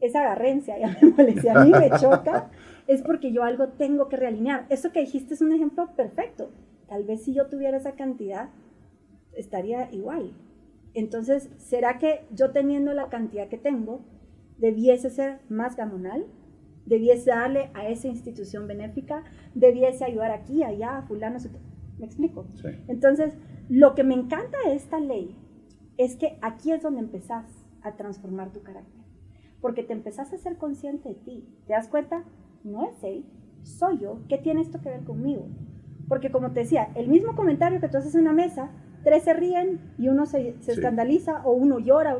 esa 0.00 0.20
agarrencia 0.20 0.78
ya 0.78 0.96
me 1.00 1.10
molesta, 1.10 1.40
si 1.40 1.48
a 1.48 1.64
mí 1.64 1.70
me 1.70 1.90
choca, 1.98 2.50
es 2.88 3.02
porque 3.02 3.32
yo 3.32 3.44
algo 3.44 3.68
tengo 3.68 4.08
que 4.08 4.16
realinear. 4.16 4.66
Eso 4.68 4.90
que 4.92 5.00
dijiste 5.00 5.34
es 5.34 5.40
un 5.40 5.52
ejemplo 5.52 5.88
perfecto. 5.96 6.50
Tal 6.88 7.04
vez 7.04 7.24
si 7.24 7.34
yo 7.34 7.46
tuviera 7.46 7.76
esa 7.76 7.92
cantidad, 7.92 8.50
estaría 9.32 9.90
igual. 9.92 10.32
Entonces, 10.94 11.50
¿será 11.58 11.98
que 11.98 12.26
yo 12.32 12.52
teniendo 12.52 12.92
la 12.94 13.08
cantidad 13.08 13.48
que 13.48 13.58
tengo, 13.58 14.00
debiese 14.58 15.10
ser 15.10 15.40
más 15.48 15.76
gamonal? 15.76 16.26
¿Debiese 16.86 17.30
darle 17.30 17.70
a 17.74 17.88
esa 17.88 18.08
institución 18.08 18.66
benéfica? 18.66 19.24
¿Debiese 19.54 20.04
ayudar 20.04 20.30
aquí, 20.30 20.62
allá, 20.62 20.98
a 20.98 21.02
fulano? 21.02 21.38
¿Me 21.98 22.06
explico? 22.06 22.46
Sí. 22.54 22.68
Entonces, 22.88 23.34
lo 23.68 23.94
que 23.94 24.04
me 24.04 24.14
encanta 24.14 24.56
de 24.64 24.74
esta 24.74 25.00
ley 25.00 25.36
es 25.98 26.16
que 26.16 26.38
aquí 26.42 26.72
es 26.72 26.82
donde 26.82 27.00
empezás 27.00 27.44
a 27.82 27.96
transformar 27.96 28.52
tu 28.52 28.62
carácter. 28.62 29.02
Porque 29.60 29.82
te 29.82 29.92
empezás 29.92 30.32
a 30.32 30.38
ser 30.38 30.58
consciente 30.58 31.08
de 31.08 31.14
ti. 31.16 31.48
¿Te 31.66 31.72
das 31.72 31.88
cuenta? 31.88 32.24
No 32.62 32.88
es 32.88 33.02
él, 33.02 33.24
soy 33.62 33.98
yo. 33.98 34.20
¿Qué 34.28 34.38
tiene 34.38 34.60
esto 34.60 34.80
que 34.80 34.90
ver 34.90 35.04
conmigo? 35.04 35.48
Porque 36.08 36.30
como 36.30 36.52
te 36.52 36.60
decía, 36.60 36.88
el 36.94 37.08
mismo 37.08 37.34
comentario 37.34 37.80
que 37.80 37.88
tú 37.88 37.96
haces 37.98 38.14
en 38.14 38.22
una 38.22 38.32
mesa, 38.32 38.70
tres 39.04 39.24
se 39.24 39.34
ríen 39.34 39.80
y 39.98 40.08
uno 40.08 40.26
se, 40.26 40.54
se 40.60 40.62
Sí. 40.62 40.70
escandaliza 40.72 41.42
o 41.44 41.52
uno 41.52 41.78
llora. 41.78 42.18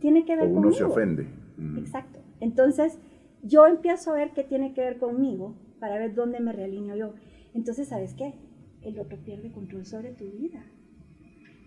Tiene 0.00 0.24
que 0.24 0.34
O 0.34 0.36
ver 0.36 0.46
uno 0.48 0.54
conmigo. 0.62 0.76
se 0.76 0.84
ofende. 0.84 1.26
Mm. 1.56 1.78
Exacto. 1.78 2.20
Entonces, 2.40 2.98
yo 3.42 3.66
empiezo 3.66 4.12
a 4.12 4.14
ver 4.14 4.32
qué 4.32 4.44
tiene 4.44 4.74
que 4.74 4.80
ver 4.82 4.98
conmigo 4.98 5.54
para 5.80 5.98
ver 5.98 6.14
dónde 6.14 6.40
me 6.40 6.52
realineo 6.52 6.96
yo. 6.96 7.14
Entonces, 7.54 7.88
¿sabes 7.88 8.14
qué? 8.14 8.34
El 8.82 8.98
otro 9.00 9.18
pierde 9.18 9.50
control 9.50 9.84
sobre 9.86 10.12
tu 10.12 10.24
vida. 10.30 10.64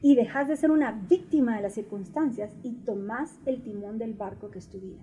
Y 0.01 0.15
dejas 0.15 0.47
de 0.47 0.55
ser 0.55 0.71
una 0.71 0.91
víctima 1.09 1.57
de 1.57 1.61
las 1.63 1.73
circunstancias 1.73 2.55
y 2.63 2.73
tomas 2.85 3.37
el 3.45 3.61
timón 3.63 3.97
del 3.97 4.13
barco 4.13 4.49
que 4.49 4.59
es 4.59 4.69
tu 4.69 4.79
vida. 4.79 5.01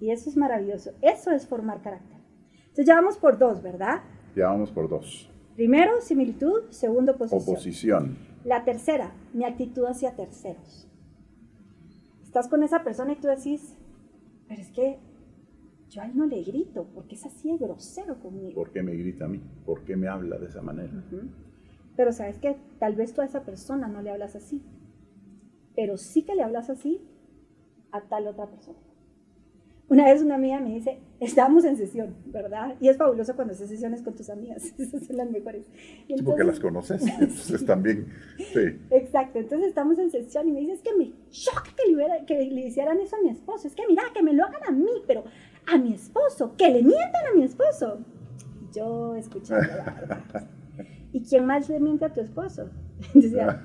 Y 0.00 0.10
eso 0.10 0.28
es 0.28 0.36
maravilloso. 0.36 0.90
Eso 1.00 1.30
es 1.30 1.46
formar 1.46 1.80
carácter. 1.82 2.18
Entonces, 2.60 2.86
ya 2.86 2.96
vamos 2.96 3.18
por 3.18 3.38
dos, 3.38 3.62
¿verdad? 3.62 4.02
Ya 4.34 4.46
vamos 4.48 4.72
por 4.72 4.88
dos. 4.88 5.30
Primero, 5.56 6.00
similitud. 6.00 6.62
Segundo, 6.70 7.16
posición. 7.16 7.42
Oposición. 7.42 8.18
La 8.44 8.64
tercera, 8.64 9.12
mi 9.32 9.44
actitud 9.44 9.84
hacia 9.86 10.14
terceros. 10.14 10.88
Estás 12.22 12.48
con 12.48 12.62
esa 12.62 12.82
persona 12.82 13.12
y 13.12 13.16
tú 13.16 13.28
decís, 13.28 13.76
pero 14.48 14.60
es 14.60 14.70
que 14.70 14.98
yo 15.88 16.02
a 16.02 16.06
él 16.06 16.16
no 16.16 16.26
le 16.26 16.42
grito, 16.42 16.88
porque 16.94 17.14
es 17.14 17.24
así 17.24 17.52
de 17.52 17.58
grosero 17.58 18.18
conmigo. 18.18 18.54
¿Por 18.54 18.72
qué 18.72 18.82
me 18.82 18.94
grita 18.94 19.26
a 19.26 19.28
mí? 19.28 19.40
¿Por 19.64 19.84
qué 19.84 19.96
me 19.96 20.08
habla 20.08 20.38
de 20.38 20.46
esa 20.46 20.60
manera? 20.60 20.92
Ujú. 20.92 21.28
Pero 21.96 22.12
sabes 22.12 22.38
que 22.38 22.56
tal 22.80 22.96
vez 22.96 23.14
tú 23.14 23.20
a 23.20 23.24
esa 23.24 23.44
persona 23.44 23.86
no 23.86 24.02
le 24.02 24.10
hablas 24.10 24.34
así, 24.34 24.60
pero 25.76 25.96
sí 25.96 26.22
que 26.22 26.34
le 26.34 26.42
hablas 26.42 26.70
así 26.70 27.00
a 27.92 28.00
tal 28.02 28.26
otra 28.26 28.46
persona. 28.46 28.78
Una 29.94 30.06
vez 30.06 30.22
una 30.22 30.34
amiga 30.34 30.58
me 30.58 30.70
dice, 30.70 30.98
estábamos 31.20 31.64
en 31.64 31.76
sesión, 31.76 32.16
¿verdad? 32.26 32.74
Y 32.80 32.88
es 32.88 32.96
fabuloso 32.96 33.36
cuando 33.36 33.54
haces 33.54 33.68
sesiones 33.68 34.02
con 34.02 34.14
tus 34.14 34.28
amigas, 34.28 34.74
esas 34.78 35.06
son 35.06 35.16
las 35.18 35.30
mejores. 35.30 35.66
Sí, 35.66 35.72
porque 36.08 36.14
entonces- 36.42 36.46
las 36.46 36.58
conoces. 36.60 37.02
Entonces 37.20 37.64
también. 37.64 38.08
Sí. 38.38 38.76
Exacto, 38.90 39.38
entonces 39.38 39.68
estamos 39.68 39.96
en 40.00 40.10
sesión 40.10 40.48
y 40.48 40.52
me 40.52 40.60
dice, 40.60 40.72
es 40.72 40.82
que 40.82 40.96
me 40.96 41.12
choca 41.30 41.70
que 41.76 41.88
le, 41.90 41.94
hubiera- 41.96 42.26
que 42.26 42.34
le 42.50 42.66
hicieran 42.66 42.98
eso 43.00 43.14
a 43.14 43.22
mi 43.22 43.28
esposo, 43.28 43.68
es 43.68 43.74
que 43.76 43.84
mira, 43.88 44.02
que 44.12 44.22
me 44.22 44.32
lo 44.32 44.44
hagan 44.44 44.64
a 44.66 44.72
mí, 44.72 44.90
pero 45.06 45.22
a 45.72 45.78
mi 45.78 45.94
esposo, 45.94 46.56
que 46.56 46.68
le 46.70 46.82
mientan 46.82 47.26
a 47.32 47.36
mi 47.36 47.44
esposo. 47.44 48.00
Yo 48.74 49.14
escuchando 49.14 49.64
la 49.76 49.84
verdad. 49.92 50.48
¿Y 51.12 51.22
quién 51.22 51.46
más 51.46 51.68
le 51.68 51.78
miente 51.78 52.04
a 52.04 52.12
tu 52.12 52.20
esposo? 52.20 52.68
Decía, 53.14 53.62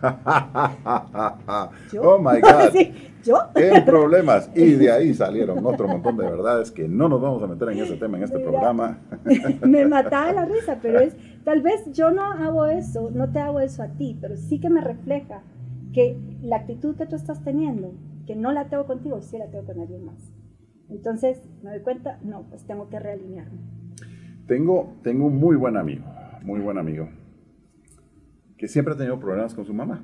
¿yo? 1.92 2.02
oh 2.04 2.20
my 2.20 2.40
God. 2.42 2.70
Sí, 2.74 2.94
¿yo? 3.24 3.38
En 3.56 3.86
problemas. 3.86 4.50
Y 4.56 4.74
de 4.74 4.92
ahí 4.92 5.14
salieron 5.14 5.66
otro 5.66 5.88
montón 5.88 6.18
de 6.18 6.24
verdades 6.24 6.72
que 6.72 6.88
no 6.88 7.10
nos 7.10 7.22
vamos 7.22 7.42
a 7.44 7.48
meter 7.48 7.70
en 7.70 7.80
ese 7.80 7.98
tema 7.98 8.18
en 8.18 8.24
este 8.24 8.38
Mira. 8.38 8.50
programa. 8.50 9.00
me 9.66 9.86
mataba 9.86 10.32
la 10.32 10.46
risa, 10.46 10.80
pero 10.82 11.00
es, 11.00 11.16
tal 11.44 11.62
vez 11.62 11.92
yo 11.92 12.12
no 12.12 12.24
hago 12.24 12.66
eso, 12.68 13.10
no 13.12 13.32
te 13.32 13.40
hago 13.40 13.60
eso 13.60 13.84
a 13.84 13.88
ti, 13.90 14.18
pero 14.20 14.38
sí 14.38 14.60
que 14.60 14.70
me 14.70 14.82
refleja 14.82 15.42
que 15.94 16.20
la 16.42 16.58
actitud 16.58 16.96
que 16.96 17.06
tú 17.06 17.16
estás 17.16 17.44
teniendo, 17.44 17.94
que 18.28 18.36
no 18.36 18.52
la 18.52 18.70
tengo 18.70 18.86
contigo, 18.86 19.22
sí 19.22 19.38
la 19.38 19.48
tengo 19.48 19.66
con 19.66 19.80
alguien 19.80 20.06
más. 20.06 20.32
Entonces 20.90 21.42
me 21.64 21.72
doy 21.72 21.82
cuenta, 21.82 22.20
no, 22.24 22.44
pues 22.50 22.66
tengo 22.66 22.90
que 22.90 23.00
realinearme. 23.00 23.60
Tengo, 24.48 24.96
tengo 25.04 25.28
un 25.28 25.38
muy 25.38 25.56
buen 25.56 25.78
amigo, 25.78 26.04
muy 26.42 26.60
buen 26.60 26.78
amigo, 26.78 27.10
que 28.58 28.68
siempre 28.68 28.94
ha 28.94 28.98
tenido 28.98 29.20
problemas 29.20 29.54
con 29.54 29.66
su 29.66 29.74
mamá. 29.74 30.04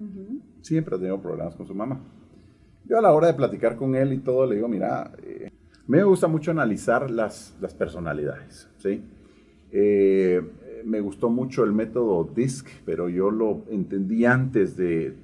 Ujú. 0.00 0.40
Siempre 0.62 0.96
ha 0.96 0.98
tenido 0.98 1.20
problemas 1.20 1.54
con 1.54 1.66
su 1.66 1.74
mamá. 1.74 2.00
Yo 2.86 2.98
a 2.98 3.02
la 3.02 3.12
hora 3.12 3.28
de 3.28 3.34
platicar 3.34 3.76
con 3.76 3.94
él 3.94 4.12
y 4.12 4.18
todo, 4.18 4.46
le 4.46 4.56
digo, 4.56 4.66
mira, 4.66 5.12
eh, 5.22 5.50
me 5.86 6.02
gusta 6.02 6.26
mucho 6.26 6.50
analizar 6.50 7.10
las, 7.10 7.56
las 7.60 7.74
personalidades, 7.74 8.68
¿sí? 8.78 9.02
Eh, 9.70 10.42
me 10.84 11.00
gustó 11.00 11.28
mucho 11.28 11.62
el 11.62 11.72
método 11.72 12.24
DISC, 12.34 12.66
pero 12.84 13.08
yo 13.08 13.30
lo 13.30 13.64
entendí 13.70 14.24
antes 14.24 14.76
de, 14.76 15.14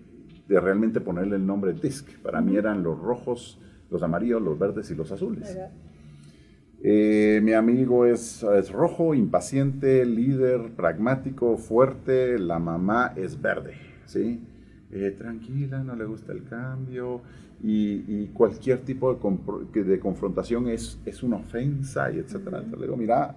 de 0.49 0.61
realmente 0.61 1.01
ponerle 1.01 1.37
el 1.37 1.47
nombre 1.47 1.73
DISC. 1.73 2.19
Para 2.19 2.41
mí 2.41 2.57
eran 2.57 2.83
los 2.83 3.01
rojos, 3.01 3.59
los 3.91 4.03
amarillos, 4.03 4.43
los 4.43 4.59
verdes 4.59 4.91
y 4.91 4.95
los 4.95 5.11
azules. 5.11 5.57
Eh, 6.83 7.41
mi 7.43 7.53
amigo 7.53 8.07
es, 8.07 8.43
es 8.43 8.71
rojo, 8.71 9.15
impaciente, 9.15 10.05
líder, 10.05 10.73
pragmático, 10.77 11.57
fuerte. 11.57 12.39
La 12.39 12.59
mamá 12.59 13.12
es 13.17 13.41
verde, 13.41 13.75
¿sí? 14.05 14.41
Eh, 14.92 15.14
tranquila, 15.18 15.83
no 15.83 15.96
le 15.96 16.05
gusta 16.05 16.33
el 16.33 16.44
cambio. 16.44 17.22
Y, 17.62 18.05
y 18.07 18.31
cualquier 18.33 18.81
tipo 18.81 19.14
de, 19.72 19.99
confrontación 19.99 20.68
es, 20.68 21.01
es 21.05 21.22
una 21.22 21.37
ofensa, 21.37 22.11
y 22.12 22.18
etcétera. 22.18 22.59
Entonces 22.59 22.81
le 22.81 22.87
digo, 22.87 22.96
mira, 22.96 23.35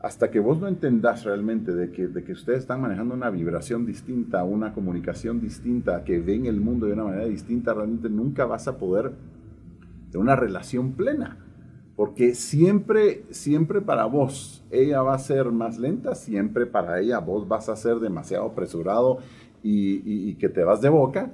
hasta 0.00 0.30
que 0.30 0.40
vos 0.40 0.60
no 0.60 0.68
entendás 0.68 1.24
realmente 1.24 1.72
de 1.74 1.90
que, 1.90 2.08
de 2.08 2.22
que 2.22 2.32
ustedes 2.32 2.60
están 2.60 2.80
manejando 2.80 3.14
una 3.14 3.30
vibración 3.30 3.86
distinta, 3.86 4.44
una 4.44 4.72
comunicación 4.72 5.40
distinta, 5.40 6.04
que 6.04 6.18
ven 6.20 6.46
el 6.46 6.60
mundo 6.60 6.86
de 6.86 6.92
una 6.92 7.04
manera 7.04 7.24
distinta, 7.24 7.72
realmente 7.72 8.08
nunca 8.08 8.44
vas 8.44 8.68
a 8.68 8.78
poder 8.78 9.12
tener 10.10 10.22
una 10.22 10.36
relación 10.36 10.92
plena. 10.92 11.38
Porque 11.96 12.34
siempre, 12.34 13.24
siempre 13.30 13.80
para 13.80 14.04
vos 14.04 14.62
ella 14.70 15.00
va 15.00 15.14
a 15.14 15.18
ser 15.18 15.50
más 15.50 15.78
lenta, 15.78 16.14
siempre 16.14 16.66
para 16.66 17.00
ella 17.00 17.20
vos 17.20 17.48
vas 17.48 17.70
a 17.70 17.76
ser 17.76 18.00
demasiado 18.00 18.44
apresurado 18.44 19.18
y, 19.66 19.96
y- 20.04 20.30
y 20.30 20.34
que 20.34 20.48
te 20.48 20.62
vas 20.64 20.80
de 20.80 20.88
boca. 20.88 21.30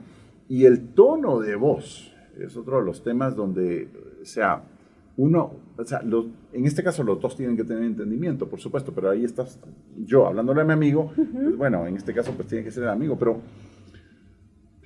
Y 0.49 0.65
el 0.65 0.89
tono 0.95 1.39
de 1.41 1.57
voz 1.57 2.13
es 2.39 2.57
otro 2.57 2.79
de 2.81 2.85
los 2.87 3.03
temas 3.03 3.37
donde, 3.37 3.89
o 4.23 4.25
sea, 4.25 4.63
uno, 5.17 5.53
o 5.77 5.85
sea, 5.85 6.03
los- 6.03 6.27
en 6.53 6.65
este 6.65 6.83
caso 6.83 7.03
los 7.05 7.21
dos 7.21 7.37
tienen 7.37 7.57
que 7.57 7.65
tener 7.65 7.83
entendimiento, 7.85 8.49
por 8.49 8.59
supuesto, 8.61 8.93
pero 8.93 9.11
ahí 9.11 9.25
estás 9.25 9.59
yo 10.07 10.27
hablándole 10.27 10.63
a 10.63 10.65
mi 10.65 10.73
amigo, 10.73 11.13
pues 11.15 11.57
bueno, 11.57 11.87
en 11.87 11.97
este 11.97 12.15
caso 12.15 12.33
pues 12.33 12.49
tiene 12.49 12.65
que 12.65 12.71
ser 12.71 12.85
el 12.85 12.89
amigo, 12.91 13.17
pero, 13.19 13.41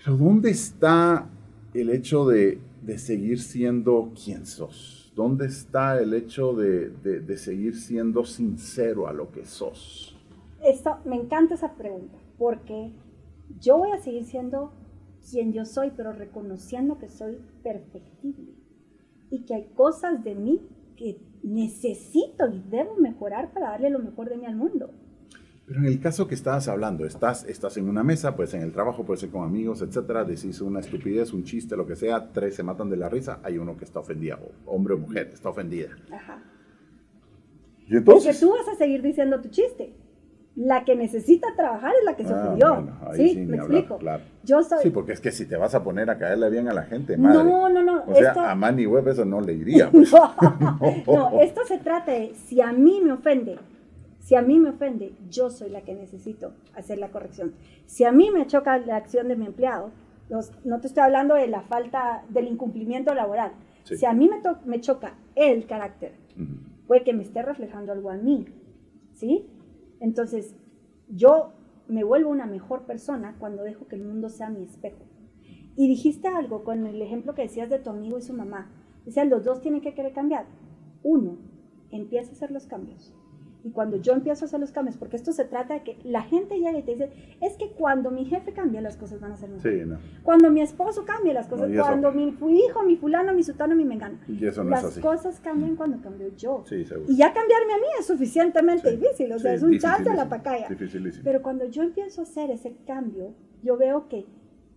pero 0.05 0.17
¿dónde 0.17 0.51
está 0.51 1.27
el 1.75 1.91
hecho 1.91 2.27
de, 2.27 2.59
de 2.83 2.99
seguir 2.99 3.41
siendo 3.41 4.13
quien 4.25 4.47
sos? 4.47 5.13
¿Dónde 5.15 5.47
está 5.47 5.99
el 6.01 6.13
hecho 6.15 6.53
de, 6.55 6.91
de- 7.03 7.21
de 7.21 7.37
seguir 7.39 7.75
siendo 7.77 8.25
sincero 8.25 9.09
a 9.09 9.13
lo 9.13 9.31
que 9.31 9.47
sos? 9.47 10.17
Esto, 10.65 10.99
me 11.05 11.17
encanta 11.17 11.55
esa 11.55 11.73
pregunta, 11.75 12.19
porque 12.39 12.91
yo 13.61 13.79
voy 13.79 13.91
a 13.93 13.99
seguir 13.99 14.25
siendo 14.25 14.73
quien 15.31 15.53
yo 15.53 15.65
soy, 15.65 15.93
pero 15.97 16.13
reconociendo 16.13 16.99
que 16.99 17.09
soy 17.09 17.39
perfectible 17.63 18.55
y 19.31 19.45
que 19.45 19.55
hay 19.55 19.65
cosas 19.75 20.23
de 20.23 20.35
mí 20.35 20.61
que 20.97 21.21
necesito 21.43 22.49
y 22.49 22.63
debo 22.71 22.97
mejorar 22.97 23.53
para 23.53 23.71
darle 23.71 23.91
lo 23.91 23.99
mejor 23.99 24.29
de 24.29 24.37
mí 24.37 24.47
al 24.47 24.57
mundo. 24.57 24.91
Pero 25.67 25.81
en 25.81 25.87
el 25.87 26.01
caso 26.01 26.29
que 26.29 26.37
estabas 26.37 26.69
hablando, 26.69 27.05
estás, 27.05 27.45
estás 27.45 27.77
en 27.77 27.89
una 27.89 28.05
mesa, 28.05 28.37
pues 28.37 28.55
en 28.55 28.63
el 28.63 28.73
trabajo, 28.73 29.05
puede 29.05 29.19
ser 29.19 29.31
con 29.31 29.43
amigos, 29.43 29.83
etcétera, 29.83 30.25
decís 30.25 30.61
una 30.61 30.79
estupidez, 30.79 31.33
un 31.33 31.43
chiste, 31.43 31.77
lo 31.77 31.87
que 31.87 31.97
sea, 31.97 32.33
tres 32.33 32.55
se 32.55 32.63
matan 32.63 32.89
de 32.89 32.97
la 32.97 33.09
risa, 33.09 33.41
hay 33.43 33.59
uno 33.59 33.77
que 33.77 33.85
está 33.85 33.99
ofendido, 33.99 34.39
hombre 34.65 34.95
o 34.95 34.99
mujer, 34.99 35.31
está 35.33 35.49
ofendida. 35.49 35.89
Ajá. 36.13 36.41
Y 37.89 37.97
entonces... 37.97 38.39
Porque 38.39 38.39
tú 38.39 38.51
vas 38.57 38.69
a 38.75 38.79
seguir 38.79 39.03
diciendo 39.03 39.41
tu 39.41 39.49
chiste. 39.49 39.93
La 40.57 40.85
que 40.85 40.97
necesita 40.97 41.49
trabajar 41.55 41.93
es 41.99 42.05
la 42.05 42.17
que 42.17 42.25
se 42.25 42.33
ah, 42.33 42.43
ofendió. 42.43 42.89
¿Sí? 43.15 43.37
¿Me 43.47 43.59
explico? 43.59 43.99
Claro. 43.99 44.25
Yo 44.43 44.63
soy... 44.63 44.79
Sí, 44.83 44.91
porque 44.91 45.13
es 45.13 45.21
que 45.21 45.31
si 45.31 45.45
te 45.45 45.57
vas 45.57 45.75
a 45.75 45.85
poner 45.85 46.09
a 46.09 46.17
caerle 46.17 46.49
bien 46.49 46.67
a 46.69 46.73
la 46.73 46.85
gente, 46.85 47.19
madre. 47.19 47.45
No, 47.45 47.69
no, 47.69 47.83
no. 47.83 48.05
O 48.07 48.15
sea, 48.15 48.51
a 48.51 48.55
Manny 48.55 48.87
Web 48.87 49.09
eso 49.09 49.25
no 49.25 49.41
le 49.41 49.53
iría. 49.53 49.91
Pues. 49.97 50.13
no, 51.07 51.41
esto 51.41 51.61
se 51.67 51.79
trata 51.79 52.13
de 52.13 52.35
si 52.35 52.61
a 52.61 52.73
mí 52.73 53.01
me 53.03 53.13
ofende, 53.13 53.59
si 54.21 54.35
a 54.35 54.43
mí 54.43 54.59
me 54.59 54.71
ofende, 54.71 55.13
yo 55.31 55.51
soy 55.51 55.71
la 55.71 55.83
que 55.83 55.95
necesito 55.95 56.53
hacer 56.75 56.99
la 56.99 57.09
corrección. 57.09 57.53
Si 57.87 58.05
a 58.05 58.13
mí 58.13 58.31
me 58.31 58.47
choca 58.47 58.79
la 58.79 58.97
acción 58.97 59.29
de 59.29 59.37
mi 59.37 59.47
empleado, 59.47 59.91
no 60.65 60.81
te 60.81 60.87
estoy 60.87 61.03
hablando 61.03 61.35
de 61.35 61.49
la 61.49 61.63
falta, 61.63 62.25
del 62.31 62.49
incumplimiento 62.49 63.15
laboral. 63.15 63.53
Si 63.85 64.05
a 64.05 64.13
mí 64.13 64.29
me, 64.29 64.41
me, 64.65 64.81
choca 64.81 65.15
el 65.37 65.67
carácter, 65.67 66.13
puede 66.89 67.05
que 67.05 67.13
me 67.13 67.23
esté 67.23 67.43
reflejando 67.43 67.93
algo 67.93 68.11
a 68.11 68.17
mí, 68.17 68.47
¿sí? 69.15 69.47
Entonces, 70.01 70.57
yo 71.09 71.53
me 71.89 72.05
vuelvo 72.05 72.31
una 72.31 72.47
mejor 72.47 72.85
persona 72.87 73.37
cuando 73.39 73.63
dejo 73.63 73.87
que 73.87 73.97
el 73.97 74.05
mundo 74.05 74.29
sea 74.29 74.51
mi 74.51 74.63
espejo. 74.63 75.05
Y 75.77 75.89
dijiste 75.89 76.29
algo 76.29 76.65
con 76.65 76.87
el 76.87 77.01
ejemplo 77.03 77.35
que 77.35 77.43
decías 77.43 77.69
de 77.69 77.79
tu 77.79 77.91
amigo 77.91 78.19
y 78.19 78.23
su 78.23 78.33
mamá. 78.33 78.73
Decías, 79.05 79.29
los 79.29 79.45
dos 79.45 79.61
tienen 79.61 79.83
que 79.83 79.95
querer 79.95 80.13
cambiar. 80.13 80.47
Uno, 81.03 81.39
empieza 81.91 82.31
a 82.31 82.33
hacer 82.33 82.51
los 82.51 82.67
cambios. 82.67 83.15
Y 83.67 83.73
cuando 83.73 83.97
yo 83.97 84.13
empiezo 84.13 84.45
a 84.45 84.47
hacer 84.47 84.61
los 84.61 84.71
cambios, 84.71 84.97
porque 84.97 85.17
esto 85.17 85.33
se 85.33 85.45
trata 85.45 85.75
de 85.75 85.83
que 85.83 85.99
la 86.05 86.23
gente 86.23 86.55
llega 86.55 86.79
y 86.79 86.85
te 86.85 86.93
dice, 86.93 87.11
es 87.41 87.57
que 87.57 87.73
cuando 87.73 88.13
mi 88.13 88.25
jefe 88.25 88.53
cambia, 88.53 88.81
las 88.81 88.97
cosas 88.97 89.19
van 89.21 89.33
a 89.33 89.37
ser 89.37 89.51
mejor. 89.51 89.73
Sí, 89.73 89.85
no. 89.85 89.99
Cuando 90.23 90.53
mi 90.53 90.61
esposo 90.61 91.05
cambia, 91.05 91.35
las 91.35 91.49
cosas, 91.49 91.69
cuando 91.77 92.13
mi 92.13 92.29
hijo, 92.29 92.85
mi 92.85 92.95
fulano, 92.97 93.35
mi 93.35 93.43
sutano, 93.43 93.75
mi 93.75 93.85
mengano. 93.85 94.21
Y 94.29 94.47
eso 94.47 94.63
no 94.63 94.71
las 94.71 94.85
es 94.85 94.91
así. 94.91 95.01
cosas 95.01 95.41
cambian 95.41 95.73
mm. 95.73 95.77
cuando 95.77 96.01
cambio 96.01 96.29
yo. 96.37 96.63
Sí, 96.65 96.85
seguro. 96.85 97.11
Y 97.11 97.17
ya 97.17 97.33
cambiarme 97.33 97.73
a 97.73 97.79
mí 97.79 97.87
es 97.99 98.07
suficientemente 98.07 98.97
difícil, 98.97 99.33
o 99.33 99.39
sea, 99.41 99.53
es 99.53 99.65
un 99.65 99.77
chance 99.81 100.09
a 100.09 100.15
la 100.15 100.29
pacaya. 100.29 100.69
Pero 101.25 101.43
cuando 101.43 101.65
yo 101.65 101.83
empiezo 101.83 102.21
a 102.21 102.25
hacer 102.25 102.53
ese 102.53 102.77
cambio, 102.87 103.35
yo 103.65 103.77
veo 103.77 104.07
que 104.07 104.27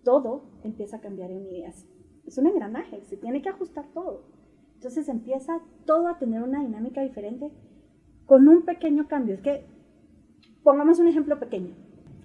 todo 0.02 0.46
empieza 0.64 0.96
a 0.96 1.00
cambiar 1.00 1.30
en 1.30 1.44
mi 1.44 1.50
vida. 1.50 1.68
Es 2.26 2.38
un 2.38 2.48
engranaje, 2.48 3.04
se 3.04 3.16
tiene 3.16 3.40
que 3.40 3.50
ajustar 3.50 3.86
todo. 3.94 4.24
Entonces 4.74 5.08
empieza 5.08 5.60
todo 5.84 6.08
a 6.08 6.18
tener 6.18 6.42
una 6.42 6.60
dinámica 6.62 7.02
diferente 7.02 7.52
con 8.30 8.46
un 8.46 8.64
pequeño 8.64 9.08
cambio. 9.08 9.34
Es 9.34 9.40
que, 9.40 9.64
pongamos 10.62 11.00
un 11.00 11.08
ejemplo 11.08 11.40
pequeño. 11.40 11.74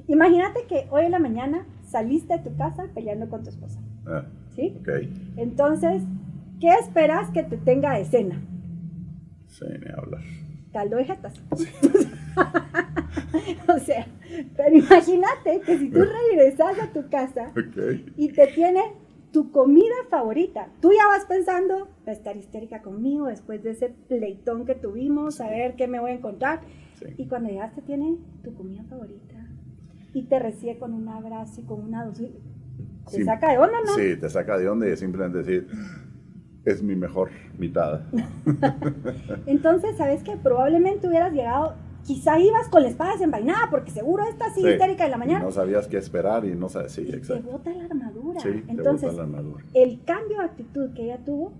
Imagínate 0.08 0.68
que 0.70 0.86
hoy 0.92 1.06
en 1.06 1.14
la 1.14 1.18
mañana 1.18 1.66
saliste 1.82 2.38
de 2.38 2.44
tu 2.44 2.56
casa 2.56 2.84
peleando 2.94 3.28
con 3.28 3.42
tu 3.42 3.50
esposa. 3.50 3.82
Ah, 4.06 4.24
¿Sí? 4.56 4.78
Ok. 4.82 4.88
Entonces, 5.36 6.04
¿qué 6.62 6.70
esperas 6.80 7.32
que 7.32 7.42
te 7.42 7.58
tenga 7.58 7.98
de 7.98 8.06
cena? 8.06 8.40
Sí, 9.48 9.66
ni 9.68 9.92
hablar. 9.92 10.22
Caldo 10.72 10.98
de 10.98 11.06
jetas. 11.06 11.42
o 13.68 13.80
sea, 13.80 14.06
pero 14.56 14.78
imagínate 14.78 15.62
que 15.66 15.80
si 15.80 15.90
tú 15.90 16.04
regresas 16.04 16.78
a 16.84 16.94
tu 16.94 17.10
casa 17.10 17.52
y 18.16 18.32
te 18.32 18.46
tiene 18.54 18.94
tu 19.36 19.52
comida 19.52 19.96
favorita. 20.10 20.70
Tú 20.80 20.92
ya 20.94 21.10
vas 21.10 21.26
pensando, 21.26 21.90
va 22.08 22.12
a 22.12 22.12
estar 22.14 22.38
histérica 22.38 22.82
conmigo 22.82 23.26
después 23.26 23.62
de 23.64 23.72
ese 23.72 23.90
pleitón 23.90 24.66
que 24.66 24.76
tuvimos, 24.76 25.42
a 25.42 25.50
ver 25.50 25.76
qué 25.76 25.90
me 25.90 26.00
voy 26.00 26.12
a 26.12 26.14
encontrar. 26.14 26.62
Y 27.18 27.28
cuando 27.28 27.50
llegaste 27.50 27.82
tiene 27.82 28.18
tu 28.46 28.54
comida 28.54 28.86
favorita 28.90 29.36
y 30.14 30.24
te 30.24 30.40
recibe 30.40 30.78
con 30.78 30.94
un 30.94 31.10
abrazo 31.10 31.60
y 31.60 31.64
con 31.66 31.82
una 31.82 32.06
dulce. 32.06 32.32
Te 33.12 33.26
saca 33.26 33.52
de 33.52 33.58
onda, 33.58 33.78
¿no? 33.86 33.94
Sí, 33.96 34.16
te 34.16 34.30
saca 34.30 34.58
de 34.58 34.70
onda 34.70 34.88
y 34.88 34.92
es 34.92 35.02
simplemente 35.02 35.40
decir, 35.40 35.68
es 36.64 36.82
mi 36.82 36.96
mejor 36.96 37.30
mitad. 37.58 38.04
Entonces, 39.48 39.98
¿sabes 39.98 40.24
qué? 40.24 40.38
Probablemente 40.38 41.10
hubieras 41.10 41.34
llegado 41.34 41.76
quizá 42.06 42.40
ibas 42.40 42.70
con 42.70 42.84
la 42.84 42.90
espada 42.90 43.14
desenvainada 43.14 43.68
porque 43.70 43.92
seguro 43.92 44.24
estás 44.30 44.52
así 44.52 44.66
histérica 44.66 45.06
en 45.06 45.12
la 45.12 45.18
mañana. 45.18 45.44
no 45.44 45.52
sabías 45.52 45.88
qué 45.88 45.98
esperar 45.98 46.46
y 46.46 46.56
no 46.56 46.70
sabes, 46.70 46.94
sí, 46.94 47.02
exacto. 47.02 47.44
Te 47.44 47.52
bota 47.52 47.74
la 47.74 47.86
armadura. 47.86 48.40
Sí, 48.40 48.64
Entonces, 48.68 49.10
te 49.10 49.16
bota 49.16 49.18
la 49.18 49.24
armadura. 49.24 49.64
el 49.74 50.04
cambio 50.04 50.38
de 50.38 50.44
actitud 50.44 50.94
que 50.94 51.06
ella 51.06 51.18
tuvo 51.26 51.52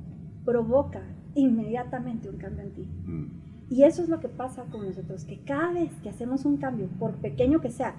provoca 0.46 1.02
inmediatamente 1.34 2.30
un 2.30 2.38
cambio 2.38 2.64
en 2.64 2.72
ti. 2.72 2.88
Mm. 3.06 3.26
Y 3.70 3.84
eso 3.84 4.04
es 4.04 4.10
lo 4.10 4.20
que 4.20 4.30
pasa 4.30 4.66
con 4.72 4.86
nosotros, 4.86 5.26
que 5.26 5.40
cada 5.40 5.74
vez 5.74 5.92
que 6.04 6.10
hacemos 6.10 6.46
un 6.46 6.58
cambio, 6.58 6.88
por 7.00 7.16
pequeño 7.16 7.62
que 7.62 7.72
sea, 7.72 7.96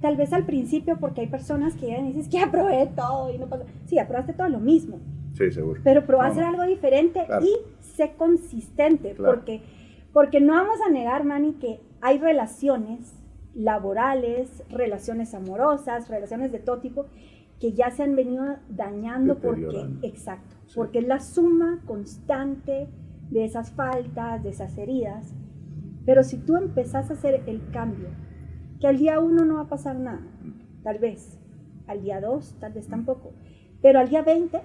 tal 0.00 0.16
vez 0.16 0.32
al 0.32 0.46
principio, 0.46 0.96
porque 0.98 1.20
hay 1.20 1.26
personas 1.26 1.74
que 1.74 1.86
llegan 1.86 2.06
y 2.06 2.14
dicen, 2.14 2.30
que 2.30 2.38
aprobé 2.38 2.90
todo 2.96 3.32
y 3.32 3.36
no 3.36 3.46
pasa. 3.46 3.64
Sí, 3.84 3.98
aprobaste 3.98 4.32
todo 4.32 4.48
lo 4.48 4.60
mismo. 4.60 4.98
Sí, 5.34 5.50
seguro. 5.50 5.82
Pero 5.84 6.06
probá 6.06 6.28
hacer 6.28 6.44
algo 6.44 6.64
diferente 6.64 7.26
y 7.42 7.52
sé 7.96 8.14
consistente, 8.16 9.14
porque, 9.14 9.60
porque 10.14 10.40
no 10.40 10.54
vamos 10.54 10.78
a 10.86 10.90
negar, 10.90 11.24
Manny, 11.24 11.52
que 11.52 11.80
hay 12.00 12.18
relaciones 12.18 13.14
laborales, 13.54 14.62
relaciones 14.70 15.34
amorosas, 15.34 16.08
relaciones 16.08 16.52
de 16.52 16.58
todo 16.58 16.78
tipo, 16.78 17.06
que 17.58 17.72
ya 17.72 17.90
se 17.90 18.02
han 18.02 18.16
venido 18.16 18.44
dañando 18.68 19.38
porque, 19.38 19.86
exacto, 20.02 20.56
porque 20.74 21.00
es 21.00 21.06
la 21.06 21.20
suma 21.20 21.82
constante 21.86 22.88
de 23.30 23.44
esas 23.44 23.70
faltas, 23.72 24.42
de 24.42 24.50
esas 24.50 24.76
heridas. 24.78 25.34
Pero 26.06 26.22
si 26.24 26.38
tú 26.38 26.56
empezás 26.56 27.10
a 27.10 27.14
hacer 27.14 27.42
el 27.46 27.70
cambio, 27.70 28.08
que 28.80 28.86
al 28.86 28.96
día 28.96 29.20
uno 29.20 29.44
no 29.44 29.56
va 29.56 29.62
a 29.62 29.68
pasar 29.68 29.98
nada, 29.98 30.22
tal 30.82 30.98
vez, 30.98 31.38
al 31.86 32.02
día 32.02 32.20
dos, 32.20 32.56
tal 32.60 32.72
vez 32.72 32.88
tampoco, 32.88 33.32
pero 33.82 33.98
al 33.98 34.08
día 34.08 34.22
20, 34.22 34.60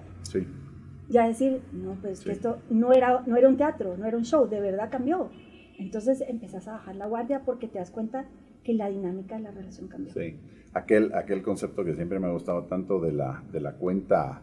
ya 1.08 1.26
decir, 1.26 1.62
no, 1.72 1.94
pues 2.00 2.26
esto 2.26 2.58
no 2.70 2.92
era, 2.92 3.22
no 3.26 3.36
era 3.36 3.48
un 3.48 3.56
teatro, 3.56 3.96
no 3.96 4.06
era 4.06 4.16
un 4.16 4.24
show, 4.24 4.48
de 4.48 4.60
verdad 4.60 4.90
cambió. 4.90 5.30
Entonces 5.78 6.22
empezás 6.26 6.68
a 6.68 6.72
bajar 6.72 6.96
la 6.96 7.06
guardia 7.06 7.42
porque 7.44 7.68
te 7.68 7.78
das 7.78 7.90
cuenta 7.90 8.26
que 8.64 8.74
la 8.74 8.88
dinámica 8.88 9.36
de 9.36 9.42
la 9.42 9.50
relación 9.50 9.88
cambió. 9.88 10.12
Sí, 10.12 10.38
aquel, 10.74 11.14
aquel 11.14 11.42
concepto 11.42 11.84
que 11.84 11.94
siempre 11.94 12.18
me 12.18 12.26
ha 12.26 12.32
gustado 12.32 12.64
tanto 12.64 13.00
de 13.00 13.12
la, 13.12 13.42
de 13.52 13.60
la 13.60 13.72
cuenta, 13.72 14.42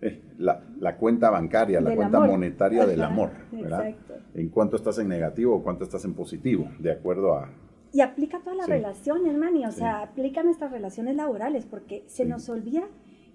eh, 0.00 0.22
la, 0.38 0.62
la, 0.78 0.96
cuenta 0.96 1.30
bancaria, 1.30 1.80
la 1.80 1.94
cuenta 1.94 2.20
monetaria 2.20 2.86
del 2.86 3.02
amor, 3.02 3.30
¿verdad? 3.50 3.88
Exacto. 3.88 4.14
En 4.34 4.48
cuánto 4.50 4.76
estás 4.76 4.98
en 4.98 5.08
negativo 5.08 5.56
o 5.56 5.62
cuánto 5.62 5.84
estás 5.84 6.04
en 6.04 6.14
positivo, 6.14 6.68
de 6.78 6.92
acuerdo 6.92 7.34
a... 7.34 7.50
Y 7.92 8.00
aplica 8.00 8.40
todas 8.40 8.56
las 8.58 8.68
relaciones, 8.68 9.36
Manny, 9.36 9.64
o 9.64 9.72
sea, 9.72 10.02
aplica 10.02 10.42
nuestras 10.42 10.70
relaciones 10.70 11.16
laborales, 11.16 11.64
porque 11.64 12.04
se 12.06 12.24
nos 12.26 12.48
olvida 12.48 12.82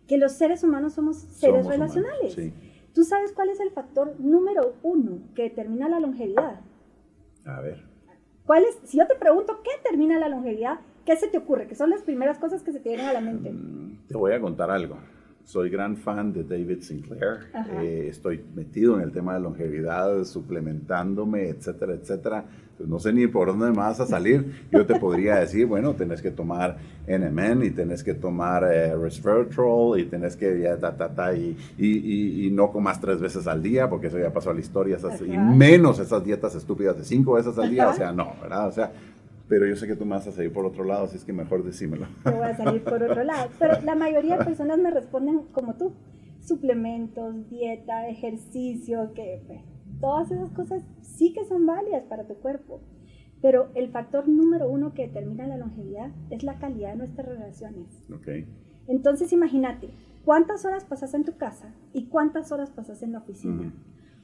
que 0.07 0.17
los 0.17 0.33
seres 0.33 0.63
humanos 0.63 0.93
somos 0.93 1.17
seres 1.17 1.65
relacionales. 1.65 2.37
¿Tú 2.93 3.03
sabes 3.03 3.31
cuál 3.31 3.49
es 3.49 3.59
el 3.59 3.71
factor 3.71 4.19
número 4.19 4.75
uno 4.83 5.19
que 5.35 5.43
determina 5.43 5.87
la 5.87 5.99
longevidad? 5.99 6.59
A 7.45 7.61
ver. 7.61 7.83
¿Cuál 8.45 8.63
es, 8.63 8.77
si 8.89 8.97
yo 8.97 9.07
te 9.07 9.15
pregunto 9.15 9.61
qué 9.63 9.71
termina 9.83 10.19
la 10.19 10.29
longevidad, 10.29 10.79
¿qué 11.05 11.15
se 11.15 11.27
te 11.27 11.37
ocurre? 11.37 11.67
¿Qué 11.67 11.75
son 11.75 11.89
las 11.89 12.01
primeras 12.01 12.37
cosas 12.39 12.63
que 12.63 12.71
se 12.71 12.79
te 12.79 12.89
vienen 12.89 13.07
a 13.07 13.13
la 13.13 13.21
mente? 13.21 13.51
Mm, 13.51 14.07
te 14.07 14.17
voy 14.17 14.33
a 14.33 14.41
contar 14.41 14.71
algo. 14.71 14.97
Soy 15.45 15.69
gran 15.69 15.97
fan 15.97 16.33
de 16.33 16.43
David 16.43 16.81
Sinclair. 16.81 17.51
Eh, 17.81 18.07
estoy 18.09 18.43
metido 18.55 18.95
en 18.95 19.01
el 19.01 19.11
tema 19.11 19.33
de 19.33 19.41
longevidad, 19.41 20.23
suplementándome, 20.23 21.49
etcétera, 21.49 21.93
etcétera. 21.93 22.45
Pues 22.77 22.89
no 22.89 22.99
sé 22.99 23.13
ni 23.13 23.27
por 23.27 23.47
dónde 23.47 23.67
me 23.67 23.77
vas 23.77 23.99
a 23.99 24.05
salir. 24.05 24.67
Yo 24.71 24.85
te 24.85 24.99
podría 24.99 25.35
decir, 25.35 25.65
bueno, 25.65 25.93
tenés 25.93 26.21
que 26.21 26.31
tomar 26.31 26.77
NMN 27.07 27.63
y 27.63 27.71
tenés 27.71 28.03
que 28.03 28.13
tomar 28.13 28.63
eh, 28.63 28.95
resveratrol 28.95 29.99
y 29.99 30.05
tenés 30.05 30.35
que 30.35 30.59
ya, 30.61 30.77
ta, 30.77 30.95
ta, 30.95 31.13
ta, 31.13 31.33
y, 31.33 31.57
y, 31.77 32.47
y, 32.47 32.51
no 32.51 32.71
comas 32.71 32.99
tres 32.99 33.19
veces 33.19 33.47
al 33.47 33.61
día, 33.61 33.89
porque 33.89 34.07
eso 34.07 34.19
ya 34.19 34.31
pasó 34.31 34.51
a 34.51 34.53
la 34.53 34.59
historia, 34.59 34.97
y 35.25 35.37
menos 35.37 35.99
esas 35.99 36.23
dietas 36.23 36.55
estúpidas 36.55 36.97
de 36.97 37.03
cinco 37.03 37.33
veces 37.33 37.57
al 37.57 37.69
día, 37.69 37.89
o 37.89 37.93
sea, 37.93 38.11
no, 38.11 38.33
¿verdad? 38.41 38.67
O 38.67 38.71
sea, 38.71 38.91
pero 39.51 39.67
yo 39.67 39.75
sé 39.75 39.85
que 39.85 39.97
tú 39.97 40.05
me 40.05 40.11
vas 40.11 40.25
a 40.25 40.31
salir 40.31 40.53
por 40.53 40.65
otro 40.65 40.85
lado, 40.85 41.03
así 41.03 41.17
es 41.17 41.25
que 41.25 41.33
mejor 41.33 41.61
decímelo. 41.65 42.07
Te 42.23 42.31
voy 42.31 42.47
a 42.47 42.55
salir 42.55 42.81
por 42.85 43.03
otro 43.03 43.21
lado, 43.21 43.49
pero 43.59 43.81
la 43.81 43.95
mayoría 43.95 44.37
de 44.37 44.45
personas 44.45 44.79
me 44.79 44.89
responden 44.89 45.39
como 45.51 45.75
tú, 45.75 45.91
suplementos, 46.39 47.49
dieta, 47.49 48.07
ejercicio, 48.07 49.11
que 49.13 49.43
pues, 49.45 49.59
todas 49.99 50.31
esas 50.31 50.51
cosas 50.51 50.83
sí 51.01 51.33
que 51.33 51.43
son 51.43 51.65
válidas 51.65 52.05
para 52.05 52.25
tu 52.25 52.35
cuerpo. 52.35 52.79
Pero 53.41 53.71
el 53.75 53.91
factor 53.91 54.29
número 54.29 54.69
uno 54.69 54.93
que 54.93 55.07
determina 55.07 55.45
la 55.45 55.57
longevidad 55.57 56.11
es 56.29 56.43
la 56.43 56.57
calidad 56.57 56.91
de 56.91 56.99
nuestras 56.99 57.27
relaciones. 57.27 57.87
Okay. 58.09 58.47
Entonces 58.87 59.33
imagínate, 59.33 59.89
¿cuántas 60.23 60.63
horas 60.63 60.85
pasas 60.85 61.13
en 61.13 61.25
tu 61.25 61.35
casa 61.35 61.75
y 61.91 62.05
cuántas 62.05 62.53
horas 62.53 62.69
pasas 62.69 63.03
en 63.03 63.11
la 63.11 63.17
oficina? 63.17 63.73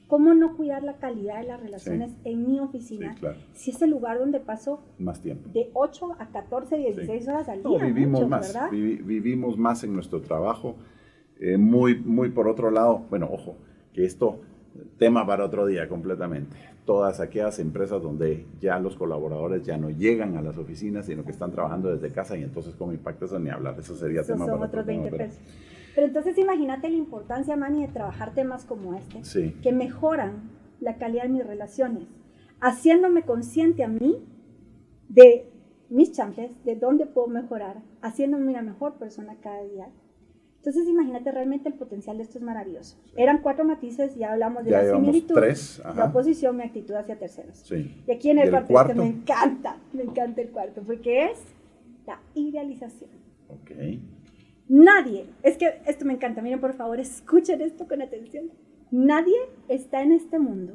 ¿Cómo 0.08 0.32
no 0.32 0.56
cuidar 0.56 0.82
la 0.82 0.96
calidad 0.96 1.40
de 1.40 1.46
las 1.46 1.60
relaciones 1.60 2.12
en 2.24 2.46
mi 2.46 2.58
oficina 2.60 3.14
si 3.52 3.70
es 3.70 3.82
el 3.82 3.90
lugar 3.90 4.18
donde 4.18 4.40
paso 4.40 4.80
más 4.98 5.20
tiempo? 5.20 5.50
De 5.52 5.70
8 5.74 6.16
a 6.18 6.30
14, 6.30 6.78
16 6.78 7.28
horas 7.28 7.48
al 7.48 7.62
día. 7.62 7.78
vivimos 7.84 8.26
más, 8.26 8.56
vivimos 8.70 9.58
más 9.58 9.84
en 9.84 9.92
nuestro 9.92 10.22
trabajo. 10.22 10.76
Eh, 11.38 11.58
muy, 11.58 12.00
muy 12.00 12.30
por 12.30 12.48
otro 12.48 12.70
lado, 12.70 13.04
bueno, 13.10 13.28
ojo, 13.30 13.56
que 13.92 14.04
esto 14.04 14.40
tema 14.98 15.26
para 15.26 15.44
otro 15.44 15.66
día 15.66 15.88
completamente. 15.88 16.56
Todas 16.86 17.20
aquellas 17.20 17.58
empresas 17.58 18.02
donde 18.02 18.46
ya 18.60 18.78
los 18.78 18.96
colaboradores 18.96 19.62
ya 19.62 19.76
no 19.76 19.90
llegan 19.90 20.38
a 20.38 20.42
las 20.42 20.56
oficinas, 20.56 21.04
sino 21.04 21.22
que 21.22 21.32
están 21.32 21.52
trabajando 21.52 21.94
desde 21.94 22.10
casa 22.14 22.36
y 22.36 22.42
entonces 22.42 22.74
cómo 22.76 22.92
impacta 22.92 23.26
eso 23.26 23.38
ni 23.38 23.50
hablar. 23.50 23.76
Eso 23.78 23.94
sería 23.94 24.22
Esos 24.22 24.36
tema 24.36 24.46
para 24.46 24.66
otro 24.66 24.84
20 24.84 25.30
pero- 25.94 26.06
entonces 26.06 26.38
imagínate 26.38 26.88
la 26.88 26.96
importancia, 26.96 27.56
Manny, 27.56 27.86
de 27.86 27.92
trabajar 27.92 28.34
temas 28.34 28.64
como 28.64 28.94
este, 28.94 29.24
Sí. 29.24 29.54
que 29.62 29.72
mejoran 29.72 30.50
la 30.80 30.96
calidad 30.96 31.24
de 31.24 31.28
mis 31.30 31.46
relaciones, 31.46 32.04
haciéndome 32.60 33.22
consciente 33.22 33.84
a 33.84 33.88
mí 33.88 34.16
de 35.08 35.50
mis 35.90 36.12
chances, 36.12 36.50
de 36.64 36.76
dónde 36.76 37.06
puedo 37.06 37.28
mejorar, 37.28 37.82
haciéndome 38.02 38.50
una 38.50 38.62
mejor 38.62 38.94
persona 38.94 39.36
cada 39.40 39.62
día. 39.64 39.88
Entonces 40.58 40.86
imagínate, 40.88 41.30
realmente 41.32 41.68
el 41.68 41.76
potencial 41.76 42.16
de 42.18 42.24
esto 42.24 42.36
es 42.38 42.44
maravilloso. 42.44 42.98
Eran 43.16 43.38
cuatro 43.42 43.64
matices, 43.64 44.16
ya 44.16 44.32
hablamos 44.32 44.64
de 44.64 44.70
Ya 44.72 44.82
la 44.82 44.94
similitud, 44.96 45.34
tres, 45.34 45.80
la 45.96 46.06
oposición, 46.06 46.56
mi 46.56 46.64
actitud 46.64 46.94
hacia 46.94 47.16
terceros. 47.18 47.58
Sí. 47.60 48.02
Y 48.06 48.10
aquí 48.12 48.30
en 48.30 48.38
¿Y 48.38 48.40
el, 48.42 48.54
el 48.54 48.64
cuarto, 48.66 48.92
este 48.92 49.02
me 49.02 49.08
encanta, 49.08 49.76
me 49.92 50.02
encanta 50.02 50.42
el 50.42 50.50
cuarto, 50.50 50.82
porque 50.82 51.26
es 51.30 51.38
la 52.06 52.20
idealización. 52.34 53.10
Ok. 53.48 53.70
Nadie, 54.68 55.26
es 55.42 55.56
que 55.56 55.80
esto 55.86 56.04
me 56.04 56.12
encanta, 56.14 56.42
miren 56.42 56.60
por 56.60 56.74
favor, 56.74 57.00
escuchen 57.00 57.60
esto 57.62 57.86
con 57.88 58.02
atención. 58.02 58.50
Nadie 58.90 59.36
está 59.68 60.02
en 60.02 60.12
este 60.12 60.38
mundo 60.38 60.74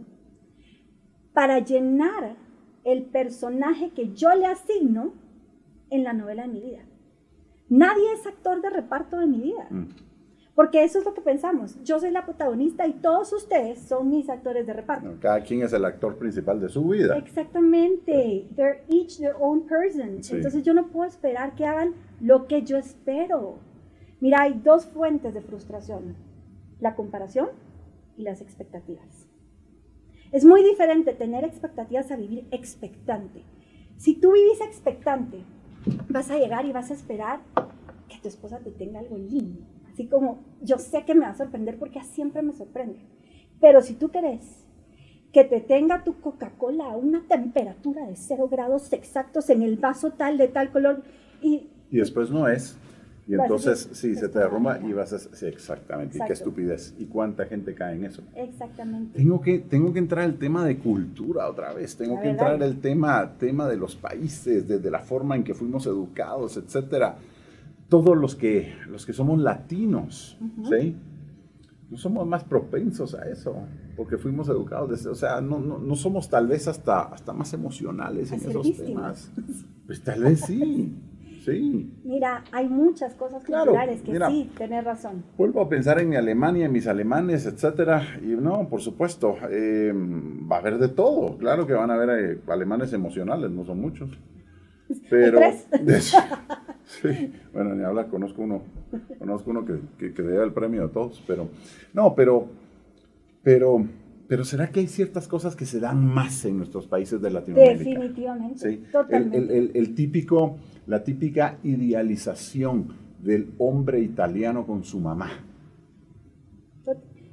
para 1.34 1.60
llenar 1.60 2.36
el 2.84 3.04
personaje 3.04 3.92
que 3.92 4.14
yo 4.14 4.34
le 4.36 4.46
asigno 4.48 5.14
en 5.90 6.04
la 6.04 6.14
novela 6.14 6.44
de 6.44 6.50
mi 6.54 6.60
vida. 6.62 6.82
Nadie 7.70 8.12
es 8.14 8.26
actor 8.28 8.62
de 8.62 8.70
reparto 8.70 9.18
de 9.20 9.26
mi 9.28 9.40
vida, 9.42 9.66
Mm. 9.70 9.88
porque 10.56 10.84
eso 10.84 11.00
es 11.00 11.06
lo 11.06 11.14
que 11.14 11.22
pensamos. 11.22 11.82
Yo 11.84 12.00
soy 12.00 12.12
la 12.12 12.26
protagonista 12.26 12.86
y 12.86 12.94
todos 12.94 13.32
ustedes 13.34 13.80
son 13.80 14.10
mis 14.10 14.30
actores 14.30 14.68
de 14.68 14.74
reparto. 14.74 15.08
No, 15.08 15.20
Cada 15.20 15.42
quien 15.42 15.62
es 15.64 15.74
el 15.74 15.86
actor 15.86 16.18
principal 16.18 16.60
de 16.60 16.70
su 16.70 16.84
vida. 16.88 17.18
Exactamente. 17.18 18.48
They're 18.56 18.84
each 18.90 19.18
their 19.18 19.36
own 19.40 19.66
person. 19.66 20.24
Sí. 20.24 20.36
Entonces 20.36 20.64
yo 20.64 20.74
no 20.74 20.88
puedo 20.88 21.08
esperar 21.08 21.56
que 21.56 21.66
hagan 21.66 21.94
lo 22.22 22.48
que 22.48 22.64
yo 22.64 22.78
espero. 22.78 23.58
Mira, 24.24 24.44
hay 24.44 24.54
dos 24.54 24.86
fuentes 24.86 25.34
de 25.34 25.42
frustración. 25.42 26.16
La 26.80 26.96
comparación 26.96 27.50
y 28.16 28.24
las 28.24 28.40
expectativas. 28.40 29.28
Es 30.32 30.46
muy 30.46 30.64
diferente 30.64 31.12
tener 31.14 31.44
expectativas 31.44 32.10
a 32.10 32.16
vivir 32.16 32.48
expectante. 32.52 33.44
Si 33.98 34.16
tú 34.16 34.32
vivís 34.32 34.62
expectante, 34.62 35.44
vas 36.08 36.32
a 36.32 36.38
llegar 36.38 36.66
y 36.66 36.72
vas 36.72 36.90
a 36.90 36.94
esperar 36.94 37.42
que 38.08 38.18
tu 38.22 38.30
esposa 38.30 38.60
te 38.60 38.72
tenga 38.72 39.02
algo 39.02 39.18
lindo. 39.18 39.60
Así 39.92 40.08
como 40.08 40.42
yo 40.62 40.78
sé 40.78 41.04
que 41.04 41.16
me 41.16 41.26
va 41.26 41.32
a 41.32 41.36
sorprender 41.36 41.78
porque 41.78 42.02
siempre 42.06 42.42
me 42.44 42.54
sorprende. 42.54 43.00
Pero 43.60 43.82
si 43.82 43.94
tú 43.94 44.10
querés 44.10 44.66
que 45.34 45.44
te 45.44 45.60
tenga 45.60 46.06
tu 46.06 46.22
Coca-Cola 46.22 46.86
a 46.86 46.96
una 46.96 47.28
temperatura 47.28 48.08
de 48.08 48.16
cero 48.16 48.48
grados 48.50 48.94
exactos 48.94 49.50
en 49.50 49.64
el 49.64 49.76
vaso 49.76 50.12
tal 50.12 50.38
de 50.38 50.48
tal 50.48 50.72
color 50.72 51.04
y 51.42 51.68
Y 51.92 51.98
después 51.98 52.32
no 52.32 52.48
es. 52.48 52.80
Y 53.26 53.36
entonces, 53.36 53.88
sí, 53.94 54.16
se 54.16 54.22
te 54.22 54.26
"Esto 54.28 54.40
derrumba 54.40 54.78
no". 54.80 54.90
y 54.90 54.94
vas 54.94 55.14
a... 55.14 55.18
Sí, 55.20 55.46
exactamente. 55.46 56.18
Y 56.18 56.20
qué 56.20 56.26
Exacto. 56.26 56.34
estupidez. 56.50 56.94
¿Y 57.00 57.06
cuánta 57.06 57.46
gente 57.46 57.74
cae 57.74 57.96
en 57.96 58.04
eso? 58.06 58.22
exactamente. 58.36 59.18
Tengo 59.18 59.40
que, 59.40 59.60
tengo 59.60 59.94
que 59.94 60.00
entrar 60.00 60.26
al 60.26 60.36
tema 60.38 60.66
de 60.66 60.78
cultura 60.78 61.48
otra 61.50 61.74
vez, 61.74 61.96
tengo 61.96 62.18
A 62.18 62.22
que 62.22 62.24
ver, 62.28 62.32
entrar 62.32 62.62
al 62.62 62.78
tema, 62.82 63.34
tema 63.40 63.68
de 63.70 63.78
los 63.78 63.96
países, 63.96 64.68
desde 64.68 64.92
la 64.92 65.00
forma 65.00 65.36
en 65.38 65.44
que 65.46 65.54
fuimos 65.54 65.86
educados, 65.88 66.58
etcétera. 66.58 67.16
Todos 67.88 68.18
los 68.18 68.36
que, 68.36 68.74
los 68.90 69.06
que 69.06 69.14
somos 69.14 69.40
latinos, 69.40 70.38
Ujú. 70.42 70.70
¿sí? 70.76 70.96
No 71.92 71.98
somos 71.98 72.28
más 72.28 72.44
propensos 72.44 73.14
a 73.14 73.30
eso, 73.30 73.56
porque 73.96 74.18
fuimos 74.18 74.50
educados 74.50 74.90
desde, 74.90 75.10
o 75.10 75.16
sea, 75.16 75.40
no, 75.42 75.60
no, 75.60 75.78
no 75.78 75.96
somos 75.96 76.28
tal 76.28 76.48
vez 76.48 76.68
hasta, 76.68 77.04
hasta 77.04 77.32
más 77.34 77.54
emocionales 77.54 78.32
A 78.32 78.36
en 78.36 78.42
esos 78.50 78.66
víctimas. 78.66 79.30
temas. 79.36 79.64
Pues 79.86 80.02
tal 80.02 80.24
vez 80.24 80.42
sí, 80.42 80.94
sí. 81.44 81.92
Mira, 82.04 82.44
hay 82.52 82.68
muchas 82.70 83.14
cosas 83.16 83.44
Claro, 83.44 83.72
culturales 83.72 84.02
que 84.02 84.12
mira. 84.12 84.30
sí, 84.30 84.50
tenés 84.58 84.84
razón. 84.84 85.24
Vuelvo 85.38 85.62
a 85.62 85.70
pensar 85.70 86.00
en 86.00 86.10
mi 86.10 86.16
Alemania, 86.16 86.66
en 86.66 86.72
mis 86.72 86.88
alemanes, 86.88 87.46
etcétera, 87.46 88.02
y 88.22 88.28
no, 88.28 88.68
por 88.70 88.82
supuesto, 88.82 89.36
eh, 89.50 89.92
va 89.94 90.58
a 90.58 90.60
haber 90.60 90.78
de 90.78 90.90
todo. 90.90 91.38
Claro 91.38 91.66
que 91.68 91.74
van 91.74 91.92
a 91.92 91.96
haber 91.96 92.10
eh, 92.36 92.40
alemanes 92.48 92.94
emocionales, 92.94 93.52
no 93.52 93.66
son 93.66 93.80
muchos. 93.82 94.10
Pero, 95.10 95.40
tres? 95.40 95.68
sí, 96.86 97.34
bueno, 97.54 97.74
ni 97.76 97.84
hablar, 97.84 98.08
conozco 98.08 98.42
uno, 98.42 98.62
conozco 99.18 99.50
uno 99.52 99.66
que, 99.66 99.80
que, 99.98 100.14
que 100.14 100.22
lleva 100.22 100.44
el 100.44 100.54
premio 100.54 100.84
de 100.84 100.90
todos, 100.90 101.24
pero, 101.26 101.48
no, 101.94 102.14
pero, 102.14 102.48
pero, 103.42 103.86
pero 104.28 104.44
¿será 104.46 104.70
que 104.72 104.80
hay 104.80 104.88
ciertas 104.88 105.28
cosas 105.28 105.56
que 105.56 105.66
se 105.66 105.80
dan 105.80 106.06
más 106.06 106.46
en 106.46 106.58
nuestros 106.58 106.88
países 106.88 107.22
de 107.22 107.30
Latinoamérica? 107.32 107.84
Definitivamente. 107.90 108.70
Sí, 108.70 108.84
Totalmente. 108.92 109.38
el- 109.38 109.52
el- 109.52 109.72
el 109.76 109.96
típico, 109.96 110.58
la 110.88 111.04
típica 111.04 111.58
idealización 111.64 112.88
del 113.22 113.50
hombre 113.58 114.02
italiano 114.02 114.66
con 114.66 114.84
su 114.84 115.00
mamá. 115.00 115.30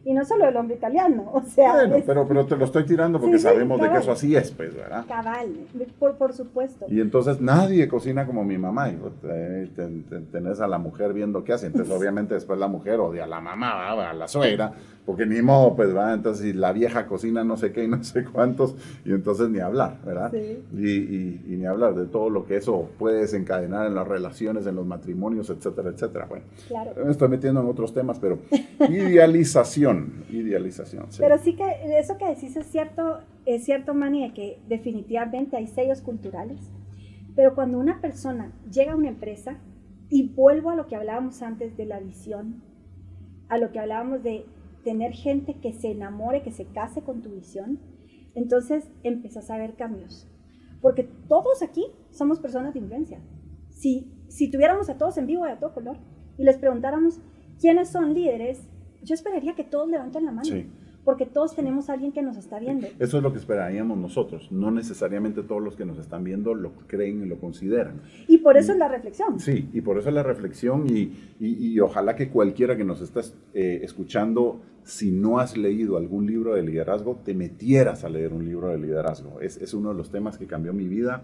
Y 0.02 0.14
no 0.14 0.24
solo 0.24 0.48
el 0.48 0.56
hombre 0.56 0.76
italiano, 0.76 1.30
o 1.34 1.42
sea, 1.42 1.74
Bueno, 1.74 1.96
es 1.96 2.04
pero, 2.04 2.26
pero 2.26 2.46
te 2.46 2.56
lo 2.56 2.64
estoy 2.64 2.84
tirando 2.86 3.20
porque 3.20 3.36
Sí, 3.36 3.42
sabemos 3.42 3.80
de 3.80 3.90
que 3.90 3.98
eso 3.98 4.12
así 4.12 4.34
es, 4.34 4.50
pues, 4.50 4.74
¿verdad? 4.74 5.04
cabal, 5.06 5.48
por, 5.98 6.14
por 6.16 6.32
supuesto. 6.32 6.86
Y 6.88 7.00
entonces 7.00 7.40
nadie 7.40 7.86
cocina 7.88 8.24
como 8.26 8.42
mi 8.44 8.56
mamá. 8.56 8.88
Y 8.90 8.96
tenés 10.32 10.60
a 10.60 10.66
la 10.68 10.78
mujer 10.78 11.12
viendo 11.12 11.44
qué 11.44 11.52
hace. 11.52 11.66
Entonces, 11.66 11.94
obviamente, 11.96 12.34
después 12.34 12.58
la 12.58 12.68
mujer 12.68 13.00
odia 13.00 13.24
a 13.24 13.26
la 13.26 13.40
mamá, 13.40 13.90
a 14.10 14.14
la 14.14 14.26
suegra, 14.28 14.72
porque 15.04 15.26
ni 15.26 15.42
modo, 15.42 15.74
pues, 15.76 15.94
va. 15.94 16.14
Entonces, 16.14 16.44
si 16.46 16.52
la 16.52 16.72
vieja 16.72 17.06
cocina 17.06 17.44
no 17.44 17.56
sé 17.56 17.72
qué 17.72 17.84
y 17.84 17.88
no 17.88 18.02
sé 18.02 18.24
cuántos, 18.24 18.76
y 19.04 19.10
entonces 19.12 19.48
ni 19.50 19.58
hablar, 19.58 19.98
¿verdad? 20.04 20.30
Sí. 20.32 20.62
Y, 20.76 20.88
y- 20.90 21.44
y 21.48 21.56
ni 21.56 21.66
hablar 21.66 21.94
de 21.94 22.06
todo 22.06 22.30
lo 22.30 22.46
que 22.46 22.56
eso 22.56 22.88
puede 22.98 23.20
desencadenar 23.20 23.86
en 23.86 23.94
las 23.94 24.06
relaciones, 24.08 24.66
en 24.66 24.76
los 24.76 24.86
matrimonios, 24.86 25.50
etcétera, 25.50 25.90
etcétera. 25.90 26.26
Bueno, 26.26 26.44
Claro. 26.68 26.92
me 27.04 27.10
estoy 27.10 27.28
metiendo 27.28 27.60
en 27.60 27.66
otros 27.68 27.92
temas, 27.92 28.18
pero 28.18 28.38
idealización, 28.88 29.89
idealización. 30.30 31.10
sí. 31.10 31.18
Pero 31.20 31.38
sí 31.38 31.56
que 31.56 31.64
eso 31.98 32.16
que 32.18 32.28
decís 32.28 32.56
es 32.56 32.66
cierto, 32.66 33.20
es 33.46 33.64
cierto, 33.64 33.94
Manny, 33.94 34.28
de 34.28 34.34
que 34.34 34.58
definitivamente 34.68 35.56
hay 35.56 35.66
sellos 35.66 36.00
culturales. 36.00 36.60
Pero 37.36 37.54
cuando 37.54 37.78
una 37.78 38.00
persona 38.00 38.52
llega 38.70 38.92
a 38.92 38.96
una 38.96 39.08
empresa, 39.08 39.58
y 40.10 40.28
vuelvo 40.28 40.70
a 40.70 40.74
lo 40.74 40.88
que 40.88 40.96
hablábamos 40.96 41.40
antes 41.40 41.76
de 41.76 41.86
la 41.86 42.00
visión, 42.00 42.62
a 43.48 43.58
lo 43.58 43.70
que 43.70 43.78
hablábamos 43.78 44.22
de 44.22 44.44
tener 44.82 45.12
gente 45.12 45.54
que 45.60 45.72
se 45.72 45.92
enamore, 45.92 46.42
que 46.42 46.50
se 46.50 46.66
case 46.66 47.02
con 47.02 47.22
tu 47.22 47.30
visión, 47.30 47.78
entonces 48.34 48.90
empezás 49.04 49.50
a 49.50 49.56
ver 49.56 49.76
cambios. 49.76 50.28
Porque 50.82 51.04
todos 51.28 51.62
aquí 51.62 51.86
somos 52.10 52.40
personas 52.40 52.74
de 52.74 52.80
influencia. 52.80 53.20
Si, 53.70 54.12
si 54.28 54.50
tuviéramos 54.50 54.90
a 54.90 54.98
todos 54.98 55.16
en 55.16 55.26
vivo 55.26 55.46
y 55.46 55.50
a 55.50 55.58
todo 55.58 55.74
color 55.74 55.96
y 56.36 56.44
les 56.44 56.58
preguntáramos 56.58 57.20
quiénes 57.60 57.88
son 57.88 58.12
líderes, 58.14 58.66
yo 59.02 59.14
esperaría 59.14 59.54
que 59.54 59.64
todos 59.64 59.88
levanten 59.88 60.24
la 60.24 60.32
mano. 60.32 60.44
Sí. 60.48 60.66
Porque 61.02 61.24
todos 61.24 61.56
tenemos 61.56 61.88
a 61.88 61.94
alguien 61.94 62.12
que 62.12 62.20
nos 62.20 62.36
está 62.36 62.58
viendo. 62.58 62.86
Eso 62.98 63.16
es 63.16 63.22
lo 63.22 63.32
que 63.32 63.38
esperaríamos 63.38 63.96
nosotros. 63.96 64.52
No 64.52 64.70
necesariamente 64.70 65.42
todos 65.42 65.62
los 65.62 65.74
que 65.74 65.86
nos 65.86 65.98
están 65.98 66.24
viendo 66.24 66.52
lo 66.54 66.72
creen 66.86 67.22
y 67.22 67.26
lo 67.26 67.38
consideran. 67.40 68.02
Y 68.28 68.36
por 68.38 68.58
eso 68.58 68.72
es 68.72 68.78
la 68.78 68.86
reflexión. 68.88 69.40
Sí, 69.40 69.70
y 69.72 69.80
por 69.80 69.96
eso 69.98 70.10
la 70.10 70.22
reflexión 70.22 70.84
y, 70.90 71.10
y- 71.40 71.72
y 71.72 71.80
ojalá 71.80 72.16
que 72.16 72.28
cualquiera 72.28 72.76
que 72.76 72.84
nos 72.84 73.00
esté 73.00 73.20
eh, 73.54 73.80
escuchando, 73.82 74.60
si 74.84 75.10
no 75.10 75.38
has 75.38 75.56
leído 75.56 75.96
algún 75.96 76.26
libro 76.26 76.54
de 76.54 76.62
liderazgo, 76.62 77.18
te 77.24 77.32
metieras 77.34 78.04
a 78.04 78.10
leer 78.10 78.34
un 78.34 78.44
libro 78.44 78.68
de 78.68 78.76
liderazgo. 78.78 79.40
Es, 79.40 79.56
es 79.56 79.72
uno 79.72 79.88
de 79.88 79.94
los 79.94 80.10
temas 80.10 80.36
que 80.36 80.46
cambió 80.46 80.74
mi 80.74 80.86
vida. 80.86 81.22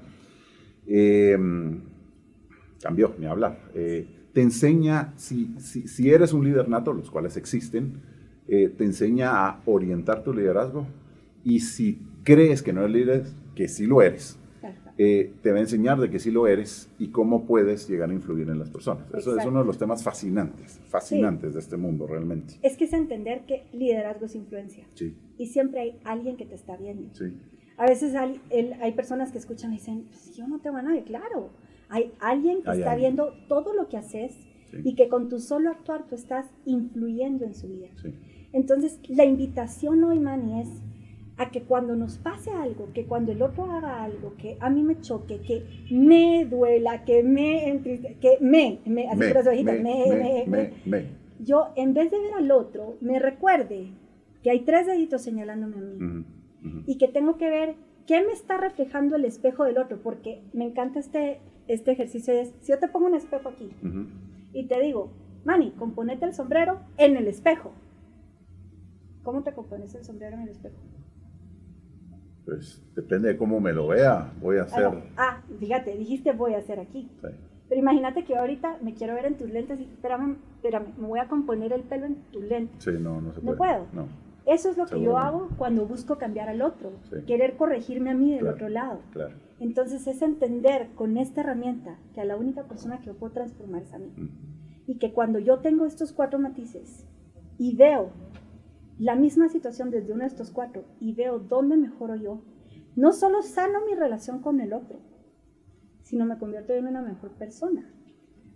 Eh, 0.86 1.36
cambió, 2.82 3.14
ni 3.18 3.26
hablar. 3.26 3.58
Eh, 3.74 4.06
te 4.36 4.42
enseña, 4.42 5.14
si, 5.16 5.54
si, 5.58 5.88
si 5.88 6.10
eres 6.10 6.34
un 6.34 6.44
líder 6.44 6.68
nato, 6.68 6.92
los 6.92 7.10
cuales 7.10 7.38
existen, 7.38 8.02
eh, 8.46 8.68
te 8.68 8.84
enseña 8.84 9.30
a 9.30 9.62
orientar 9.64 10.22
tu 10.24 10.34
liderazgo 10.34 10.86
y 11.42 11.60
si 11.60 12.02
crees 12.22 12.62
que 12.62 12.74
no 12.74 12.82
eres 12.82 12.92
líder, 12.92 13.24
que 13.54 13.66
sí 13.66 13.86
lo 13.86 14.02
eres, 14.02 14.38
eh, 14.98 15.32
te 15.42 15.52
va 15.52 15.56
a 15.56 15.60
enseñar 15.62 15.98
de 15.98 16.10
que 16.10 16.18
sí 16.18 16.30
lo 16.30 16.46
eres 16.46 16.90
y 16.98 17.08
cómo 17.08 17.46
puedes 17.46 17.88
llegar 17.88 18.10
a 18.10 18.12
influir 18.12 18.50
en 18.50 18.58
las 18.58 18.68
personas. 18.68 19.06
Eso 19.14 19.38
es 19.38 19.46
uno 19.46 19.60
de 19.60 19.64
los 19.64 19.78
temas 19.78 20.04
fascinantes, 20.04 20.80
fascinantes 20.86 21.54
de 21.54 21.60
este 21.60 21.78
mundo 21.78 22.06
realmente. 22.06 22.56
Es 22.60 22.76
que 22.76 22.84
es 22.84 22.92
entender 22.92 23.46
que 23.46 23.64
liderazgo 23.72 24.26
es 24.26 24.34
influencia. 24.34 24.84
Sí, 24.92 25.16
Y 25.38 25.46
siempre 25.46 25.80
hay 25.80 25.98
alguien 26.04 26.36
que 26.36 26.44
te 26.44 26.56
está 26.56 26.76
viendo. 26.76 27.08
sí, 27.14 27.32
A 27.78 27.86
veces 27.86 28.14
hay, 28.14 28.92
personas 28.92 29.32
que 29.32 29.38
escuchan 29.38 29.72
y 29.72 29.76
dicen, 29.76 30.04
"Pues 30.10 30.36
yo 30.36 30.46
no 30.46 30.58
tengo 30.58 30.76
a 30.76 30.82
nadie, 30.82 31.04
claro. 31.04 31.52
Hay 31.88 32.12
alguien 32.20 32.62
que 32.62 32.70
Hay 32.70 32.78
está 32.80 32.92
alguien. 32.92 33.16
viendo 33.16 33.32
todo 33.48 33.72
lo 33.74 33.88
que 33.88 33.96
haces 33.96 34.32
Sí. 34.70 34.78
y 34.84 34.94
que 34.94 35.08
con 35.08 35.28
tu 35.28 35.38
solo 35.38 35.70
actuar 35.70 36.06
tú 36.08 36.14
estás 36.16 36.46
influyendo 36.64 37.44
en 37.44 37.54
su 37.54 37.68
vida. 37.68 37.88
sí. 38.02 38.12
Entonces, 38.52 38.98
la 39.08 39.24
invitación 39.24 40.02
hoy, 40.04 40.18
Manny, 40.18 40.60
es 40.62 40.68
a 41.36 41.50
que 41.50 41.62
cuando 41.62 41.94
nos 41.94 42.16
pase 42.18 42.50
algo, 42.50 42.88
que 42.94 43.04
cuando 43.04 43.30
el 43.32 43.42
otro 43.42 43.70
haga 43.70 44.02
algo, 44.02 44.34
que 44.38 44.56
a 44.60 44.70
mí 44.70 44.82
me 44.82 44.98
choque, 45.00 45.40
que 45.40 45.62
me 45.90 46.46
duela, 46.46 47.04
que 47.04 47.22
me 47.22 47.68
entriste- 47.68 48.16
que 48.18 48.38
me, 48.40 48.78
me, 48.86 49.08
así 49.08 49.18
Me, 49.18 49.34
las 49.34 49.44
me, 49.44 49.62
me, 49.62 49.72
me, 49.74 49.82
me, 49.82 50.16
me, 50.16 50.46
me, 50.46 50.72
me. 50.86 51.04
yo 51.40 51.68
en 51.76 51.92
vez 51.92 52.10
de 52.10 52.18
ver 52.18 52.32
al 52.34 52.50
otro, 52.50 52.96
me 53.02 53.18
recuerde 53.18 53.88
que 54.42 54.50
hay 54.50 54.60
tres 54.60 54.86
deditos 54.86 55.20
señalándome 55.22 55.76
a 55.76 55.80
mí 55.80 56.24
y 56.86 56.96
que 56.98 57.08
tengo 57.08 57.36
que 57.36 57.50
ver 57.50 57.74
qué 58.06 58.22
me 58.24 58.32
está 58.32 58.56
reflejando 58.56 59.16
el 59.16 59.24
espejo 59.26 59.64
del 59.64 59.76
otro, 59.78 59.98
porque 60.02 60.40
me 60.54 60.64
encanta 60.64 60.98
este, 61.00 61.40
este 61.68 61.92
ejercicio. 61.92 62.34
Es, 62.34 62.54
si 62.60 62.72
yo 62.72 62.78
te 62.78 62.88
pongo 62.88 63.06
un 63.06 63.14
espejo 63.14 63.48
aquí 63.48 63.70
y 64.52 64.66
te 64.66 64.80
digo, 64.80 65.10
Manny, 65.44 65.72
componete 65.72 66.24
el 66.24 66.34
sombrero 66.34 66.80
en 66.96 67.16
el 67.16 67.26
espejo. 67.26 67.72
¿Cómo 69.22 69.42
te 69.42 69.52
compones 69.52 69.94
el 69.94 70.04
sombrero 70.04 70.36
en 70.36 70.42
el 70.42 70.48
espejo? 70.50 70.76
Pues 72.44 72.82
depende 72.94 73.28
de 73.28 73.36
cómo 73.36 73.60
me 73.60 73.72
lo 73.72 73.88
vea, 73.88 74.32
voy 74.40 74.58
a 74.58 74.62
hacer. 74.62 74.86
Ah, 75.16 75.42
fíjate, 75.58 75.96
dijiste 75.96 76.32
voy 76.32 76.54
a 76.54 76.58
hacer 76.58 76.78
aquí. 76.78 77.10
Pero 77.68 77.80
imagínate 77.80 78.24
que 78.24 78.36
ahorita 78.36 78.78
me 78.82 78.94
quiero 78.94 79.14
ver 79.14 79.26
en 79.26 79.36
tus 79.36 79.50
lentes 79.50 79.80
y 79.80 79.84
espérame, 79.84 80.36
espérame, 80.54 80.86
me 80.96 81.08
voy 81.08 81.18
a 81.18 81.26
componer 81.26 81.72
el 81.72 81.82
pelo 81.82 82.06
en 82.06 82.14
tus 82.30 82.44
lentes. 82.44 82.84
Sí, 82.84 82.92
no, 83.00 83.20
no 83.20 83.32
se 83.32 83.40
puede. 83.40 83.52
No 83.52 83.56
puedo. 83.56 83.86
No. 83.92 84.08
Eso 84.46 84.70
es 84.70 84.76
lo 84.76 84.86
que 84.86 85.00
yo 85.02 85.18
hago 85.18 85.48
cuando 85.58 85.86
busco 85.86 86.18
cambiar 86.18 86.48
al 86.48 86.62
otro, 86.62 86.92
querer 87.26 87.56
corregirme 87.56 88.10
a 88.10 88.14
mí 88.14 88.32
del 88.32 88.46
otro 88.46 88.68
lado. 88.68 89.00
Claro. 89.12 89.34
Entonces 89.58 90.06
es 90.06 90.20
entender 90.22 90.90
con 90.94 91.16
esta 91.16 91.40
herramienta 91.40 91.98
que 92.14 92.20
a 92.20 92.24
la 92.24 92.36
única 92.36 92.64
persona 92.64 93.00
que 93.00 93.06
yo 93.06 93.16
puedo 93.16 93.32
transformar 93.32 93.82
es 93.82 93.94
a 93.94 93.98
mí. 93.98 94.12
Y 94.86 94.98
que 94.98 95.12
cuando 95.12 95.38
yo 95.38 95.60
tengo 95.60 95.86
estos 95.86 96.12
cuatro 96.12 96.38
matices 96.38 97.06
y 97.58 97.74
veo 97.74 98.10
la 98.98 99.14
misma 99.14 99.48
situación 99.48 99.90
desde 99.90 100.12
uno 100.12 100.22
de 100.22 100.28
estos 100.28 100.50
cuatro 100.50 100.84
y 101.00 101.14
veo 101.14 101.38
dónde 101.38 101.76
mejoro 101.76 102.16
yo, 102.16 102.42
no 102.94 103.12
solo 103.12 103.42
sano 103.42 103.80
mi 103.86 103.94
relación 103.94 104.40
con 104.40 104.60
el 104.60 104.72
otro, 104.72 105.00
sino 106.02 106.24
me 106.24 106.38
convierto 106.38 106.72
en 106.72 106.86
una 106.86 107.02
mejor 107.02 107.30
persona. 107.32 107.90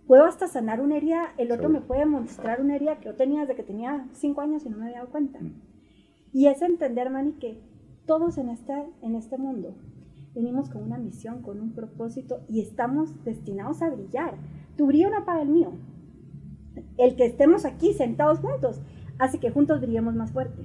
Puedo 0.06 0.24
hasta 0.24 0.48
sanar 0.48 0.80
una 0.80 0.96
herida, 0.96 1.34
el 1.36 1.52
otro 1.52 1.68
me 1.68 1.80
puede 1.80 2.04
mostrar 2.04 2.60
una 2.60 2.76
herida 2.76 2.98
que 2.98 3.06
yo 3.06 3.16
tenía 3.16 3.42
desde 3.42 3.54
que 3.54 3.62
tenía 3.62 4.08
cinco 4.12 4.40
años 4.40 4.64
y 4.64 4.68
no 4.68 4.78
me 4.78 4.86
había 4.86 4.98
dado 4.98 5.10
cuenta. 5.10 5.38
Y 6.32 6.46
es 6.46 6.62
entender, 6.62 7.10
Manny, 7.10 7.32
que 7.34 7.60
todos 8.06 8.38
en 8.38 8.48
este, 8.48 8.72
en 9.02 9.14
este 9.14 9.38
mundo 9.38 9.74
venimos 10.34 10.68
con 10.68 10.82
una 10.82 10.98
misión, 10.98 11.42
con 11.42 11.60
un 11.60 11.72
propósito 11.72 12.40
y 12.48 12.60
estamos 12.60 13.24
destinados 13.24 13.82
a 13.82 13.90
brillar. 13.90 14.34
Tu 14.76 14.86
brillo 14.86 15.10
no 15.10 15.18
apaga 15.18 15.42
el 15.42 15.48
mío. 15.48 15.72
El 16.96 17.16
que 17.16 17.26
estemos 17.26 17.64
aquí 17.64 17.92
sentados 17.94 18.38
juntos 18.38 18.80
hace 19.18 19.38
que 19.38 19.50
juntos 19.50 19.80
brillemos 19.80 20.14
más 20.14 20.32
fuerte. 20.32 20.62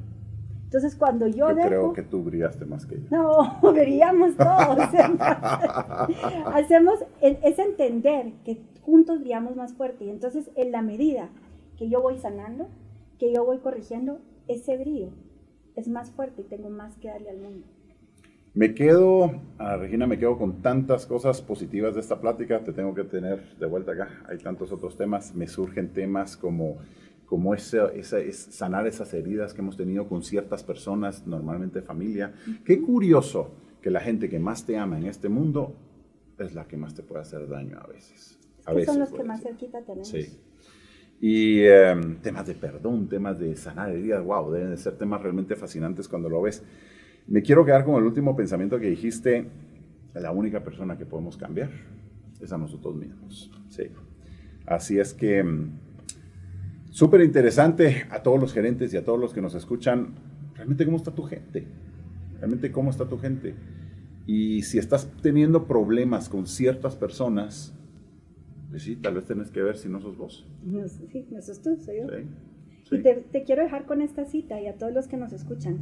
Entonces, 0.65 0.95
cuando 0.95 1.27
yo, 1.27 1.49
yo 1.51 1.55
creo 1.55 1.93
que 1.93 2.01
tú 2.01 2.23
brillaste 2.23 2.65
más 2.65 2.85
que 2.85 2.99
yo. 2.99 3.07
No, 3.09 3.59
brillamos 3.73 4.35
todos. 4.35 4.77
Hacemos, 6.53 6.99
es 7.21 7.59
entender 7.59 8.33
que 8.43 8.61
juntos 8.81 9.19
brillamos 9.19 9.55
más 9.55 9.73
fuerte. 9.73 10.05
Y 10.05 10.09
entonces, 10.09 10.49
en 10.55 10.71
la 10.71 10.81
medida 10.81 11.29
que 11.77 11.89
yo 11.89 12.01
voy 12.01 12.17
sanando, 12.17 12.67
que 13.19 13.33
yo 13.33 13.45
voy 13.45 13.59
corrigiendo, 13.59 14.19
ese 14.47 14.77
brillo 14.77 15.11
es 15.75 15.87
más 15.87 16.11
fuerte 16.11 16.41
y 16.41 16.45
tengo 16.45 16.69
más 16.69 16.97
que 16.97 17.09
darle 17.09 17.29
al 17.29 17.37
mundo. 17.37 17.67
Me 18.55 18.73
quedo, 18.73 19.41
ah, 19.57 19.75
Regina, 19.75 20.07
me 20.07 20.17
quedo 20.17 20.37
con 20.37 20.61
tantas 20.61 21.05
cosas 21.05 21.41
positivas 21.41 21.93
de 21.93 21.99
esta 21.99 22.21
plática, 22.21 22.63
te 22.63 22.71
tengo 22.71 22.95
que 22.95 23.03
tener 23.03 23.57
de 23.57 23.65
vuelta 23.65 23.91
acá, 23.91 24.23
hay 24.29 24.37
tantos 24.37 24.71
otros 24.71 24.95
temas, 24.95 25.35
me 25.35 25.45
surgen 25.45 25.91
temas 25.91 26.37
como, 26.37 26.77
como 27.25 27.53
esa, 27.53 27.87
esa, 27.87 28.19
es 28.19 28.37
sanar 28.37 28.87
esas 28.87 29.13
heridas 29.13 29.53
que 29.53 29.59
hemos 29.59 29.75
tenido 29.75 30.07
con 30.07 30.23
ciertas 30.23 30.63
personas, 30.63 31.27
normalmente 31.27 31.81
familia. 31.81 32.33
Qué 32.63 32.81
curioso 32.81 33.55
que 33.81 33.91
la 33.91 33.99
gente 33.99 34.29
que 34.29 34.39
más 34.39 34.65
te 34.65 34.77
ama 34.77 34.97
en 34.97 35.07
este 35.07 35.27
mundo 35.27 35.75
es 36.39 36.55
la 36.55 36.65
que 36.65 36.77
más 36.77 36.95
te 36.95 37.03
puede 37.03 37.23
hacer 37.23 37.49
daño 37.49 37.77
a 37.77 37.87
veces. 37.87 38.39
A 38.65 38.71
veces 38.71 38.93
son 38.93 38.99
los 39.01 39.11
que 39.11 39.23
más 39.25 39.43
cerquita 39.43 39.81
tenemos. 39.81 40.07
Sí. 40.07 40.39
Y 41.19 41.59
em, 41.63 42.21
temas 42.21 42.47
de 42.47 42.55
perdón, 42.55 43.09
temas 43.09 43.37
de 43.37 43.53
sanar 43.57 43.91
heridas, 43.91 44.23
wow, 44.23 44.49
deben 44.49 44.69
de 44.69 44.77
ser 44.77 44.97
temas 44.97 45.21
realmente 45.21 45.57
fascinantes 45.57 46.07
cuando 46.07 46.29
lo 46.29 46.41
ves. 46.41 46.63
Me 47.27 47.41
quiero 47.41 47.65
quedar 47.65 47.85
con 47.85 47.95
el 47.95 48.03
último 48.03 48.35
pensamiento 48.35 48.79
que 48.79 48.89
dijiste, 48.89 49.47
la 50.13 50.31
única 50.31 50.63
persona 50.63 50.97
que 50.97 51.05
podemos 51.05 51.37
cambiar 51.37 51.69
es 52.39 52.51
a 52.51 52.57
nosotros 52.57 52.95
mismos. 52.95 53.51
Sí. 53.69 53.83
Así 54.65 54.99
es 54.99 55.13
que 55.13 55.39
em, 55.39 55.71
súper 56.89 57.21
interesante 57.21 58.05
a 58.09 58.21
todos 58.23 58.39
los 58.39 58.53
gerentes 58.53 58.93
y 58.93 58.97
a 58.97 59.03
todos 59.03 59.19
los 59.19 59.33
que 59.33 59.41
nos 59.41 59.55
escuchan, 59.55 60.15
realmente 60.55 60.85
cómo 60.85 60.97
está 60.97 61.13
tu 61.13 61.23
gente, 61.23 61.67
realmente 62.37 62.71
cómo 62.71 62.89
está 62.89 63.07
tu 63.07 63.17
gente. 63.17 63.55
Y 64.25 64.63
si 64.63 64.79
estás 64.79 65.11
teniendo 65.21 65.67
problemas 65.67 66.29
con 66.29 66.47
ciertas 66.47 66.95
personas, 66.95 67.75
pues 68.69 68.83
sí, 68.83 68.95
tal 68.95 69.15
vez 69.15 69.25
tenés 69.25 69.51
que 69.51 69.61
ver 69.61 69.77
si 69.77 69.87
no 69.89 69.99
sos 69.99 70.17
vos. 70.17 70.47
sí, 71.11 71.27
no 71.31 71.41
sos 71.41 71.61
tú, 71.61 71.77
soy 71.79 71.97
yo. 71.97 72.07
Y 72.91 73.01
te, 73.01 73.43
quiero 73.45 73.63
dejar 73.63 73.85
con 73.85 74.01
esta 74.01 74.25
cita 74.25 74.59
y 74.61 74.67
a 74.67 74.77
todos 74.77 74.93
los 74.93 75.07
que 75.07 75.17
nos 75.17 75.33
escuchan. 75.33 75.79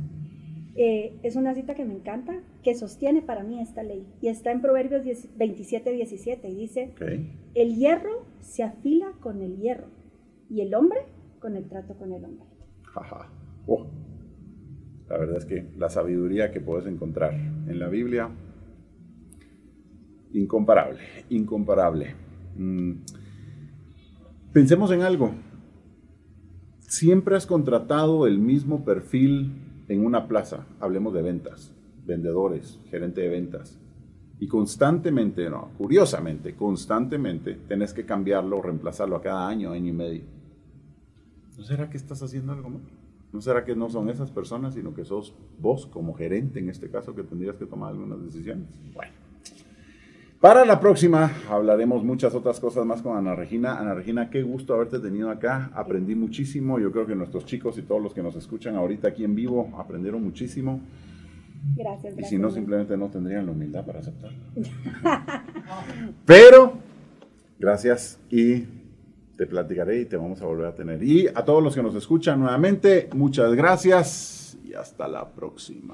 Eh, 0.75 1.19
es 1.21 1.35
una 1.35 1.53
cita 1.53 1.75
que 1.75 1.85
me 1.85 1.93
encanta, 1.93 2.41
que 2.63 2.73
sostiene 2.73 3.21
para 3.21 3.43
mí 3.43 3.61
esta 3.61 3.83
ley. 3.83 4.07
Y 4.21 4.27
está 4.27 4.51
en 4.51 4.61
Proverbios 4.61 5.03
27, 5.37 5.91
17 5.91 6.49
y 6.49 6.55
dice, 6.55 6.93
el 7.53 7.75
hierro 7.75 8.25
se 8.41 8.63
afila 8.63 9.13
con 9.19 9.41
el 9.41 9.57
hierro 9.57 9.87
y 10.49 10.61
el 10.61 10.73
hombre 10.73 10.99
con 11.39 11.55
el 11.55 11.67
trato 11.67 11.95
con 11.95 12.11
el 12.11 12.25
hombre. 12.25 12.45
Jaja. 12.83 13.29
Oh. 13.67 13.85
La 15.09 15.17
verdad 15.17 15.37
es 15.37 15.45
que 15.45 15.69
la 15.77 15.89
sabiduría 15.89 16.51
que 16.51 16.59
puedes 16.59 16.87
encontrar 16.87 17.33
en 17.33 17.79
la 17.79 17.87
Biblia, 17.87 18.31
incomparable, 20.31 21.01
incomparable. 21.29 22.15
Mm. 22.57 22.93
Pensemos 24.53 24.91
en 24.91 25.01
algo. 25.01 25.33
Siempre 26.79 27.35
has 27.35 27.45
contratado 27.45 28.25
el 28.25 28.39
mismo 28.39 28.85
perfil 28.85 29.51
en 29.87 30.05
una 30.05 30.27
plaza. 30.27 30.65
Hablemos 30.79 31.13
de 31.13 31.21
ventas, 31.21 31.71
vendedores, 32.05 32.79
gerente 32.89 33.21
de 33.21 33.29
ventas. 33.29 33.79
Y 34.39 34.47
constantemente, 34.47 35.49
no, 35.49 35.69
curiosamente, 35.77 36.55
constantemente 36.55 37.55
tenés 37.67 37.93
que 37.93 38.05
cambiarlo 38.05 38.57
o 38.57 38.61
reemplazarlo 38.61 39.15
a 39.15 39.21
cada 39.21 39.47
año, 39.47 39.71
año 39.71 39.89
y 39.89 39.93
medio. 39.93 40.21
¿No 41.57 41.63
será 41.63 41.89
que 41.89 41.97
estás 41.97 42.21
haciendo 42.23 42.51
algo 42.51 42.69
mal? 42.69 42.81
¿No 43.31 43.41
será 43.41 43.63
que 43.63 43.75
no 43.75 43.89
son 43.89 44.09
esas 44.09 44.31
personas, 44.31 44.73
sino 44.73 44.93
que 44.93 45.05
sos 45.05 45.33
vos 45.59 45.85
como 45.87 46.13
gerente 46.13 46.59
en 46.59 46.69
este 46.69 46.89
caso 46.89 47.15
que 47.15 47.23
tendrías 47.23 47.55
que 47.55 47.65
tomar 47.65 47.91
algunas 47.91 48.23
decisiones? 48.23 48.67
Bueno. 48.93 49.22
Para 50.43 50.65
la 50.65 50.77
próxima 50.77 51.31
hablaremos 51.49 52.03
muchas 52.03 52.35
otras 52.35 52.59
cosas 52.59 52.85
más 52.85 53.01
con 53.01 53.15
Ana 53.15 53.33
Regina. 53.33 53.79
Ana 53.79 53.93
Regina, 53.93 54.29
qué 54.29 54.43
gusto 54.43 54.73
haberte 54.73 54.99
tenido 54.99 55.29
acá. 55.29 55.71
Aprendí 55.73 56.15
muchísimo. 56.15 56.79
Yo 56.79 56.91
creo 56.91 57.07
que 57.07 57.15
nuestros 57.15 57.45
chicos 57.45 57.77
y 57.77 57.83
todos 57.83 58.01
los 58.01 58.13
que 58.13 58.21
nos 58.21 58.35
escuchan 58.35 58.75
ahorita 58.75 59.07
aquí 59.07 59.23
en 59.23 59.35
vivo 59.35 59.71
aprendieron 59.77 60.21
muchísimo. 60.21 60.81
Gracias. 61.77 62.19
Y 62.19 62.23
si 62.25 62.37
no, 62.37 62.51
simplemente 62.51 62.97
no 62.97 63.07
tendrían 63.07 63.45
la 63.45 63.53
humildad 63.53 63.85
para 63.85 63.99
aceptarlo. 63.99 64.37
Pero, 66.25 66.73
gracias 67.57 68.19
y 68.29 68.65
te 69.37 69.45
platicaré 69.45 70.01
y 70.01 70.05
te 70.07 70.17
vamos 70.17 70.41
a 70.41 70.45
volver 70.45 70.65
a 70.65 70.75
tener. 70.75 71.01
Y 71.01 71.29
a 71.29 71.45
todos 71.45 71.63
los 71.63 71.73
que 71.73 71.81
nos 71.81 71.95
escuchan 71.95 72.41
nuevamente, 72.41 73.07
muchas 73.15 73.53
gracias 73.53 74.57
y 74.65 74.73
hasta 74.73 75.07
la 75.07 75.25
próxima. 75.25 75.93